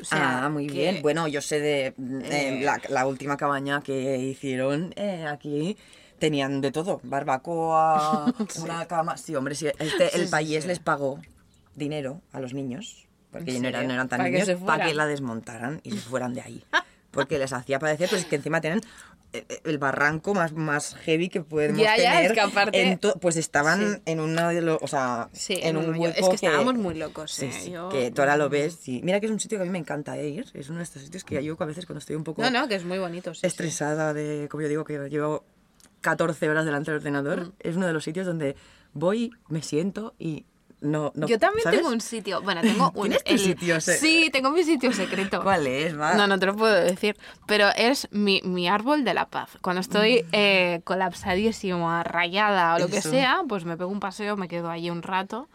O 0.00 0.04
sea, 0.04 0.46
ah, 0.46 0.48
muy 0.48 0.66
que- 0.66 0.72
bien. 0.72 1.02
Bueno, 1.02 1.28
yo 1.28 1.42
sé 1.42 1.60
de 1.60 1.86
eh, 1.88 1.94
Eh, 1.98 2.60
la, 2.64 2.80
la 2.88 3.06
última 3.06 3.36
cabaña 3.36 3.82
que 3.82 4.16
hicieron 4.16 4.94
eh, 4.96 5.26
aquí. 5.28 5.76
Tenían 6.20 6.60
de 6.60 6.70
todo, 6.70 7.00
barbacoa, 7.02 8.32
una 8.62 8.86
cama. 8.86 9.16
Sí, 9.16 9.34
hombre, 9.34 9.54
sí, 9.56 9.66
este, 9.78 10.16
el 10.16 10.28
país 10.28 10.66
les 10.66 10.78
pagó 10.78 11.18
dinero 11.74 12.20
a 12.32 12.40
los 12.40 12.54
niños, 12.54 13.08
porque 13.32 13.56
¿En 13.56 13.62
no 13.62 13.68
eran, 13.68 13.88
no 13.88 13.94
eran 13.94 14.08
tan 14.08 14.18
¿Para 14.18 14.30
que 14.30 14.40
niños, 14.44 14.60
para 14.64 14.86
que 14.86 14.94
la 14.94 15.06
desmontaran 15.06 15.80
y 15.82 15.90
se 15.92 15.96
fueran 16.10 16.34
de 16.34 16.42
ahí. 16.42 16.62
Porque 17.10 17.38
les 17.38 17.52
hacía 17.52 17.78
parecer 17.80 18.08
pues, 18.08 18.24
que 18.24 18.36
encima 18.36 18.60
tienen 18.60 18.80
eh, 19.32 19.44
eh, 19.48 19.60
el 19.64 19.78
barranco 19.78 20.32
más, 20.34 20.52
más 20.52 20.94
heavy 20.94 21.28
que 21.28 21.40
podemos 21.40 21.78
Ya, 21.80 21.96
ya, 21.96 22.12
tener. 22.12 22.24
es 22.26 22.32
que 22.32 22.40
aparte- 22.40 22.98
pues 23.20 23.36
estaban 23.36 23.94
Sí. 23.96 24.02
en 24.06 24.20
una 24.20 24.50
de 24.50 24.60
los, 24.60 24.78
o 24.82 24.86
sea, 24.86 25.28
Sí, 25.32 25.58
en 25.62 25.76
un 25.76 25.88
hueco 25.98 26.14
Es 26.18 26.28
que 26.28 26.34
estábamos 26.34 26.74
muy 26.74 26.94
locos, 26.94 27.32
Sí, 27.32 27.46
eh, 27.46 27.70
yo- 27.72 27.88
que 27.88 28.10
tú 28.12 28.20
ahora 28.22 28.36
lo 28.36 28.48
ves. 28.48 28.76
sí. 28.80 29.00
Mira 29.02 29.18
que 29.20 29.26
es 29.26 29.32
un 29.32 29.40
sitio 29.40 29.58
que 29.58 29.62
a 29.62 29.64
mí 29.64 29.70
me 29.72 29.78
encanta 29.78 30.16
eh, 30.18 30.28
ir. 30.28 30.46
Es 30.54 30.68
uno 30.68 30.78
de 30.78 30.84
estos 30.84 31.02
sitios 31.02 31.24
que 31.24 31.42
yo 31.42 31.56
a 31.58 31.64
veces 31.64 31.86
cuando 31.86 31.98
estoy 32.00 32.14
un 32.16 32.24
poco 32.24 32.42
No, 32.42 32.50
no, 32.50 32.68
que 32.68 32.74
es 32.76 32.84
muy 32.84 32.98
bonito. 32.98 33.32
estresada 33.42 34.12
de, 34.12 34.46
como 34.50 34.62
yo 34.62 34.68
digo, 34.68 34.84
que 34.84 34.98
llevo 35.08 35.44
14 36.00 36.48
horas 36.48 36.64
delante 36.64 36.90
del 36.90 36.98
ordenador, 37.00 37.46
Mm. 37.48 37.52
es 37.60 37.76
uno 37.76 37.86
de 37.86 37.92
los 37.92 38.04
sitios 38.04 38.26
donde 38.26 38.56
voy, 38.92 39.30
me 39.48 39.62
siento 39.62 40.14
y 40.18 40.46
no... 40.80 41.12
no 41.14 41.26
Yo 41.26 41.38
también 41.38 41.62
¿sabes? 41.62 41.80
tengo 41.80 41.92
un 41.92 42.00
sitio. 42.00 42.40
Bueno, 42.40 42.62
tengo 42.62 42.90
un. 42.94 43.08
¿Tienes 43.10 43.24
tu 43.24 43.36
sitio 43.36 43.80
se- 43.82 43.98
Sí, 43.98 44.30
tengo 44.32 44.50
mi 44.50 44.64
sitio 44.64 44.92
secreto. 44.92 45.40
¿Cuál 45.42 45.66
es? 45.66 45.98
Va. 45.98 46.14
No, 46.14 46.26
no 46.26 46.38
te 46.38 46.46
lo 46.46 46.56
puedo 46.56 46.72
decir. 46.74 47.16
Pero 47.46 47.68
es 47.76 48.08
mi, 48.12 48.40
mi 48.44 48.66
árbol 48.66 49.04
de 49.04 49.12
la 49.12 49.26
paz. 49.28 49.50
Cuando 49.60 49.80
estoy 49.80 50.24
eh, 50.32 50.80
colapsadísima, 50.84 52.02
rayada 52.02 52.74
o 52.74 52.78
lo 52.78 52.88
que 52.88 52.98
Eso. 52.98 53.10
sea, 53.10 53.42
pues 53.46 53.64
me 53.66 53.76
pego 53.76 53.90
un 53.90 54.00
paseo, 54.00 54.36
me 54.36 54.48
quedo 54.48 54.70
allí 54.70 54.88
un 54.90 55.02
rato. 55.02 55.48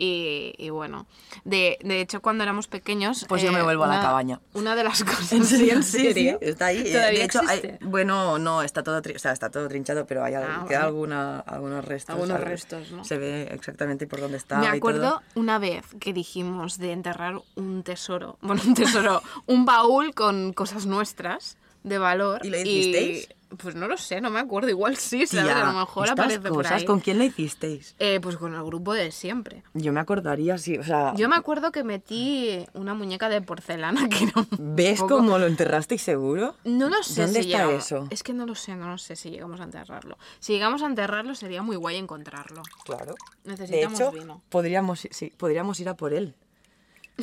Y, 0.00 0.54
y 0.58 0.70
bueno, 0.70 1.06
de, 1.44 1.76
de 1.82 2.00
hecho, 2.00 2.20
cuando 2.22 2.44
éramos 2.44 2.68
pequeños. 2.68 3.26
Pues 3.28 3.42
yo 3.42 3.50
me 3.50 3.62
vuelvo 3.62 3.82
a 3.82 3.88
la 3.88 4.00
cabaña. 4.00 4.40
Una 4.54 4.76
de 4.76 4.84
las 4.84 5.02
cosas. 5.04 5.32
¿En 5.32 5.44
serio? 5.44 5.74
¿En 5.74 5.82
Sí, 5.82 5.98
sí, 5.98 6.12
serio? 6.14 6.38
está 6.40 6.66
ahí. 6.66 6.82
Eh, 6.86 6.92
¿Todavía 6.92 7.18
de 7.18 7.24
hecho, 7.24 7.40
hay- 7.48 7.78
bueno, 7.80 8.38
no, 8.38 8.62
está 8.62 8.84
todo, 8.84 8.98
o 9.00 9.18
sea, 9.18 9.32
está 9.32 9.50
todo 9.50 9.66
trinchado, 9.68 10.06
pero 10.06 10.22
hay 10.22 10.34
Ah, 10.34 10.64
queda 10.68 10.78
vale. 10.80 10.88
alguna, 10.88 11.40
algunos 11.40 11.84
restos. 11.84 12.14
Algunos 12.14 12.34
¿sabes? 12.38 12.48
restos, 12.48 12.92
¿no? 12.92 13.04
Se 13.04 13.18
ve 13.18 13.48
exactamente 13.52 14.06
por 14.06 14.20
dónde 14.20 14.36
está. 14.36 14.58
Me 14.58 14.68
acuerdo 14.68 15.20
una 15.34 15.58
vez 15.58 15.84
que 15.98 16.12
dijimos 16.12 16.78
de 16.78 16.92
enterrar 16.92 17.40
un 17.56 17.82
tesoro, 17.82 18.38
bueno, 18.42 18.62
un 18.64 18.74
tesoro, 18.74 19.20
un 19.46 19.64
baúl 19.64 20.14
con 20.14 20.52
cosas 20.52 20.86
nuestras 20.86 21.56
de 21.82 21.98
valor. 21.98 22.44
¿Y 22.44 22.50
lo 22.50 22.60
hicisteis? 22.60 23.28
Pues 23.56 23.74
no 23.74 23.88
lo 23.88 23.96
sé, 23.96 24.20
no 24.20 24.28
me 24.28 24.40
acuerdo. 24.40 24.68
Igual 24.68 24.96
sí, 24.98 25.26
¿sabes? 25.26 25.50
a 25.54 25.64
lo 25.72 25.78
mejor 25.80 26.04
estas 26.08 26.18
aparece 26.26 26.40
por 26.48 26.58
cosas, 26.58 26.72
ahí. 26.72 26.84
¿con 26.84 27.00
quién 27.00 27.16
lo 27.16 27.24
hicisteis? 27.24 27.94
Eh, 27.98 28.20
pues 28.22 28.36
con 28.36 28.54
el 28.54 28.62
grupo 28.62 28.92
de 28.92 29.10
siempre. 29.10 29.62
Yo 29.72 29.90
me 29.92 30.00
acordaría, 30.00 30.58
sí, 30.58 30.76
o 30.76 30.84
sea... 30.84 31.14
Yo 31.16 31.30
me 31.30 31.36
acuerdo 31.36 31.72
que 31.72 31.82
metí 31.82 32.66
una 32.74 32.92
muñeca 32.92 33.30
de 33.30 33.40
porcelana 33.40 34.06
que 34.10 34.24
un 34.38 34.76
¿Ves 34.76 35.00
poco- 35.00 35.16
cómo 35.16 35.38
lo 35.38 35.46
enterrasteis 35.46 36.02
seguro? 36.02 36.56
No 36.64 36.90
lo 36.90 37.02
sé 37.02 37.22
¿Dónde 37.22 37.42
si 37.42 37.50
está 37.50 37.64
llegamos- 37.64 37.84
eso? 37.86 38.06
Es 38.10 38.22
que 38.22 38.34
no 38.34 38.44
lo 38.44 38.54
sé, 38.54 38.76
no 38.76 38.90
lo 38.90 38.98
sé 38.98 39.16
si 39.16 39.30
llegamos 39.30 39.60
a 39.60 39.64
enterrarlo. 39.64 40.18
Si 40.40 40.52
llegamos 40.52 40.82
a 40.82 40.86
enterrarlo 40.86 41.34
sería 41.34 41.62
muy 41.62 41.76
guay 41.76 41.96
encontrarlo. 41.96 42.60
Claro. 42.84 43.14
Necesitamos 43.44 43.98
de 43.98 44.04
hecho, 44.04 44.12
vino. 44.12 44.42
Podríamos, 44.50 45.08
sí, 45.10 45.32
podríamos 45.36 45.80
ir 45.80 45.88
a 45.88 45.96
por 45.96 46.12
él. 46.12 46.34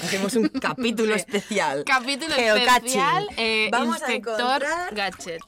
Hacemos 0.02 0.36
un 0.36 0.50
capítulo 0.62 1.14
especial. 1.14 1.84
Capítulo 1.86 2.34
Geocaching. 2.34 2.76
especial, 2.88 3.28
eh, 3.38 3.70
Vamos 3.72 4.02
a 4.02 4.12
encontrar... 4.14 4.94
Gadget. 4.94 5.42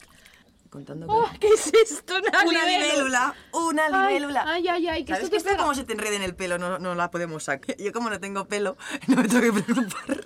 Contando 0.70 1.06
que- 1.06 1.12
Oh, 1.14 1.28
¿Qué 1.40 1.48
es 1.48 1.72
esto? 1.90 2.14
Una, 2.18 2.44
Una 2.44 2.66
libélula, 2.66 3.34
una 3.52 3.88
libélula. 4.08 4.44
Ay, 4.46 4.68
ay, 4.68 4.86
ay, 4.88 5.04
que 5.04 5.12
¿Sabes 5.14 5.24
esto 5.24 5.30
que 5.30 5.50
esto 5.50 5.56
como 5.56 5.74
se 5.74 5.84
te 5.84 5.94
enrede 5.94 6.16
en 6.16 6.22
el 6.22 6.34
pelo? 6.34 6.58
No, 6.58 6.78
no 6.78 6.94
la 6.94 7.10
podemos 7.10 7.44
sacar. 7.44 7.74
Yo 7.78 7.92
como 7.92 8.10
no 8.10 8.20
tengo 8.20 8.46
pelo, 8.46 8.76
no 9.06 9.16
me 9.16 9.28
tengo 9.28 9.40
que 9.54 9.62
preocupar. 9.62 10.24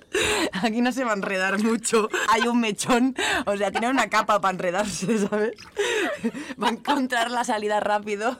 Aquí 0.63 0.81
no 0.81 0.91
se 0.91 1.03
va 1.05 1.11
a 1.11 1.15
enredar 1.15 1.59
mucho. 1.59 2.09
Hay 2.29 2.41
un 2.47 2.59
mechón, 2.59 3.15
o 3.45 3.55
sea, 3.55 3.71
tiene 3.71 3.89
una 3.89 4.09
capa 4.09 4.41
para 4.41 4.51
enredarse, 4.53 5.17
¿sabes? 5.27 5.53
Va 6.61 6.67
a 6.67 6.71
encontrar 6.71 7.31
la 7.31 7.43
salida 7.43 7.79
rápido. 7.79 8.37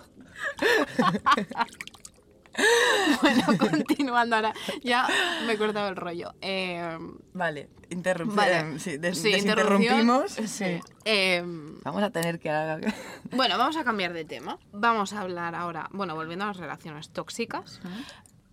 Bueno, 3.21 3.43
continuando 3.57 4.35
ahora. 4.35 4.53
Ya 4.83 5.07
me 5.45 5.53
he 5.53 5.57
cortado 5.57 5.89
el 5.89 5.95
rollo. 5.95 6.33
Eh, 6.41 6.97
Vale, 7.33 7.69
interrumpimos. 7.89 8.35
vale. 8.35 8.79
Sí, 8.79 8.97
des- 8.97 9.17
Sí, 9.17 9.31
desinterrumpimos. 9.31 10.37
interrupción. 10.39 10.47
Sí. 10.47 10.79
Eh, 11.05 11.43
Vamos 11.83 12.03
a 12.03 12.09
tener 12.11 12.39
que... 12.39 12.49
bueno, 13.31 13.57
vamos 13.57 13.75
a 13.77 13.83
cambiar 13.83 14.13
de 14.13 14.25
tema. 14.25 14.57
Vamos 14.71 15.13
a 15.13 15.21
hablar 15.21 15.55
ahora, 15.55 15.89
bueno, 15.93 16.15
volviendo 16.15 16.45
a 16.45 16.49
las 16.49 16.57
relaciones 16.57 17.09
tóxicas. 17.09 17.79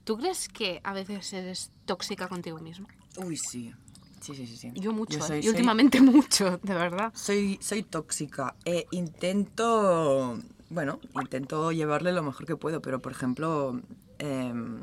¿Tú 0.05 0.17
crees 0.19 0.49
que 0.49 0.81
a 0.85 0.93
veces 0.93 1.33
eres 1.33 1.71
tóxica 1.85 2.29
contigo 2.29 2.59
mismo? 2.59 2.89
Uy, 3.19 3.37
sí. 3.37 3.73
Sí, 4.21 4.35
sí, 4.35 4.47
sí. 4.47 4.57
sí. 4.57 4.71
Yo 4.75 4.93
mucho, 4.93 5.19
Yo 5.19 5.35
¿eh? 5.35 5.39
y 5.39 5.43
soy- 5.43 5.49
últimamente 5.51 6.01
mucho, 6.03 6.59
de 6.63 6.75
verdad. 6.75 7.13
Soy, 7.15 7.59
soy 7.63 7.83
tóxica. 7.83 8.55
Eh, 8.65 8.87
intento, 8.91 10.39
bueno, 10.71 10.99
intento 11.21 11.71
llevarle 11.73 12.13
lo 12.13 12.23
mejor 12.23 12.47
que 12.47 12.57
puedo, 12.57 12.81
pero 12.81 13.01
por 13.03 13.13
ejemplo, 13.13 13.79
em, 14.19 14.81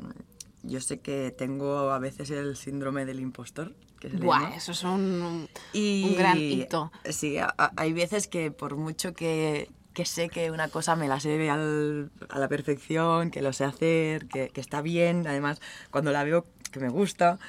yo 0.62 0.80
sé 0.80 1.00
que 1.00 1.30
tengo 1.36 1.90
a 1.90 1.98
veces 1.98 2.30
el 2.30 2.56
síndrome 2.56 3.04
del 3.04 3.20
impostor. 3.20 3.74
Que 3.98 4.10
se 4.10 4.16
Buah, 4.16 4.42
llama. 4.42 4.54
eso 4.54 4.70
es 4.70 4.84
un, 4.84 5.48
Y 5.72 6.04
un 6.04 6.14
gran 6.16 6.38
hito. 6.38 6.92
Sí, 7.10 7.36
a- 7.38 7.52
a- 7.58 7.72
hay 7.76 7.92
veces 7.92 8.28
que 8.28 8.52
por 8.52 8.76
mucho 8.76 9.12
que, 9.12 9.68
que 9.92 10.04
sé 10.04 10.28
que 10.28 10.52
una 10.52 10.68
cosa 10.68 10.94
me 10.94 11.08
la 11.08 11.18
sé 11.18 11.50
al- 11.50 12.12
a 12.28 12.38
la 12.38 12.46
perfección, 12.46 13.32
que 13.32 13.42
lo 13.42 13.52
sé 13.52 13.64
hacer, 13.64 14.28
que, 14.28 14.50
que 14.50 14.60
está 14.60 14.82
bien, 14.82 15.26
además 15.26 15.60
cuando 15.90 16.12
la 16.12 16.22
veo 16.22 16.46
que 16.70 16.78
me 16.78 16.90
gusta, 16.90 17.40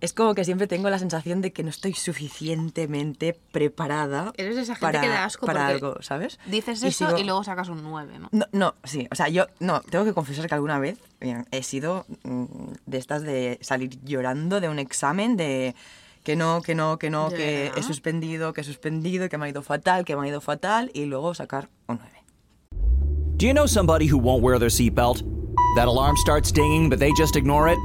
es 0.00 0.12
como 0.12 0.34
que 0.34 0.44
siempre 0.44 0.66
tengo 0.66 0.90
la 0.90 0.98
sensación 0.98 1.40
de 1.40 1.52
que 1.52 1.62
no 1.62 1.70
estoy 1.70 1.94
suficientemente 1.94 3.38
preparada 3.52 4.32
Eres 4.36 4.56
esa 4.56 4.74
gente 4.74 4.80
para, 4.80 5.00
que 5.00 5.08
da 5.08 5.24
asco 5.24 5.46
para 5.46 5.66
algo, 5.66 5.96
¿sabes? 6.02 6.38
Dices 6.46 6.82
Y 6.82 6.88
eso 6.88 7.06
sigo- 7.08 7.18
y 7.18 7.24
luego 7.24 7.42
sacas 7.44 7.68
un 7.68 7.82
9, 7.82 8.18
¿no? 8.18 8.28
no, 8.32 8.46
no, 8.52 8.74
sí, 8.84 9.08
o 9.10 9.14
sea, 9.14 9.28
yo 9.28 9.46
no, 9.60 9.80
tengo 9.80 10.04
que 10.04 10.12
confesar 10.12 10.46
que 10.48 10.54
alguna 10.54 10.78
vez 10.78 10.98
eh, 11.20 11.44
he 11.50 11.62
sido 11.62 12.04
mm, 12.24 12.44
de 12.86 12.98
estas 12.98 13.22
de 13.22 13.58
salir 13.62 13.98
llorando 14.04 14.60
de 14.60 14.68
un 14.68 14.78
examen, 14.78 15.36
de 15.36 15.74
que 16.22 16.36
no, 16.36 16.60
que 16.60 16.74
no, 16.74 16.98
que 16.98 17.08
no, 17.08 17.28
que 17.30 17.70
Ya. 17.74 17.80
he 17.80 17.82
suspendido, 17.82 18.52
que 18.52 18.60
he 18.62 18.64
suspendido, 18.64 19.28
que 19.28 19.38
me 19.38 19.46
ha 19.46 19.48
ido 19.48 19.62
fatal, 19.62 20.04
que 20.04 20.16
me 20.16 20.26
ha 20.26 20.28
ido 20.28 20.40
fatal, 20.40 20.90
y 20.92 21.04
luego 21.06 21.34
sacar 21.34 21.68
un 21.88 21.98
9. 21.98 22.12
Do 23.38 23.46
you 23.46 23.52
know 23.52 23.66
somebody 23.66 24.10
who 24.10 24.18
won't 24.18 24.42
wear 24.42 24.58
their 24.58 24.70
seatbelt? 24.70 25.22
That 25.76 25.86
alarm 25.88 26.16
starts 26.16 26.52
dinging, 26.52 26.88
but 26.90 26.98
they 26.98 27.12
just 27.16 27.36
ignore 27.36 27.70
it? 27.70 27.78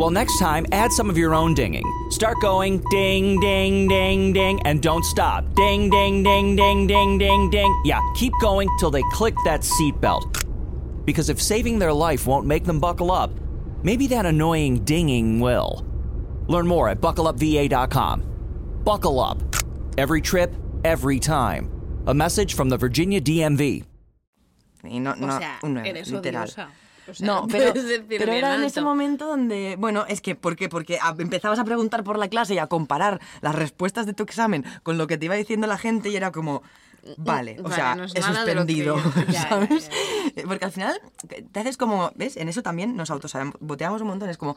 Well, 0.00 0.08
next 0.08 0.38
time, 0.38 0.64
add 0.72 0.90
some 0.94 1.10
of 1.10 1.18
your 1.18 1.34
own 1.34 1.52
dinging. 1.52 1.84
Start 2.08 2.40
going 2.40 2.82
ding, 2.90 3.38
ding, 3.38 3.86
ding, 3.86 4.32
ding, 4.32 4.58
and 4.64 4.80
don't 4.80 5.04
stop. 5.04 5.44
Ding, 5.54 5.90
ding, 5.90 6.22
ding, 6.22 6.56
ding, 6.56 6.86
ding, 6.86 7.18
ding, 7.18 7.50
ding. 7.50 7.82
Yeah, 7.84 8.00
keep 8.14 8.32
going 8.40 8.66
till 8.78 8.90
they 8.90 9.02
click 9.12 9.34
that 9.44 9.60
seatbelt. 9.60 10.42
Because 11.04 11.28
if 11.28 11.38
saving 11.38 11.78
their 11.78 11.92
life 11.92 12.26
won't 12.26 12.46
make 12.46 12.64
them 12.64 12.80
buckle 12.80 13.12
up, 13.12 13.30
maybe 13.82 14.06
that 14.06 14.24
annoying 14.24 14.86
dinging 14.86 15.38
will. 15.38 15.84
Learn 16.48 16.66
more 16.66 16.88
at 16.88 17.02
buckleupva.com. 17.02 18.80
Buckle 18.82 19.20
up. 19.20 19.36
Every 19.98 20.22
trip, 20.22 20.56
every 20.82 21.20
time. 21.20 21.70
A 22.06 22.14
message 22.14 22.54
from 22.54 22.70
the 22.70 22.78
Virginia 22.78 23.20
DMV. 23.20 23.84
Y 24.82 24.98
no, 24.98 25.10
O 25.12 25.26
no, 25.26 25.38
sea, 25.38 25.58
un 25.62 25.74
9, 25.74 25.86
eres 25.86 26.10
literal. 26.10 26.46
odiosa. 26.46 26.68
O 27.10 27.14
sea, 27.14 27.26
no, 27.26 27.46
pero, 27.50 28.32
era 28.32 28.54
en 28.54 28.62
ese 28.62 28.80
momento 28.80 29.26
donde, 29.26 29.76
bueno, 29.78 30.04
es 30.08 30.20
que, 30.20 30.34
¿por 30.34 30.56
qué? 30.56 30.68
Porque 30.68 30.98
empezabas 31.18 31.58
a 31.58 31.64
preguntar 31.64 32.04
por 32.04 32.18
la 32.18 32.28
clase 32.28 32.54
y 32.54 32.58
a 32.58 32.66
comparar 32.66 33.20
las 33.40 33.54
respuestas 33.54 34.06
de 34.06 34.14
tu 34.14 34.22
examen 34.22 34.64
con 34.82 34.98
lo 34.98 35.06
que 35.06 35.18
te 35.18 35.26
iba 35.26 35.34
diciendo 35.34 35.66
la 35.66 35.78
gente 35.78 36.08
y 36.10 36.16
era 36.16 36.32
como, 36.32 36.62
vale, 37.16 37.56
o 37.60 37.64
Vale, 37.64 37.74
sea, 37.74 37.94
no 37.94 38.04
es 38.04 38.14
he 38.14 38.22
suspendido, 38.22 38.96
ya, 39.28 39.48
¿sabes? 39.48 39.90
ya, 40.36 40.42
Porque 40.46 40.64
al 40.64 40.72
final 40.72 41.00
te 41.52 41.60
haces 41.60 41.76
como, 41.76 42.12
¿ves? 42.14 42.36
En 42.36 42.48
eso 42.48 42.62
también 42.62 42.96
nos 42.96 43.10
autosaboteamos 43.10 44.02
un 44.02 44.08
montón, 44.08 44.28
es 44.28 44.36
como, 44.36 44.56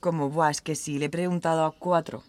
como, 0.00 0.30
buah, 0.30 0.50
es 0.50 0.60
que 0.60 0.74
si 0.74 0.98
le 0.98 1.06
he 1.06 1.10
preguntado 1.10 1.64
a 1.64 1.72
cuatro, 1.72 2.22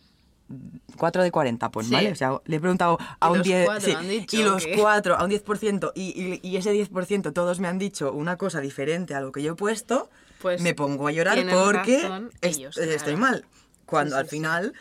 4 0.98 1.24
de 1.24 1.32
40, 1.32 1.70
pues 1.72 1.88
Sí. 1.88 1.94
vale, 1.94 2.12
o 2.12 2.16
sea, 2.16 2.40
le 2.46 2.56
he 2.56 2.60
preguntado 2.60 2.98
a 3.20 3.30
un 3.30 3.40
los 3.40 3.48
10, 3.48 3.66
cuatro 3.66 4.00
sí, 4.02 4.26
y 4.32 4.44
los 4.44 4.66
que- 4.66 4.76
4 4.78 5.16
a 5.18 5.24
un 5.24 5.30
10%, 5.30 5.92
y, 5.96 6.40
y, 6.42 6.48
y 6.48 6.58
ese 6.58 6.72
10% 6.74 7.34
todos 7.34 7.60
me 7.60 7.68
han 7.68 7.78
dicho 7.78 8.12
una 8.14 8.38
cosa 8.38 8.62
diferente 8.62 9.14
a 9.14 9.20
lo 9.22 9.32
que 9.32 9.44
yo 9.44 9.54
he 9.54 9.56
puesto, 9.56 10.10
Pues 10.42 10.62
me 10.62 10.74
pongo 10.74 11.08
a 11.08 11.12
llorar 11.12 11.38
porque 11.50 12.02
razón 12.04 12.32
es- 12.42 12.58
ellos, 12.58 12.76
claro. 12.76 12.92
estoy 12.92 13.16
mal. 13.16 13.46
Cuando 13.86 14.16
Sí, 14.16 14.20
al 14.22 14.28
final, 14.28 14.74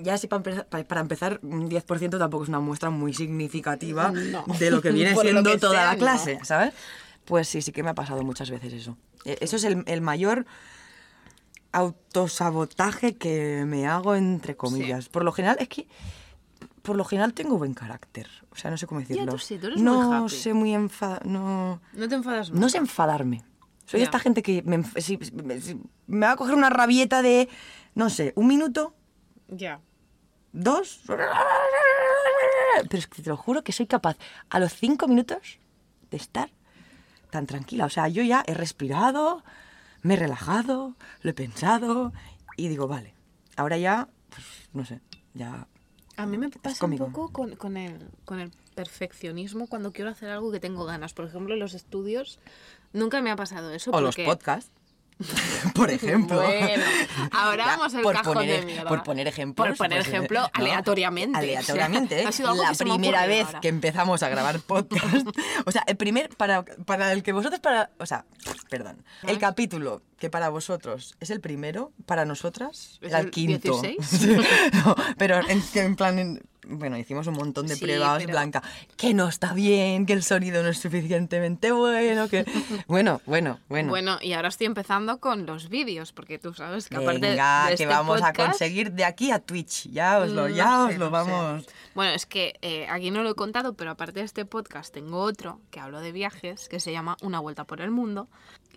ya 0.00 0.16
sí 0.18 0.26
para 0.26 0.38
empezar, 0.38 0.66
pa- 0.66 0.84
para 0.84 1.00
empezar, 1.00 1.40
un 1.42 1.68
10% 1.68 2.18
tampoco 2.18 2.42
es 2.44 2.48
una 2.48 2.60
muestra 2.60 2.90
muy 2.90 3.12
significativa 3.14 4.10
No. 4.12 4.44
de 4.58 4.70
lo 4.70 4.80
que 4.80 4.90
viene 4.90 5.14
siendo 5.20 5.42
que 5.50 5.58
toda 5.58 5.72
sea, 5.74 5.84
la 5.86 5.92
no. 5.92 5.98
clase, 5.98 6.38
¿sabes? 6.44 6.74
Pues 7.24 7.46
sí, 7.48 7.62
sí 7.62 7.72
que 7.72 7.82
me 7.82 7.90
ha 7.90 7.94
pasado 7.94 8.22
muchas 8.22 8.50
veces 8.50 8.72
eso. 8.72 8.96
E- 9.24 9.38
Eso 9.40 9.56
es 9.56 9.64
el, 9.64 9.82
el 9.86 10.00
mayor 10.00 10.46
autosabotaje 11.78 13.16
que 13.16 13.64
me 13.66 13.86
hago 13.86 14.14
entre 14.14 14.56
comillas. 14.56 15.08
Por 15.08 15.24
lo 15.24 15.32
general 15.32 15.56
es 15.60 15.68
que 15.68 15.86
por 16.82 16.96
lo 16.96 17.04
general 17.04 17.34
tengo 17.34 17.58
buen 17.58 17.74
carácter, 17.74 18.28
o 18.50 18.56
sea, 18.56 18.70
no 18.70 18.78
sé 18.78 18.86
cómo 18.86 19.00
decirlo. 19.00 19.32
tú 19.32 19.38
sí, 19.38 19.58
tú 19.58 19.66
eres 19.66 19.78
muy 19.78 19.84
no 19.84 20.24
happy. 20.24 20.34
sé 20.34 20.54
muy 20.54 20.72
enfada, 20.74 21.20
no 21.24 21.80
No 21.92 22.08
te 22.08 22.14
enfadas 22.14 22.50
no 22.50 22.68
sé 22.68 22.78
enfadarme. 22.78 23.44
Soy 23.84 24.00
Ya. 24.00 24.04
esta 24.04 24.18
gente 24.18 24.42
que 24.42 24.62
me, 24.62 24.82
si- 25.00 25.18
si- 25.18 25.60
si- 25.60 25.80
me 26.06 26.26
va 26.26 26.32
a 26.32 26.36
coger 26.36 26.54
una 26.54 26.70
rabieta 26.70 27.20
de 27.22 27.48
no 27.94 28.08
sé, 28.10 28.32
un 28.36 28.46
minuto, 28.46 28.94
Ya. 29.48 29.80
dos. 30.52 31.00
Pero 31.06 31.22
es 32.98 33.06
que 33.06 33.22
te 33.22 33.28
lo 33.30 33.36
juro 33.36 33.62
que 33.64 33.72
soy 33.72 33.86
capaz 33.86 34.16
a 34.50 34.58
los 34.60 34.72
cinco 34.72 35.08
minutos 35.08 35.58
de 36.10 36.16
estar 36.16 36.50
tan 37.30 37.46
tranquila. 37.46 37.84
O 37.86 37.90
sea, 37.90 38.08
yo 38.08 38.22
ya 38.22 38.44
he 38.46 38.54
respirado, 38.54 39.42
me 40.02 40.14
he 40.14 40.16
relajado, 40.16 40.94
lo 41.22 41.30
he 41.30 41.34
pensado 41.34 42.12
y 42.56 42.68
digo, 42.68 42.88
vale, 42.88 43.14
ahora 43.56 43.78
ya, 43.78 44.08
pues, 44.30 44.44
no 44.72 44.84
sé, 44.84 45.00
ya... 45.34 45.66
A 46.16 46.26
mí 46.26 46.36
me 46.36 46.50
pasa 46.50 46.84
un 46.84 46.98
poco 46.98 47.32
con, 47.32 47.54
con 47.54 47.76
el, 47.76 48.10
con 48.24 48.40
el 48.40 48.50
perfeccionismo 48.74 49.68
cuando 49.68 49.92
quiero 49.92 50.10
hacer 50.10 50.30
algo 50.30 50.50
que 50.50 50.58
tengo 50.58 50.84
ganas. 50.84 51.14
Por 51.14 51.26
ejemplo, 51.26 51.54
en 51.54 51.60
los 51.60 51.74
estudios 51.74 52.40
nunca 52.92 53.20
me 53.22 53.30
ha 53.30 53.36
pasado 53.36 53.70
eso. 53.72 53.92
O 53.92 54.00
los 54.00 54.16
podcasts. 54.16 54.72
por 55.74 55.90
ejemplo. 55.90 56.36
Bueno, 56.40 56.84
ahora 57.32 57.66
vamos 57.66 57.94
al 57.94 58.02
por 58.02 58.14
cajón 58.14 58.34
poner, 58.34 58.60
de 58.60 58.66
mierda. 58.66 58.88
Por 58.88 59.02
poner 59.02 59.26
ejemplos. 59.26 59.68
Por 59.68 59.76
poner 59.76 59.98
pues, 59.98 60.08
ejemplo, 60.08 60.40
¿no? 60.42 60.50
aleatoriamente. 60.52 61.38
Aleatoriamente. 61.38 62.22
¿eh? 62.22 62.24
Ha 62.28 62.32
sido 62.32 62.50
algo 62.50 62.62
la 62.62 62.72
primera 62.72 63.26
vez 63.26 63.46
ahora. 63.46 63.60
que 63.60 63.68
empezamos 63.68 64.22
a 64.22 64.28
grabar 64.28 64.60
podcast. 64.60 65.26
o 65.66 65.72
sea, 65.72 65.82
el 65.86 65.96
primer, 65.96 66.28
para, 66.36 66.64
para 66.64 67.12
el 67.12 67.22
que 67.22 67.32
vosotros, 67.32 67.60
para, 67.60 67.90
o 67.98 68.06
sea, 68.06 68.24
perdón, 68.70 69.04
el 69.26 69.38
capítulo 69.38 70.02
que 70.18 70.30
para 70.30 70.48
vosotros 70.48 71.16
es 71.20 71.30
el 71.30 71.40
primero, 71.40 71.92
para 72.06 72.24
nosotras 72.24 72.98
¿Es 73.00 73.08
era 73.10 73.20
el 73.20 73.26
el 73.26 73.30
quinto. 73.30 73.80
16? 73.80 73.96
Sí, 74.06 74.36
no, 74.84 74.94
pero 75.16 75.40
en, 75.48 75.62
en 75.74 75.96
plan, 75.96 76.18
en- 76.18 76.42
bueno, 76.68 76.96
hicimos 76.98 77.26
un 77.26 77.34
montón 77.34 77.66
de 77.66 77.74
Sí, 77.76 77.84
pruebas, 77.84 78.18
pero- 78.18 78.30
Blanca, 78.32 78.62
que 78.96 79.14
no 79.14 79.26
está 79.28 79.52
bien, 79.54 80.06
que 80.06 80.12
el 80.12 80.22
sonido 80.22 80.62
no 80.62 80.68
es 80.68 80.78
suficientemente 80.78 81.72
bueno, 81.72 82.28
que... 82.28 82.44
Bueno, 82.86 83.20
bueno, 83.26 83.58
bueno. 83.68 83.88
Bueno, 83.90 84.18
y 84.20 84.32
ahora 84.34 84.48
estoy 84.48 84.66
empezando 84.66 85.18
con 85.18 85.46
los 85.46 85.68
vídeos, 85.68 86.12
porque 86.12 86.38
tú 86.38 86.54
sabes 86.54 86.88
que 86.88 86.96
aparte 86.96 87.20
Venga, 87.20 87.62
de 87.62 87.68
que 87.68 87.74
este 87.74 87.86
vamos 87.86 88.22
a 88.22 88.32
conseguir 88.32 88.92
de 88.92 89.04
aquí 89.04 89.30
a 89.30 89.38
Twitch. 89.38 89.88
Ya 89.90 90.18
os 90.18 90.30
lo, 90.30 90.42
no 90.42 90.48
ya 90.48 90.86
sé, 90.88 90.92
os 90.94 90.98
lo 90.98 91.10
no 91.10 91.24
sé. 91.24 91.30
vamos. 91.30 91.66
Bueno, 91.94 92.12
es 92.12 92.26
que 92.26 92.54
eh, 92.62 92.86
aquí 92.88 93.10
no 93.10 93.22
lo 93.22 93.30
he 93.30 93.34
contado, 93.34 93.74
pero 93.74 93.90
aparte 93.90 94.20
de 94.20 94.26
este 94.26 94.44
podcast 94.44 94.92
tengo 94.94 95.20
otro 95.20 95.60
que 95.70 95.80
hablo 95.80 96.00
de 96.00 96.12
viajes, 96.12 96.68
que 96.68 96.80
se 96.80 96.92
llama 96.92 97.16
Una 97.22 97.40
vuelta 97.40 97.64
por 97.64 97.80
el 97.80 97.90
mundo. 97.90 98.28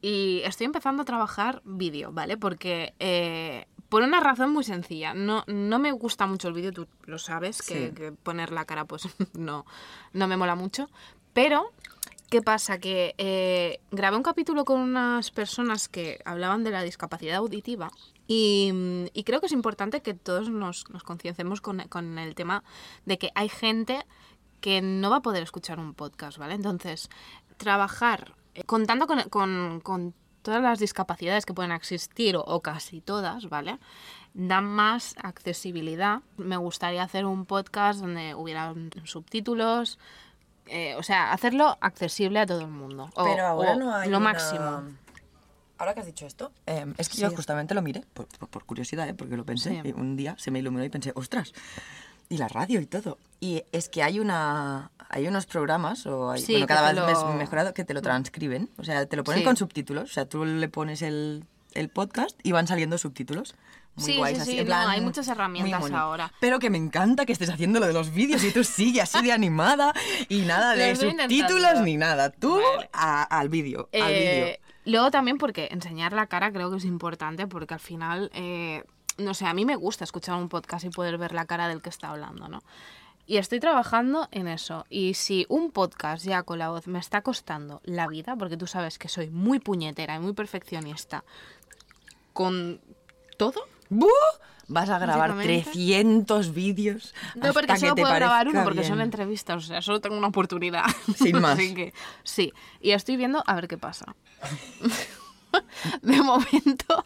Y 0.01 0.41
estoy 0.45 0.65
empezando 0.65 1.03
a 1.03 1.05
trabajar 1.05 1.61
vídeo, 1.63 2.11
¿vale? 2.11 2.35
Porque 2.37 2.93
eh, 2.99 3.67
por 3.91 4.03
una 4.03 4.21
razón 4.21 4.51
muy 4.53 4.63
sencilla. 4.63 5.13
No, 5.13 5.43
no 5.47 5.77
me 5.77 5.91
gusta 5.91 6.25
mucho 6.25 6.47
el 6.47 6.53
vídeo, 6.53 6.71
tú 6.71 6.87
lo 7.03 7.19
sabes, 7.19 7.61
que, 7.61 7.89
Sí. 7.89 7.93
que 7.93 8.11
poner 8.13 8.51
la 8.51 8.63
cara 8.63 8.85
pues 8.85 9.03
no, 9.37 9.65
no 10.13 10.27
me 10.27 10.37
mola 10.37 10.55
mucho. 10.55 10.89
Pero, 11.33 11.71
¿qué 12.29 12.41
pasa? 12.41 12.79
Que 12.79 13.13
eh, 13.17 13.81
grabé 13.91 14.15
un 14.15 14.23
capítulo 14.23 14.63
con 14.63 14.79
unas 14.79 15.29
personas 15.31 15.89
que 15.89 16.21
hablaban 16.23 16.63
de 16.63 16.71
la 16.71 16.83
discapacidad 16.83 17.35
auditiva 17.35 17.91
y, 18.27 18.71
mm, 18.73 19.05
y 19.13 19.23
creo 19.25 19.41
que 19.41 19.47
es 19.47 19.51
importante 19.51 20.01
que 20.01 20.13
todos 20.13 20.49
nos, 20.49 20.89
nos 20.89 21.03
concienciemos 21.03 21.59
con, 21.59 21.79
con 21.89 22.17
el 22.17 22.33
tema 22.33 22.63
de 23.05 23.17
que 23.17 23.31
hay 23.35 23.49
gente 23.49 24.05
que 24.61 24.81
no 24.81 25.09
va 25.09 25.17
a 25.17 25.21
poder 25.21 25.43
escuchar 25.43 25.79
un 25.79 25.93
podcast, 25.93 26.37
¿vale? 26.37 26.53
Entonces, 26.53 27.09
trabajar 27.57 28.35
eh, 28.55 28.63
contando 28.63 29.07
con, 29.07 29.21
con- 29.29 29.81
con 29.81 30.13
todas 30.41 30.61
las 30.61 30.79
discapacidades 30.79 31.45
que 31.45 31.53
pueden 31.53 31.71
existir, 31.71 32.35
o, 32.35 32.41
o 32.41 32.61
casi 32.61 33.01
todas, 33.01 33.49
¿vale? 33.49 33.77
Da 34.33 34.61
más 34.61 35.15
accesibilidad. 35.21 36.21
Me 36.37 36.57
gustaría 36.57 37.03
hacer 37.03 37.25
un 37.25 37.45
podcast 37.45 37.99
donde 37.99 38.33
hubiera 38.35 38.73
subtítulos, 39.03 39.99
eh, 40.67 40.95
o 40.95 41.03
sea, 41.03 41.33
hacerlo 41.33 41.77
accesible 41.81 42.39
a 42.39 42.45
todo 42.45 42.61
el 42.61 42.67
mundo. 42.67 43.09
O- 43.15 43.23
Pero 43.25 43.45
ahora 43.45 43.73
o 43.73 43.75
no 43.79 43.95
hay 43.95 44.09
lo 44.09 44.17
una- 44.17 44.31
máximo. 44.31 44.83
Ahora 45.77 45.95
que 45.95 45.99
has 46.01 46.05
dicho 46.05 46.27
esto, 46.27 46.51
eh, 46.67 46.85
es 46.99 47.09
que 47.09 47.15
Sí. 47.15 47.21
yo 47.23 47.31
justamente 47.31 47.73
lo 47.73 47.81
miré, 47.81 48.03
por, 48.13 48.27
por- 48.27 48.49
por 48.49 48.65
curiosidad, 48.65 49.09
¿eh? 49.09 49.15
porque 49.15 49.35
lo 49.35 49.45
pensé. 49.45 49.81
Sí. 49.81 49.89
y 49.89 49.91
un 49.93 50.15
día 50.15 50.35
se 50.37 50.51
me 50.51 50.59
iluminó 50.59 50.83
y 50.83 50.89
pensé, 50.89 51.11
ostras, 51.15 51.53
y 52.31 52.37
la 52.37 52.47
radio 52.47 52.79
y 52.81 52.85
todo. 52.85 53.17
Y 53.39 53.63
es 53.71 53.89
que 53.89 54.01
hay 54.03 54.19
una 54.19 54.91
hay 55.13 55.27
unos 55.27 55.45
programas, 55.45 56.05
o 56.05 56.31
hay, 56.31 56.41
Sí, 56.41 56.53
bueno, 56.53 56.67
cada 56.67 56.93
vez 56.93 56.95
lo- 57.17 57.25
más 57.25 57.35
mejorado, 57.35 57.73
que 57.73 57.83
te 57.83 57.93
lo 57.93 58.01
transcriben. 58.01 58.69
O 58.77 58.83
sea, 58.85 59.05
te 59.07 59.17
lo 59.17 59.25
ponen 59.25 59.39
Sí. 59.41 59.45
con 59.45 59.57
subtítulos. 59.57 60.09
O 60.09 60.13
sea, 60.13 60.25
tú 60.25 60.45
le 60.45 60.69
pones 60.69 61.01
el, 61.01 61.43
el 61.73 61.89
podcast 61.89 62.39
y 62.43 62.53
van 62.53 62.65
saliendo 62.67 62.97
subtítulos. 62.97 63.55
Muy 63.95 64.05
Sí, 64.05 64.17
guays, 64.17 64.37
sí, 64.37 64.41
así, 64.43 64.51
sí, 64.51 64.57
en 64.59 64.63
no, 64.63 64.67
plan, 64.69 64.89
hay 64.89 65.01
muchas 65.01 65.27
herramientas 65.27 65.91
ahora. 65.91 66.31
Pero 66.39 66.59
que 66.59 66.69
me 66.69 66.77
encanta 66.77 67.25
que 67.25 67.33
estés 67.33 67.49
haciendo 67.49 67.81
lo 67.81 67.87
de 67.87 67.91
los 67.93 68.13
vídeos 68.13 68.41
y 68.45 68.51
tú 68.51 68.63
sigues 68.63 69.03
así 69.13 69.25
de 69.25 69.33
animada 69.33 69.91
y 70.29 70.43
nada 70.43 70.71
de 70.75 70.95
subtítulos 70.95 71.41
intentando. 71.51 71.81
ni 71.81 71.97
nada. 71.97 72.29
Tú 72.29 72.53
Vale. 72.77 72.89
a- 72.93 73.23
al 73.23 73.49
vídeo, 73.49 73.89
al 73.91 73.99
Eh, 74.11 74.59
vídeo. 74.61 74.93
luego 74.93 75.11
también 75.11 75.37
porque 75.37 75.67
enseñar 75.71 76.13
la 76.13 76.27
cara 76.27 76.53
creo 76.53 76.71
que 76.71 76.77
es 76.77 76.85
importante 76.85 77.47
porque 77.47 77.73
al 77.73 77.81
final, 77.81 78.31
eh, 78.33 78.85
no 79.21 79.33
sé, 79.33 79.45
a 79.45 79.53
mí 79.53 79.65
me 79.65 79.75
gusta 79.75 80.03
escuchar 80.03 80.35
un 80.35 80.49
podcast 80.49 80.85
y 80.85 80.89
poder 80.89 81.17
ver 81.17 81.33
la 81.33 81.45
cara 81.45 81.67
del 81.67 81.81
que 81.81 81.89
está 81.89 82.09
hablando, 82.09 82.47
¿no? 82.47 82.63
Y 83.25 83.37
estoy 83.37 83.59
trabajando 83.59 84.27
en 84.31 84.47
eso. 84.47 84.85
Y 84.89 85.13
si 85.13 85.45
un 85.47 85.71
podcast 85.71 86.25
ya 86.25 86.43
con 86.43 86.59
la 86.59 86.69
voz 86.69 86.87
me 86.87 86.99
está 86.99 87.21
costando 87.21 87.81
la 87.85 88.07
vida, 88.07 88.35
porque 88.35 88.57
tú 88.57 88.67
sabes 88.67 88.97
que 88.97 89.07
soy 89.07 89.29
muy 89.29 89.59
puñetera 89.59 90.15
y 90.15 90.19
muy 90.19 90.33
perfeccionista 90.33 91.23
con 92.33 92.81
todo, 93.37 93.67
¡Buh! 93.89 94.07
Vas 94.69 94.89
a 94.89 94.99
grabar 94.99 95.35
Básicamente. 95.35 95.71
300 95.71 96.53
vídeos. 96.53 97.13
No, 97.35 97.51
porque 97.51 97.77
solo 97.77 97.93
puedo 97.95 98.13
grabar 98.13 98.47
uno, 98.47 98.63
porque 98.63 98.85
son 98.85 99.01
entrevistas, 99.01 99.57
o 99.57 99.67
sea, 99.67 99.81
solo 99.81 99.99
tengo 99.99 100.17
una 100.17 100.27
oportunidad. 100.27 100.85
Sin 101.15 101.39
más. 101.41 101.59
Así 101.59 101.73
que, 101.73 101.93
sí, 102.23 102.53
y 102.79 102.91
estoy 102.91 103.17
viendo 103.17 103.43
a 103.45 103.53
ver 103.55 103.67
qué 103.67 103.77
pasa. 103.77 104.15
De 106.01 106.21
momento 106.21 107.05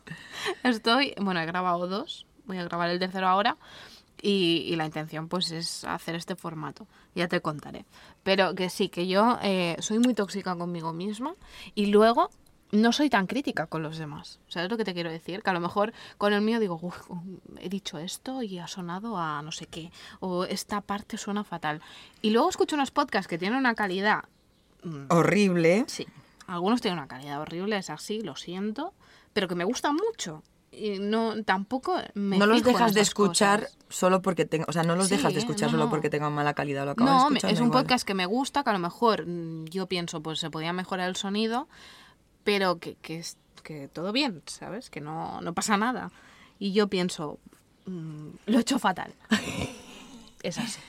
estoy, 0.63 1.13
bueno, 1.19 1.39
he 1.41 1.45
grabado 1.45 1.87
dos, 1.87 2.25
voy 2.45 2.57
a 2.57 2.63
grabar 2.65 2.89
el 2.89 2.99
tercero 2.99 3.27
ahora 3.27 3.57
y, 4.21 4.65
y 4.67 4.75
la 4.75 4.85
intención 4.85 5.27
pues 5.27 5.51
es 5.51 5.83
hacer 5.83 6.15
este 6.15 6.35
formato, 6.35 6.87
ya 7.15 7.27
te 7.27 7.41
contaré. 7.41 7.85
Pero 8.23 8.55
que 8.55 8.69
sí, 8.69 8.89
que 8.89 9.07
yo 9.07 9.37
eh, 9.41 9.75
soy 9.79 9.99
muy 9.99 10.13
tóxica 10.13 10.55
conmigo 10.55 10.93
misma 10.93 11.35
y 11.75 11.87
luego 11.87 12.29
no 12.71 12.91
soy 12.91 13.09
tan 13.09 13.27
crítica 13.27 13.67
con 13.67 13.83
los 13.83 13.97
demás. 13.97 14.39
¿Sabes 14.47 14.69
lo 14.69 14.77
que 14.77 14.83
te 14.83 14.93
quiero 14.93 15.11
decir? 15.11 15.43
Que 15.43 15.49
a 15.51 15.53
lo 15.53 15.59
mejor 15.59 15.93
con 16.17 16.33
el 16.33 16.41
mío 16.41 16.59
digo, 16.59 16.77
"Uf, 16.81 16.97
he 17.59 17.69
dicho 17.69 17.99
esto 17.99 18.41
y 18.41 18.57
ha 18.59 18.67
sonado 18.67 19.17
a 19.17 19.41
no 19.43 19.51
sé 19.51 19.67
qué, 19.67 19.91
o 20.19 20.45
esta 20.45 20.81
parte 20.81 21.17
suena 21.17 21.43
fatal. 21.43 21.81
Y 22.21 22.31
luego 22.31 22.49
escucho 22.49 22.75
unos 22.75 22.91
podcasts 22.91 23.27
que 23.27 23.37
tienen 23.37 23.59
una 23.59 23.75
calidad 23.75 24.25
mm, 24.83 25.05
Horrible. 25.09 25.85
Sí, 25.87 26.07
algunos 26.47 26.81
tienen 26.81 26.99
una 26.99 27.07
calidad 27.07 27.39
horrible, 27.41 27.77
es 27.77 27.89
así, 27.89 28.21
lo 28.21 28.35
siento, 28.35 28.93
pero 29.33 29.47
que 29.47 29.55
me 29.55 29.63
gustan 29.63 29.95
mucho. 29.95 30.43
Y 30.71 30.99
no, 30.99 31.41
tampoco 31.45 31.95
me 32.15 32.37
no 32.37 32.45
los 32.45 32.61
dejas 32.63 32.93
de 32.93 32.99
escuchar 32.99 33.61
cosas. 33.61 33.77
solo 33.89 34.21
porque 34.21 34.43
tengan, 34.45 34.65
o 34.69 34.73
sea, 34.73 34.83
no 34.83 34.95
los 34.97 35.07
Sí, 35.07 35.15
dejas 35.15 35.31
de 35.33 35.39
eh, 35.39 35.41
escuchar 35.41 35.71
no, 35.71 35.77
solo 35.77 35.89
porque 35.89 36.09
tengan 36.09 36.33
mala 36.33 36.53
calidad, 36.53 36.83
lo 36.83 36.91
acabas 36.91 37.13
No, 37.13 37.29
de 37.29 37.35
escuchar. 37.37 37.51
es 37.51 37.59
un 37.61 37.67
igual. 37.67 37.83
podcast 37.83 38.05
que 38.05 38.13
me 38.13 38.25
gusta, 38.25 38.63
que 38.63 38.69
a 38.71 38.73
lo 38.73 38.79
mejor 38.79 39.25
mm, 39.25 39.65
yo 39.65 39.87
pienso, 39.87 40.21
pues 40.21 40.39
se 40.39 40.49
podía 40.49 40.73
mejorar 40.73 41.07
el 41.07 41.15
sonido, 41.15 41.69
pero 42.43 42.77
que, 42.79 42.95
que, 42.95 43.19
es- 43.19 43.37
que 43.63 43.87
todo 43.87 44.11
bien, 44.11 44.43
¿sabes? 44.47 44.89
Que 44.89 44.99
no, 44.99 45.39
no 45.41 45.53
pasa 45.53 45.77
nada. 45.77 46.11
Y 46.59 46.73
yo 46.73 46.87
pienso, 46.89 47.39
mm, 47.85 48.27
lo 48.47 48.57
he 48.57 48.61
hecho 48.61 48.77
fatal. 48.77 49.13
es 50.43 50.57
así. 50.57 50.79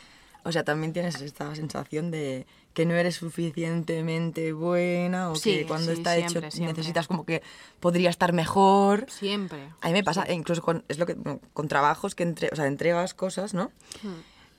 O 0.46 0.52
sea, 0.52 0.62
también 0.64 0.92
tienes 0.92 1.20
esta 1.20 1.54
sensación 1.56 2.10
de 2.10 2.46
que 2.72 2.86
no 2.86 2.94
eres 2.94 3.16
suficientemente 3.16 4.52
buena 4.52 5.30
o 5.30 5.34
Sí, 5.34 5.58
que 5.58 5.66
cuando 5.66 5.92
sí, 5.92 5.98
está 5.98 6.14
siempre, 6.14 6.38
hecho 6.38 6.50
siempre. 6.50 6.72
necesitas 6.74 7.08
como 7.08 7.24
que 7.24 7.42
podría 7.80 8.10
estar 8.10 8.32
mejor. 8.32 9.06
Siempre. 9.10 9.70
A 9.80 9.88
mí 9.88 9.92
me 9.92 10.04
pasa, 10.04 10.30
incluso 10.32 10.62
con, 10.62 10.84
es 10.88 10.98
lo 10.98 11.06
que, 11.06 11.16
con 11.52 11.68
trabajos 11.68 12.14
que 12.14 12.22
entre, 12.22 12.48
o 12.52 12.56
sea, 12.56 12.66
entregas 12.66 13.12
cosas, 13.14 13.54
¿no? 13.54 13.72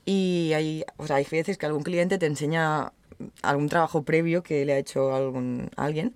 Y 0.05 0.51
hay, 0.53 0.83
o 0.97 1.07
sea, 1.07 1.17
hay 1.17 1.27
veces 1.29 1.57
que 1.57 1.65
algún 1.65 1.83
cliente 1.83 2.17
te 2.17 2.25
enseña 2.25 2.91
algún 3.41 3.67
trabajo 3.69 4.03
previo 4.03 4.43
que 4.43 4.65
le 4.65 4.73
ha 4.73 4.77
hecho 4.77 5.13
algún, 5.15 5.69
alguien 5.75 6.13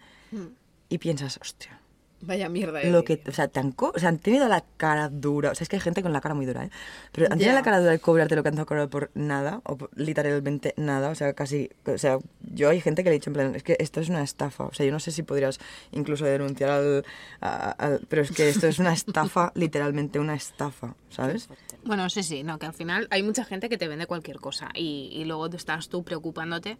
y 0.90 0.98
piensas, 0.98 1.38
hostia, 1.42 1.80
Vaya 2.24 2.50
mierda. 2.50 2.84
lo 2.84 3.04
que, 3.04 3.22
o 3.28 3.32
sea, 3.32 3.48
tan 3.48 3.72
co- 3.72 3.92
o 3.96 4.00
sea, 4.00 4.10
han 4.10 4.20
tenido 4.20 4.48
la 4.48 4.64
cara 4.78 5.10
dura, 5.10 5.52
o 5.52 5.56
sea, 5.56 5.64
es 5.64 5.70
que 5.70 5.76
hay 5.78 5.82
gente 5.82 6.02
con 6.04 6.14
la 6.14 6.22
cara 6.22 6.36
muy 6.36 6.46
dura, 6.46 6.66
¿eh? 6.66 6.70
Pero 7.12 7.28
han 7.32 7.38
tenido 7.40 7.54
la 7.56 7.64
cara 7.64 7.80
dura 7.80 7.92
de 7.92 8.00
cobrarte 8.00 8.36
lo 8.36 8.44
que 8.44 8.50
han 8.50 8.64
cobrado 8.66 8.90
por 8.90 9.10
nada, 9.16 9.62
o 9.66 9.78
por 9.78 9.90
literalmente 9.96 10.74
nada, 10.78 11.10
o 11.10 11.16
sea, 11.16 11.34
casi, 11.34 11.70
o 11.86 11.98
sea, 11.98 12.20
yo 12.54 12.70
hay 12.70 12.80
gente 12.80 13.04
que 13.04 13.10
le 13.10 13.16
he 13.16 13.20
dicho 13.20 13.30
en 13.30 13.34
plan, 13.34 13.56
es 13.56 13.64
que 13.64 13.76
esto 13.80 14.00
es 14.00 14.10
una 14.10 14.22
estafa, 14.24 14.66
o 14.66 14.74
sea, 14.74 14.86
yo 14.86 14.92
no 14.92 15.00
sé 15.00 15.12
si 15.12 15.24
podrías 15.24 15.60
incluso 15.92 16.26
denunciar 16.26 16.70
al, 16.70 17.06
a- 17.42 17.72
al- 17.72 18.02
pero 18.08 18.22
es 18.22 18.32
que 18.32 18.50
esto 18.50 18.68
es 18.68 18.78
una 18.80 18.94
estafa, 18.94 19.52
literalmente 19.56 20.20
una 20.20 20.36
estafa, 20.36 20.96
¿sabes? 21.10 21.50
Bueno, 21.84 22.10
sí, 22.10 22.22
sí, 22.24 22.44
no, 22.44 22.60
que 22.60 22.68
al 22.68 22.74
final 22.74 23.08
hay 23.10 23.24
mucha 23.24 23.44
gente 23.46 23.68
que 23.68 23.78
te 23.78 23.88
vende 23.88 24.06
cualquier 24.06 24.38
cosa 24.40 24.70
y, 24.76 25.10
y 25.14 25.26
luego 25.26 25.50
te 25.50 25.58
estás 25.58 25.90
tú 25.90 26.04
preocupándote 26.04 26.78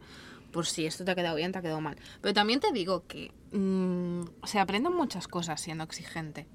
por 0.52 0.66
si 0.66 0.86
esto 0.86 1.06
te 1.06 1.12
ha 1.12 1.16
quedado 1.16 1.36
bien, 1.36 1.52
te 1.52 1.60
ha 1.60 1.62
quedado 1.62 1.82
mal. 1.82 1.98
Pero 2.22 2.34
también 2.34 2.60
te 2.60 2.72
digo 2.72 3.06
que 3.08 3.32
mm, 3.52 4.46
se 4.46 4.60
aprenden 4.60 4.94
muchas 4.94 5.28
cosas 5.28 5.60
siendo 5.62 5.84
exigente 5.84 6.48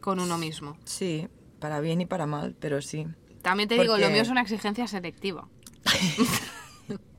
con 0.00 0.20
uno 0.20 0.38
mismo. 0.38 0.76
Sí, 0.84 1.28
para 1.58 1.80
bien 1.80 2.00
y 2.00 2.06
para 2.06 2.26
mal, 2.26 2.54
pero 2.58 2.80
sí. 2.82 3.06
También 3.42 3.68
te 3.68 3.78
digo, 3.78 3.96
lo 3.96 4.10
mío 4.10 4.22
es 4.22 4.28
una 4.28 4.42
exigencia 4.42 4.86
selectiva. 4.86 5.48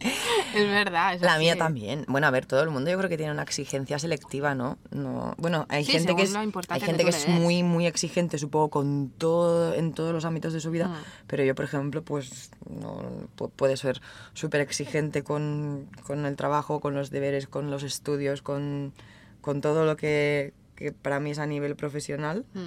es 0.56 0.68
verdad. 0.68 1.14
es 1.16 1.22
La 1.22 1.38
mía 1.38 1.58
también. 1.58 2.06
Bueno, 2.08 2.28
a 2.28 2.32
ver, 2.32 2.46
todo 2.46 2.62
el 2.64 2.70
mundo 2.70 2.90
yo 2.90 2.98
creo 2.98 3.10
que 3.10 3.18
tiene 3.18 3.32
una 3.32 3.44
exigencia 3.44 4.00
selectiva, 4.00 4.56
¿no? 4.56 4.78
no 4.92 5.36
bueno, 5.38 5.66
hay 5.70 5.84
Sí, 5.86 5.92
gente 5.94 6.16
que 6.16 6.24
es, 6.24 6.36
hay 6.36 6.80
gente 6.80 7.04
que 7.04 7.10
es 7.10 7.28
muy, 7.28 7.64
muy 7.64 7.86
exigente, 7.88 8.38
supongo, 8.38 8.70
con 8.70 9.10
todo, 9.18 9.74
en 9.74 9.94
todos 9.94 10.14
los 10.14 10.26
ámbitos 10.26 10.54
de 10.54 10.60
su 10.60 10.72
vida. 10.72 10.88
Mm. 10.88 10.96
Pero 11.28 11.44
yo, 11.44 11.56
por 11.56 11.66
ejemplo, 11.66 12.04
pues 12.04 12.52
no 12.70 13.28
pu- 13.38 13.52
puede 13.56 13.78
ser 13.78 14.02
súper 14.34 14.62
exigente 14.62 15.24
con, 15.24 15.90
con 16.04 16.26
el 16.26 16.36
trabajo, 16.36 16.80
con 16.80 16.94
los 16.96 17.10
deberes, 17.10 17.48
con 17.48 17.70
los 17.72 17.84
estudios, 17.84 18.42
con, 18.42 18.94
con 19.42 19.62
todo 19.62 19.86
lo 19.86 19.96
que, 19.98 20.54
que 20.76 20.92
para 20.92 21.20
mí 21.20 21.32
es 21.32 21.40
a 21.40 21.46
nivel 21.46 21.76
profesional. 21.76 22.46
Mm. 22.54 22.60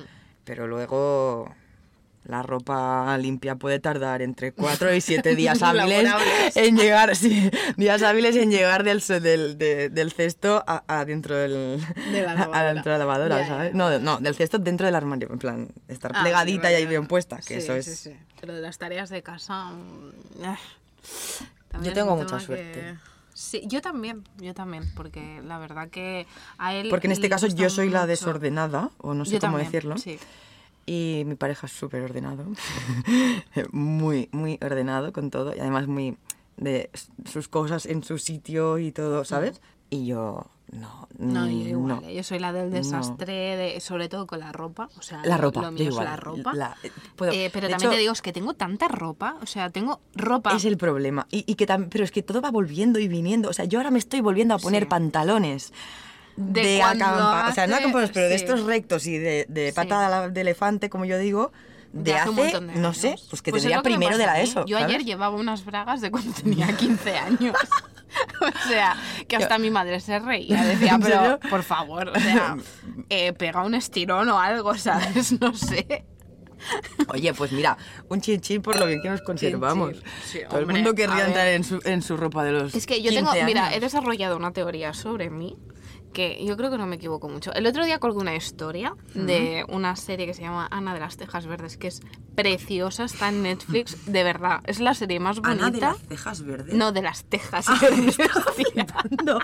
Pero 0.45 0.67
luego 0.67 1.55
la 2.25 2.43
ropa 2.43 3.17
limpia 3.19 3.57
puede 3.57 3.81
tardar 3.81 4.23
entre 4.23 4.53
4 4.53 4.95
y 4.95 5.01
7 5.01 5.35
días 5.37 5.61
hábiles 5.63 6.09
en 6.55 6.77
llegar, 6.77 7.17
sí, 7.17 7.51
días 7.77 8.03
hábiles 8.03 8.37
en 8.37 8.51
llegar 8.51 8.85
del, 8.85 9.01
se- 9.03 9.19
del, 9.21 9.59
de- 9.59 9.89
del 9.91 10.13
cesto 10.13 10.63
a, 10.67 10.85
a 10.87 11.05
dentro 11.05 11.37
del 11.37 11.81
De 12.13 12.23
la 12.23 12.33
a 12.33 12.35
lavadora. 12.35 12.75
dentro 12.75 12.93
de 12.93 12.99
la 12.99 13.05
lavadora, 13.05 13.41
Ya, 13.41 13.47
¿sabes? 13.49 13.73
ya. 13.73 13.77
No, 13.79 13.99
no, 13.99 14.19
del 14.19 14.35
cesto 14.37 14.59
dentro 14.59 14.87
del 14.87 14.95
armario, 14.95 15.29
en 15.33 15.39
plan, 15.39 15.69
estar 15.89 16.13
Ah, 16.15 16.23
plegadita 16.23 16.71
y 16.71 16.75
ahí 16.77 16.87
bien 16.87 17.07
puesta, 17.07 17.37
que 17.39 17.43
Sí, 17.43 17.55
eso 17.55 17.75
es... 17.75 17.87
sí, 17.87 17.95
sí. 17.97 18.17
Lo 18.47 18.55
de 18.55 18.61
las 18.61 18.79
tareas 18.79 19.09
de 19.11 19.23
casa. 19.23 19.71
mm, 19.71 20.13
también 21.71 21.95
Yo 21.95 22.01
tengo 22.01 22.17
mucha 22.17 22.39
suerte. 22.41 22.97
Sí, 23.35 23.63
yo 23.67 23.81
también, 23.81 24.25
yo 24.39 24.53
también, 24.53 24.85
porque 24.95 25.41
la 25.45 25.59
verdad 25.59 25.89
que 25.89 26.27
a 26.59 26.75
él. 26.75 26.89
Porque 26.91 27.07
en 27.07 27.13
este 27.13 27.29
caso 27.31 27.47
yo 27.47 27.71
soy 27.71 27.89
la 27.89 28.07
desordenada, 28.07 28.91
o 28.99 29.15
no 29.15 29.25
sé 29.25 29.33
Yo 29.33 29.41
cómo 29.41 29.53
también, 29.55 29.73
decirlo. 29.73 29.97
Sí. 29.99 30.19
Y 30.87 31.23
mi 31.27 31.35
pareja 31.37 31.67
es 31.67 31.73
súper 31.73 32.03
ordenado. 32.03 32.45
muy, 33.73 34.29
muy 34.33 34.59
ordenado 34.63 35.13
con 35.13 35.31
todo. 35.31 35.55
Y 35.55 35.61
además 35.61 35.87
muy 35.87 36.17
de 36.57 36.91
sus 37.25 37.49
cosas 37.49 37.87
en 37.87 38.03
su 38.05 38.19
sitio 38.19 38.79
y 38.79 38.93
todo, 38.93 39.25
¿sabes? 39.25 39.61
Y 39.91 40.07
yo, 40.07 40.47
no. 40.71 41.09
No, 41.19 41.47
yo 41.47 41.53
mm, 41.53 41.69
igual, 41.69 42.01
no. 42.03 42.11
yo 42.11 42.23
soy 42.23 42.39
la 42.39 42.53
del 42.53 42.71
No. 42.71 42.77
desastre, 42.77 43.57
de, 43.57 43.81
sobre 43.81 44.09
todo 44.09 44.27
con 44.27 44.41
la 44.41 44.53
ropa. 44.53 44.89
O 44.99 45.03
sea, 45.03 45.23
La 45.25 45.37
ropa, 45.37 45.61
Lo 45.63 45.71
mío 45.71 45.83
es 45.85 45.89
igual, 45.91 46.05
la 46.07 46.17
ropa. 46.17 46.55
la- 46.55 46.77
eh, 46.83 46.91
puedo- 47.15 47.33
Eh, 47.33 47.51
pero 47.53 47.69
también 47.69 47.91
hecho- 47.91 47.91
te 47.97 48.01
digo, 48.01 48.13
es 48.13 48.23
que 48.23 48.33
tengo 48.33 48.55
tanta 48.55 48.89
ropa. 48.89 49.37
O 49.43 49.47
sea, 49.47 49.71
tengo 49.71 50.01
ropa. 50.15 50.57
Es 50.57 50.65
el 50.65 50.79
problema. 50.79 51.27
Y, 51.31 51.45
y 51.47 51.55
que 51.57 51.67
tam- 51.69 51.89
pero 51.91 52.05
es 52.05 52.11
que 52.11 52.23
todo 52.23 52.41
va 52.41 52.51
volviendo 52.51 52.99
y 52.99 53.07
viniendo. 53.09 53.51
O 53.51 53.53
sea, 53.53 53.67
yo 53.67 53.79
ahora 53.79 53.91
me 53.91 53.99
estoy 53.99 54.21
volviendo 54.21 54.55
a 54.55 54.59
poner 54.59 54.85
Sí. 54.85 54.89
pantalones. 54.89 55.73
De 56.37 56.63
De, 56.63 56.79
cuando 56.81 57.05
acampa- 57.05 57.51
O 57.51 57.53
sea, 57.55 57.67
no 57.67 57.75
hace- 57.75 57.83
acampados, 57.83 58.11
pero 58.15 58.29
de 58.29 58.39
sí. 58.39 58.45
estos 58.45 58.63
rectos 58.65 59.07
y 59.07 59.19
de, 59.19 59.47
de 59.49 59.69
Sí. 59.71 59.75
pata 59.75 60.21
de 60.23 60.31
de 60.31 60.41
elefante, 60.41 60.89
como 60.91 61.05
yo 61.05 61.19
digo, 61.19 61.53
de, 61.93 62.15
hace 62.15 62.31
un 62.31 62.39
hace, 62.39 62.43
montón 62.45 62.67
de 62.69 62.75
no 62.81 62.95
sé, 62.95 63.17
pues 63.29 63.43
que 63.43 63.51
Pues 63.51 63.63
es 63.65 63.69
tendría 63.71 63.83
que 63.83 63.91
primero 63.91 64.17
de 64.17 64.25
la. 64.27 64.41
ESO. 64.41 64.65
Yo 64.65 64.79
ayer 64.79 64.93
¿sabes? 64.93 65.07
llevaba 65.07 65.37
unas 65.37 65.65
bragas 65.65 66.01
de 66.01 66.11
cuando 66.11 66.33
tenía 66.33 66.75
15 66.75 67.17
años. 67.19 67.55
o 68.41 68.69
sea, 68.69 68.97
que 69.29 69.37
hasta 69.37 69.59
mi 69.59 69.71
madre 69.71 70.01
se 70.01 70.19
reía. 70.19 70.63
Decía, 70.65 70.95
¿En 70.95 71.01
pero 71.03 71.39
por 71.51 71.63
favor, 71.63 72.09
o 72.09 72.19
sea, 72.21 72.57
eh, 73.11 73.33
pega 73.35 73.63
un 73.63 73.75
estirón 73.75 74.29
o 74.31 74.39
algo, 74.39 74.75
¿sabes? 74.75 75.39
No 75.41 75.53
sé. 75.55 76.07
Oye, 77.09 77.35
pues 77.35 77.51
mira, 77.53 77.77
un 78.09 78.21
chin 78.21 78.41
chin 78.41 78.63
por 78.63 78.79
lo 78.79 78.87
bien 78.87 79.03
que 79.03 79.11
nos 79.11 79.21
conservamos. 79.23 79.97
Sí, 80.25 80.39
Todo 80.49 80.59
el 80.59 80.63
hombre, 80.65 80.77
mundo 80.77 80.91
a 80.91 80.95
querría 80.95 81.27
entrar 81.27 81.49
en 81.49 81.65
su, 81.65 81.81
en 81.85 82.03
su 82.03 82.17
ropa 82.17 82.45
de 82.45 82.53
los 82.53 82.75
Es 82.75 82.87
que 82.87 83.03
yo 83.03 83.11
15 83.11 83.17
tengo, 83.33 83.45
mira, 83.47 83.67
años. 83.67 83.77
he 83.77 83.81
desarrollado 83.81 84.37
una 84.37 84.53
teoría 84.53 84.95
sobre 84.95 85.29
mí 85.29 85.57
que 86.13 86.45
yo 86.45 86.57
creo 86.57 86.71
que 86.71 86.79
no 86.79 86.87
me 86.87 86.97
equivoco 86.97 87.29
mucho. 87.29 87.53
El 87.55 87.67
otro 87.67 87.85
día 87.85 87.99
colgué 87.99 88.19
una 88.19 88.35
historia 88.35 88.95
de 89.15 89.65
una 89.69 89.97
serie 89.97 90.27
que 90.27 90.35
se 90.35 90.43
llama 90.43 90.69
Ana 90.71 90.95
de 90.95 91.01
las 91.01 91.17
Tejas 91.17 91.47
Verdes, 91.47 91.77
que 91.77 91.89
es 91.89 92.01
preciosa, 92.35 93.05
está 93.05 93.29
en 93.29 93.43
Netflix, 93.43 94.07
de 94.07 94.23
verdad, 94.25 94.61
es 94.65 94.81
la 94.81 94.95
serie 94.95 95.21
más 95.21 95.41
bonita. 95.41 95.67
Ana 95.67 95.71
de 95.71 95.81
las 95.81 95.99
cejas 96.09 96.43
verdes. 96.43 96.75
No, 96.75 96.93
de 96.93 97.03
las 97.03 97.25
Tejas 97.25 97.67
Ah, 97.69 97.79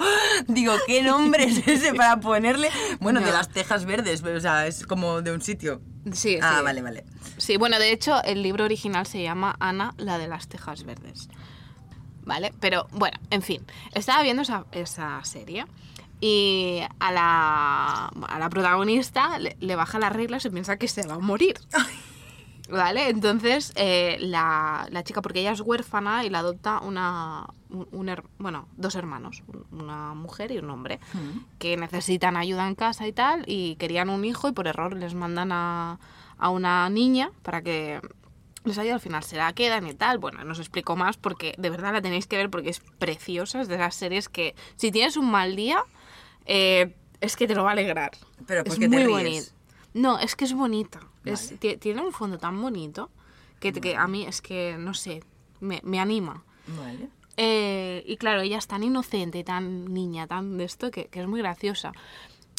digo, 0.49 0.73
¿qué 0.87 1.03
nombre 1.03 1.45
es 1.45 1.67
ese 1.67 1.95
para 1.95 2.21
ponerle? 2.21 2.71
Bueno, 3.01 3.21
de 3.21 3.31
las 3.33 3.49
tejas 3.49 3.85
verdes, 3.85 4.23
pero, 4.23 4.39
o 4.39 4.41
sea, 4.41 4.67
es 4.67 4.87
como 4.87 5.23
de 5.23 5.33
un 5.33 5.41
sitio. 5.43 5.81
Sí, 6.13 6.39
Ah, 6.41 6.57
sí. 6.59 6.65
vale, 6.65 6.83
vale. 6.83 7.05
Sí, 7.37 7.57
bueno, 7.57 7.79
de 7.79 7.93
hecho, 7.93 8.23
el 8.25 8.43
libro 8.43 8.65
original 8.65 9.07
se 9.07 9.23
llama 9.23 9.57
Ana, 9.61 9.95
la 9.99 10.19
de 10.19 10.29
las 10.29 10.49
Tejas 10.49 10.85
Verdes. 10.85 11.29
¿Vale? 12.25 12.53
Pero 12.61 12.89
bueno, 12.93 13.19
en 13.31 13.41
fin, 13.43 13.63
estaba 13.95 14.23
viendo 14.23 14.43
esa, 14.43 14.67
esa 14.73 15.23
serie 15.25 15.65
y 16.21 16.81
a 16.99 17.13
la, 17.13 18.07
a 18.07 18.39
la 18.39 18.51
protagonista 18.51 19.39
le, 19.39 19.57
le 19.61 19.77
baja 19.77 19.99
las 19.99 20.13
reglas 20.13 20.45
y 20.45 20.51
piensa 20.51 20.77
que 20.77 20.89
se 20.89 21.07
va 21.07 21.15
a 21.15 21.19
morir. 21.19 21.57
¿Vale? 22.71 23.09
Entonces, 23.09 23.73
eh, 23.77 24.19
la, 24.21 24.87
la 24.91 25.03
chica, 25.03 25.23
porque 25.23 25.41
ella 25.41 25.53
es 25.53 25.63
huérfana 25.63 26.25
y 26.27 26.29
la 26.29 26.41
adopta 26.41 26.81
una, 26.81 27.47
un, 27.71 27.89
un 27.93 28.09
her- 28.09 28.25
bueno, 28.39 28.69
dos 28.77 28.95
hermanos, 28.95 29.43
un- 29.47 29.81
una 29.81 30.13
mujer 30.13 30.53
y 30.53 30.59
un 30.59 30.69
hombre, 30.69 31.01
que 31.59 31.79
necesitan 31.79 32.37
ayuda 32.37 32.69
en 32.69 32.75
casa 32.75 33.07
y 33.07 33.13
tal, 33.15 33.45
y 33.47 33.77
querían 33.77 34.11
un 34.11 34.23
hijo 34.27 34.49
y 34.49 34.53
por 34.53 34.67
error 34.69 34.95
les 34.95 35.15
mandan 35.15 35.51
a, 35.51 35.99
a 36.37 36.51
una 36.51 36.91
niña 36.91 37.31
para 37.43 37.63
que 37.63 38.03
les 38.65 38.77
ayude. 38.77 38.93
Al 38.93 39.01
final 39.01 39.23
se 39.25 39.37
la 39.39 39.51
quedan 39.55 39.87
y 39.87 39.95
tal. 39.95 40.19
Bueno, 40.19 40.45
no 40.45 40.53
os 40.53 40.59
explico 40.59 40.95
más 40.95 41.17
porque 41.17 41.55
de 41.57 41.71
verdad 41.71 41.95
la 41.95 42.03
tenéis 42.03 42.27
que 42.27 42.37
ver 42.37 42.51
porque 42.51 42.69
es 42.69 42.81
preciosa, 42.99 43.63
es 43.63 43.69
de 43.69 43.79
las 43.79 43.95
series 43.95 44.29
que 44.29 44.55
si 44.77 44.93
tienes 44.93 45.17
un 45.17 45.31
mal 45.31 45.57
día, 45.57 45.83
eh, 46.49 46.97
es 47.21 47.37
que 47.37 47.47
te 47.47 47.55
lo 47.55 47.63
va 47.63 47.71
a 47.71 47.73
alegrar. 47.73 48.13
Pero 48.47 48.63
es 48.63 48.69
porque 48.69 48.89
te 48.89 49.07
muy 49.09 49.23
ríes. 49.23 49.55
No, 49.95 50.19
es 50.19 50.35
que 50.35 50.45
es 50.45 50.55
bonita. 50.55 51.01
Vale. 51.25 51.77
tiene 51.77 52.01
un 52.01 52.13
fondo 52.13 52.39
tan 52.39 52.61
bonito 52.61 53.11
que, 53.61 53.73
que 53.73 53.97
a 53.97 54.07
mí 54.07 54.25
es 54.25 54.41
que, 54.41 54.77
no 54.79 54.95
sé, 54.95 55.23
me, 55.61 55.81
me 55.85 56.01
anima. 56.01 56.43
Vale. 56.67 57.09
Eh, 57.37 58.03
y 58.07 58.17
claro, 58.17 58.41
ella 58.41 58.59
es 58.59 58.67
tan 58.67 58.83
inocente, 58.83 59.45
tan 59.45 59.93
niña, 59.93 60.27
tan 60.27 60.59
de 60.59 60.65
esto, 60.65 60.91
que, 60.91 61.07
que 61.07 61.21
es 61.21 61.29
muy 61.29 61.41
graciosa. 61.41 61.93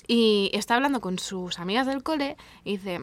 Y 0.08 0.50
está 0.54 0.76
hablando 0.76 1.02
con 1.02 1.20
sus 1.20 1.60
amigas 1.60 1.86
del 1.86 2.04
cole 2.04 2.38
y 2.64 2.78
dice, 2.78 3.02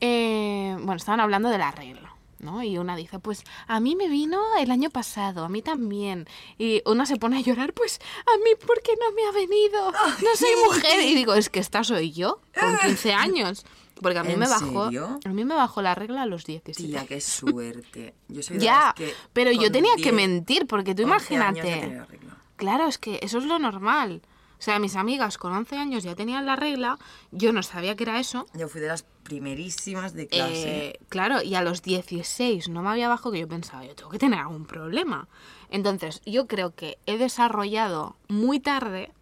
eh, 0.00 0.74
bueno, 0.78 0.94
estaban 0.94 1.20
hablando 1.20 1.48
de 1.48 1.58
la 1.58 1.70
regla. 1.70 2.07
¿No? 2.40 2.62
Y 2.62 2.78
una 2.78 2.96
dice, 2.96 3.18
pues 3.18 3.44
a 3.66 3.80
mí 3.80 3.96
me 3.96 4.08
vino 4.08 4.40
el 4.58 4.70
año 4.70 4.90
pasado, 4.90 5.44
a 5.44 5.48
mí 5.48 5.62
también. 5.62 6.26
Y 6.58 6.82
una 6.86 7.06
se 7.06 7.16
pone 7.16 7.38
a 7.38 7.40
llorar, 7.40 7.72
pues 7.72 8.00
a 8.20 8.38
mí, 8.44 8.50
¿por 8.66 8.80
qué 8.82 8.92
no 9.00 9.12
me 9.14 9.24
ha 9.26 9.32
venido? 9.32 9.92
No 9.92 10.36
soy 10.36 10.50
mujer. 10.64 11.00
Y 11.04 11.14
digo, 11.14 11.34
es 11.34 11.48
que 11.50 11.60
esta 11.60 11.84
soy 11.84 12.12
yo, 12.12 12.40
con 12.58 12.76
15 12.78 13.12
años. 13.12 13.64
Porque 14.00 14.18
a 14.18 14.22
mí 14.22 14.32
¿En 14.34 14.38
me 14.38 14.46
bajó, 14.46 14.84
serio? 14.86 15.18
a 15.24 15.28
mí 15.30 15.44
me 15.44 15.56
bajó 15.56 15.82
la 15.82 15.94
regla 15.94 16.22
a 16.22 16.26
los 16.26 16.44
17. 16.44 16.86
Tía, 16.88 17.06
qué 17.06 17.20
suerte. 17.20 18.14
Yo 18.28 18.42
soy 18.44 18.58
de 18.58 18.64
Ya, 18.64 18.94
que 18.96 19.12
pero 19.32 19.50
yo 19.50 19.72
tenía 19.72 19.96
que 19.96 20.12
10, 20.12 20.14
mentir, 20.14 20.66
porque 20.68 20.94
tú 20.94 21.02
11 21.02 21.36
años 21.36 21.66
ya 21.66 21.76
imagínate. 21.76 22.18
Claro, 22.56 22.86
es 22.86 22.98
que 22.98 23.18
eso 23.22 23.38
es 23.38 23.44
lo 23.44 23.58
normal. 23.58 24.22
O 24.58 24.62
sea, 24.62 24.78
mis 24.80 24.96
amigas 24.96 25.38
con 25.38 25.52
11 25.52 25.76
años 25.76 26.02
ya 26.02 26.14
tenían 26.16 26.44
la 26.46 26.56
regla, 26.56 26.98
yo 27.30 27.52
no 27.52 27.62
sabía 27.62 27.94
que 27.96 28.04
era 28.04 28.18
eso. 28.18 28.46
Yo 28.54 28.68
fui 28.68 28.80
de 28.80 28.88
las 28.88 29.04
primerísimas 29.28 30.14
de 30.14 30.26
clase. 30.26 30.86
Eh, 30.86 31.00
claro, 31.10 31.42
y 31.42 31.54
a 31.54 31.62
los 31.62 31.82
16 31.82 32.68
no 32.70 32.82
me 32.82 32.88
había 32.88 33.08
bajado 33.08 33.32
que 33.32 33.40
yo 33.40 33.48
pensaba, 33.48 33.84
yo 33.84 33.94
tengo 33.94 34.08
que 34.10 34.18
tener 34.18 34.38
algún 34.40 34.64
problema. 34.64 35.28
Entonces, 35.70 36.22
yo 36.24 36.46
creo 36.46 36.74
que 36.74 36.96
he 37.04 37.18
desarrollado 37.18 38.16
muy 38.28 38.58
tarde 38.58 39.12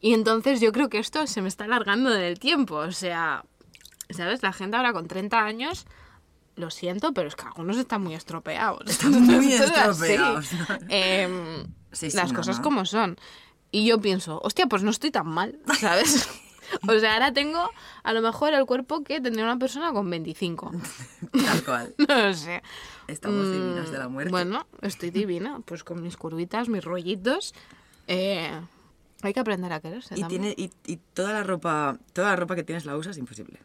y 0.00 0.12
entonces 0.12 0.60
yo 0.60 0.70
creo 0.72 0.90
que 0.90 0.98
esto 0.98 1.26
se 1.26 1.40
me 1.40 1.48
está 1.48 1.64
alargando 1.64 2.14
en 2.14 2.20
el 2.20 2.38
tiempo. 2.38 2.76
O 2.76 2.92
sea, 2.92 3.44
¿sabes? 4.10 4.42
La 4.42 4.52
gente 4.52 4.76
ahora 4.76 4.92
con 4.92 5.08
30 5.08 5.42
años, 5.42 5.86
lo 6.56 6.70
siento, 6.70 7.12
pero 7.14 7.28
es 7.28 7.34
que 7.36 7.46
algunos 7.46 7.78
están 7.78 8.02
muy 8.02 8.14
estropeados. 8.14 8.82
Están 8.86 9.22
muy 9.22 9.52
estropeados. 9.54 10.50
Em, 10.88 11.64
Sí, 11.90 12.10
sí, 12.10 12.16
las 12.18 12.32
no, 12.32 12.38
cosas 12.38 12.58
no. 12.58 12.62
como 12.64 12.84
son. 12.84 13.16
Y 13.70 13.86
yo 13.86 13.98
pienso, 13.98 14.40
hostia, 14.44 14.66
pues 14.66 14.82
no 14.82 14.90
estoy 14.90 15.10
tan 15.10 15.26
mal, 15.26 15.58
¿sabes? 15.80 16.28
o 16.88 16.98
sea, 16.98 17.14
ahora 17.14 17.32
tengo 17.32 17.70
a 18.02 18.12
lo 18.12 18.20
mejor 18.22 18.54
el 18.54 18.64
cuerpo 18.66 19.02
que 19.02 19.20
tendría 19.20 19.44
una 19.44 19.58
persona 19.58 19.92
con 19.92 20.08
25. 20.10 20.70
Tal 21.32 21.64
cual. 21.64 21.94
No 22.08 22.26
lo 22.28 22.34
sé. 22.34 22.62
Estamos 23.06 23.48
Mm, 23.48 23.52
divinas 23.52 23.90
de 23.90 23.98
la 23.98 24.08
muerte. 24.08 24.30
Bueno, 24.30 24.66
estoy 24.82 25.10
divina, 25.10 25.60
pues 25.64 25.84
con 25.84 26.02
mis 26.02 26.16
curvitas, 26.16 26.68
mis 26.68 26.84
rollitos. 26.84 27.54
Eh, 28.06 28.50
hay 29.22 29.32
que 29.34 29.40
aprender 29.40 29.72
a 29.72 29.80
quererse. 29.80 30.14
y, 30.16 30.20
también. 30.20 30.42
tiene, 30.42 30.54
y, 30.56 30.70
y 30.92 30.96
toda 31.14 31.32
la 31.32 31.42
ropa 31.42 31.98
toda 32.12 32.28
la 32.30 32.36
ropa 32.36 32.54
que 32.54 32.64
tienes 32.64 32.84
la 32.84 32.96
usas 32.96 33.16
imposible. 33.18 33.60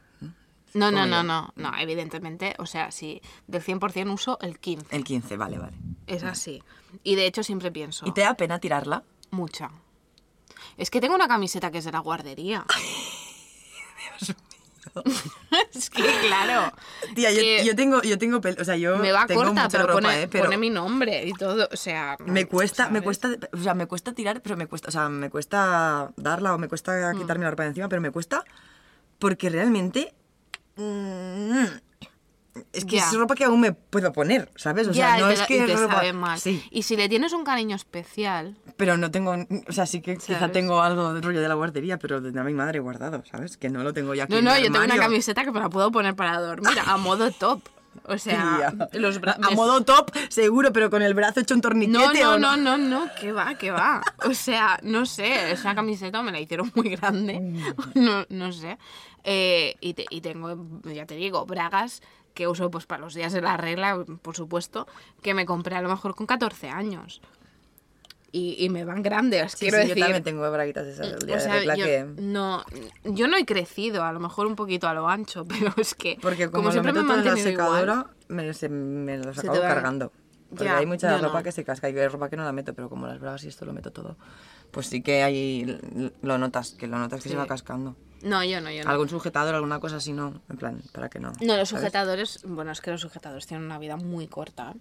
¿no? 0.74 0.90
No, 0.90 1.06
no, 1.06 1.22
no, 1.24 1.54
no, 1.56 1.72
evidentemente, 1.78 2.56
o 2.58 2.66
sea, 2.66 2.90
si 2.90 3.22
del 3.46 3.62
100% 3.62 4.12
uso 4.12 4.40
el 4.42 4.58
15, 4.60 4.96
El 4.96 5.04
15, 5.04 5.38
vale, 5.38 5.60
vale. 5.60 5.78
es 6.08 6.24
así. 6.24 6.64
Y 7.04 7.14
de 7.14 7.28
hecho 7.28 7.44
siempre 7.44 7.72
pienso, 7.72 8.08
¿Y 8.08 8.12
te 8.12 8.22
da 8.22 8.34
pena 8.34 8.58
tirarla? 8.60 9.04
mucha. 9.30 9.70
Es 10.78 10.90
que 10.90 11.02
tengo 11.02 11.16
una 11.16 11.28
camiseta 11.28 11.72
que 11.72 11.80
es 11.80 11.86
de 11.86 11.92
la 11.92 12.00
guardería. 12.00 12.66
es 15.74 15.90
que 15.90 16.04
claro. 16.28 16.72
Tía, 17.16 17.32
yo, 17.32 17.40
que 17.40 17.64
yo 17.66 17.76
tengo, 17.76 18.02
yo 18.02 18.18
tengo 18.18 18.42
o 18.60 18.64
sea, 18.64 18.76
yo 18.76 18.98
me 18.98 19.12
va 19.12 19.26
tengo 19.26 19.44
corta, 19.44 19.64
mucha 19.64 19.70
pero, 19.70 19.88
ropa, 19.88 20.02
pone, 20.02 20.24
¿eh? 20.24 20.28
pero 20.28 20.46
pone 20.46 20.58
mi 20.58 20.70
nombre 20.70 21.26
y 21.26 21.34
todo, 21.34 21.68
o 21.72 21.78
sea... 21.78 22.18
me 22.26 22.46
cuesta, 22.46 22.90
me 22.90 23.02
cuesta, 23.02 23.30
o 23.52 23.58
sea, 23.58 23.74
me 23.74 23.88
cuesta 23.88 24.14
tirar, 24.14 24.42
pero 24.42 24.58
me 24.58 24.68
cuesta, 24.68 24.90
o 24.90 24.92
sea, 24.92 25.10
me 25.10 25.30
cuesta 25.30 26.12
darla 26.18 26.54
o 26.54 26.58
me 26.58 26.68
cuesta 26.68 27.14
Mm. 27.14 27.18
quitarme 27.20 27.46
la 27.46 27.52
ropa 27.52 27.64
de 27.64 27.70
encima, 27.70 27.90
pero 27.90 28.02
me 28.02 28.12
cuesta 28.12 28.44
porque 29.20 29.50
realmente 29.50 30.14
mm, 30.76 31.66
es 32.72 32.86
que 32.86 32.98
Ya. 32.98 33.06
es 33.08 33.14
ropa 33.16 33.36
que 33.36 33.44
aún 33.46 33.60
me 33.60 33.74
puedo 33.74 34.12
poner, 34.14 34.50
¿sabes? 34.56 34.88
O 34.88 34.92
ya, 34.92 35.16
sea, 35.16 35.18
no 35.26 35.30
es 35.30 35.42
que 35.44 35.64
es 35.64 35.80
ropa- 35.80 35.96
sabe 35.96 36.14
mal. 36.14 36.40
Sí, 36.40 36.64
Y 36.72 36.84
si 36.84 36.96
le 36.96 37.10
tienes 37.10 37.34
un 37.34 37.44
cariño 37.44 37.76
especial, 37.76 38.58
pero 38.78 38.98
no 38.98 39.10
tengo, 39.12 39.36
o 39.68 39.72
sea, 39.72 39.86
sí 39.86 40.02
que 40.02 40.18
quizá 40.18 40.50
tengo 40.52 40.82
algo 40.82 41.14
de 41.14 41.22
rollo 41.22 41.42
de 41.42 41.48
la 41.48 41.56
guardería, 41.56 41.98
pero 41.98 42.22
de 42.22 42.44
mi 42.44 42.54
madre 42.54 42.80
guardado, 42.80 43.24
¿sabes? 43.30 43.58
Que 43.58 43.70
no 43.70 43.84
lo 43.84 43.94
tengo 43.94 44.14
ya 44.14 44.26
aquí 44.26 44.34
No, 44.34 44.42
no, 44.42 44.58
yo 44.58 44.72
tengo 44.72 44.84
una 44.86 44.98
camiseta 44.98 45.44
que 45.44 45.52
me 45.52 45.60
la 45.60 45.70
puedo 45.70 45.92
poner 45.92 46.16
para 46.16 46.40
dormir 46.40 46.78
a 46.86 46.98
modo 46.98 47.32
top. 47.32 47.62
O 48.06 48.18
sea, 48.18 48.74
los 48.94 49.20
a 49.24 49.50
modo 49.52 49.82
top, 49.84 50.12
seguro, 50.30 50.74
pero 50.74 50.90
con 50.90 51.04
el 51.04 51.14
brazo 51.14 51.40
hecho 51.42 51.54
un 51.54 51.62
torniquete 51.62 52.22
No, 52.24 52.32
o 52.34 52.38
no, 52.40 52.58
no, 52.58 52.78
no, 52.78 53.06
no, 53.06 53.12
que 53.20 53.32
va, 53.32 53.54
que 53.56 53.70
va. 53.70 54.02
O 54.26 54.34
sea, 54.34 54.80
no 54.82 55.06
sé, 55.06 55.52
esa 55.52 55.76
camiseta 55.76 56.24
me 56.24 56.32
la 56.32 56.40
hicieron 56.40 56.72
muy 56.76 56.90
grande. 56.96 57.40
No, 57.96 58.26
no 58.30 58.52
sé. 58.52 58.78
Eh, 59.24 59.76
y, 59.80 59.94
te- 59.94 60.08
y 60.10 60.22
tengo, 60.22 60.58
ya 60.84 61.06
te 61.06 61.16
digo, 61.16 61.46
bragas 61.46 62.02
que 62.34 62.48
uso 62.48 62.70
pues 62.72 62.86
para 62.86 63.02
los 63.02 63.14
días 63.14 63.34
de 63.34 63.42
la 63.42 63.58
regla, 63.58 64.04
por 64.22 64.36
supuesto, 64.36 64.88
que 65.22 65.34
me 65.34 65.46
compré 65.46 65.76
a 65.76 65.82
lo 65.82 65.90
mejor 65.90 66.16
con 66.16 66.26
14 66.26 66.70
años. 66.70 67.22
Y, 68.36 68.56
y 68.58 68.70
me 68.70 68.84
van 68.84 69.04
grandes, 69.04 69.52
Sí, 69.52 69.58
quiero 69.60 69.78
sí, 69.78 69.84
decir. 69.90 69.96
yo 69.98 70.04
también 70.06 70.24
tengo 70.24 70.52
braguitas 70.52 70.88
esas 70.88 71.08
del 71.12 71.20
día 71.28 71.36
O 71.36 71.40
sea, 71.40 71.54
de 71.54 71.60
regla 71.60 71.76
yo, 71.76 71.86
que... 71.86 72.06
no, 72.18 72.64
yo 73.04 73.28
no 73.28 73.38
he 73.38 73.46
crecido, 73.46 74.04
a 74.04 74.12
lo 74.12 74.20
mejor 74.20 74.48
un 74.48 74.56
poquito 74.56 74.88
a 74.88 74.96
lo 74.96 75.08
ancho, 75.08 75.46
pero 75.48 75.72
es 75.78 75.94
que 75.94 76.18
Porque 76.20 76.50
como, 76.50 76.72
siempre 76.72 76.94
lo 76.94 77.04
meto 77.04 77.14
me 77.14 77.20
en 77.20 77.26
la 77.26 77.32
mantenido 77.32 77.50
igual, 77.52 77.82
secadora, 77.86 78.08
me, 78.30 78.52
se- 78.56 78.70
me 78.70 79.20
los 79.20 79.38
acabo 79.38 79.62
cargando. 79.62 80.12
Porque 80.50 80.66
Ya, 80.66 80.78
hay 80.78 80.86
mucha 80.88 81.16
yo 81.16 81.24
ropa 81.24 81.40
no. 81.40 81.44
que 81.44 81.52
se 81.52 81.64
casca 81.64 81.90
y 81.92 81.98
hay 81.98 82.08
ropa 82.08 82.30
que 82.30 82.36
no 82.38 82.44
la 82.44 82.52
meto, 82.54 82.74
pero 82.74 82.90
como 82.90 83.06
las 83.06 83.20
bragas 83.20 83.44
y 83.44 83.50
esto 83.50 83.66
lo 83.66 83.74
meto 83.74 83.92
todo, 83.92 84.18
pues 84.72 84.88
sí 84.88 85.02
que 85.04 85.22
ahí 85.22 85.80
lo 86.24 86.38
notas, 86.40 86.72
que 86.74 86.88
lo 86.88 86.98
notas 86.98 87.20
que 87.22 87.30
Sí. 87.30 87.34
se 87.34 87.38
va 87.38 87.46
cascando. 87.46 87.96
No, 88.24 88.44
yo 88.44 88.62
no, 88.62 88.72
yo 88.72 88.84
no. 88.84 88.90
Algún 88.90 89.10
sujetador, 89.10 89.54
alguna 89.56 89.80
cosa 89.80 89.98
así, 89.98 90.14
no, 90.14 90.42
en 90.50 90.58
plan, 90.58 90.82
para 90.92 91.10
que 91.10 91.20
no. 91.20 91.32
No, 91.42 91.58
los 91.58 91.70
¿sabes? 91.70 91.70
sujetadores, 91.70 92.40
bueno, 92.46 92.72
es 92.72 92.82
que 92.82 92.92
los 92.92 93.02
sujetadores 93.02 93.46
tienen 93.46 93.66
una 93.66 93.78
vida 93.80 93.98
muy 93.98 94.28
corta. 94.28 94.74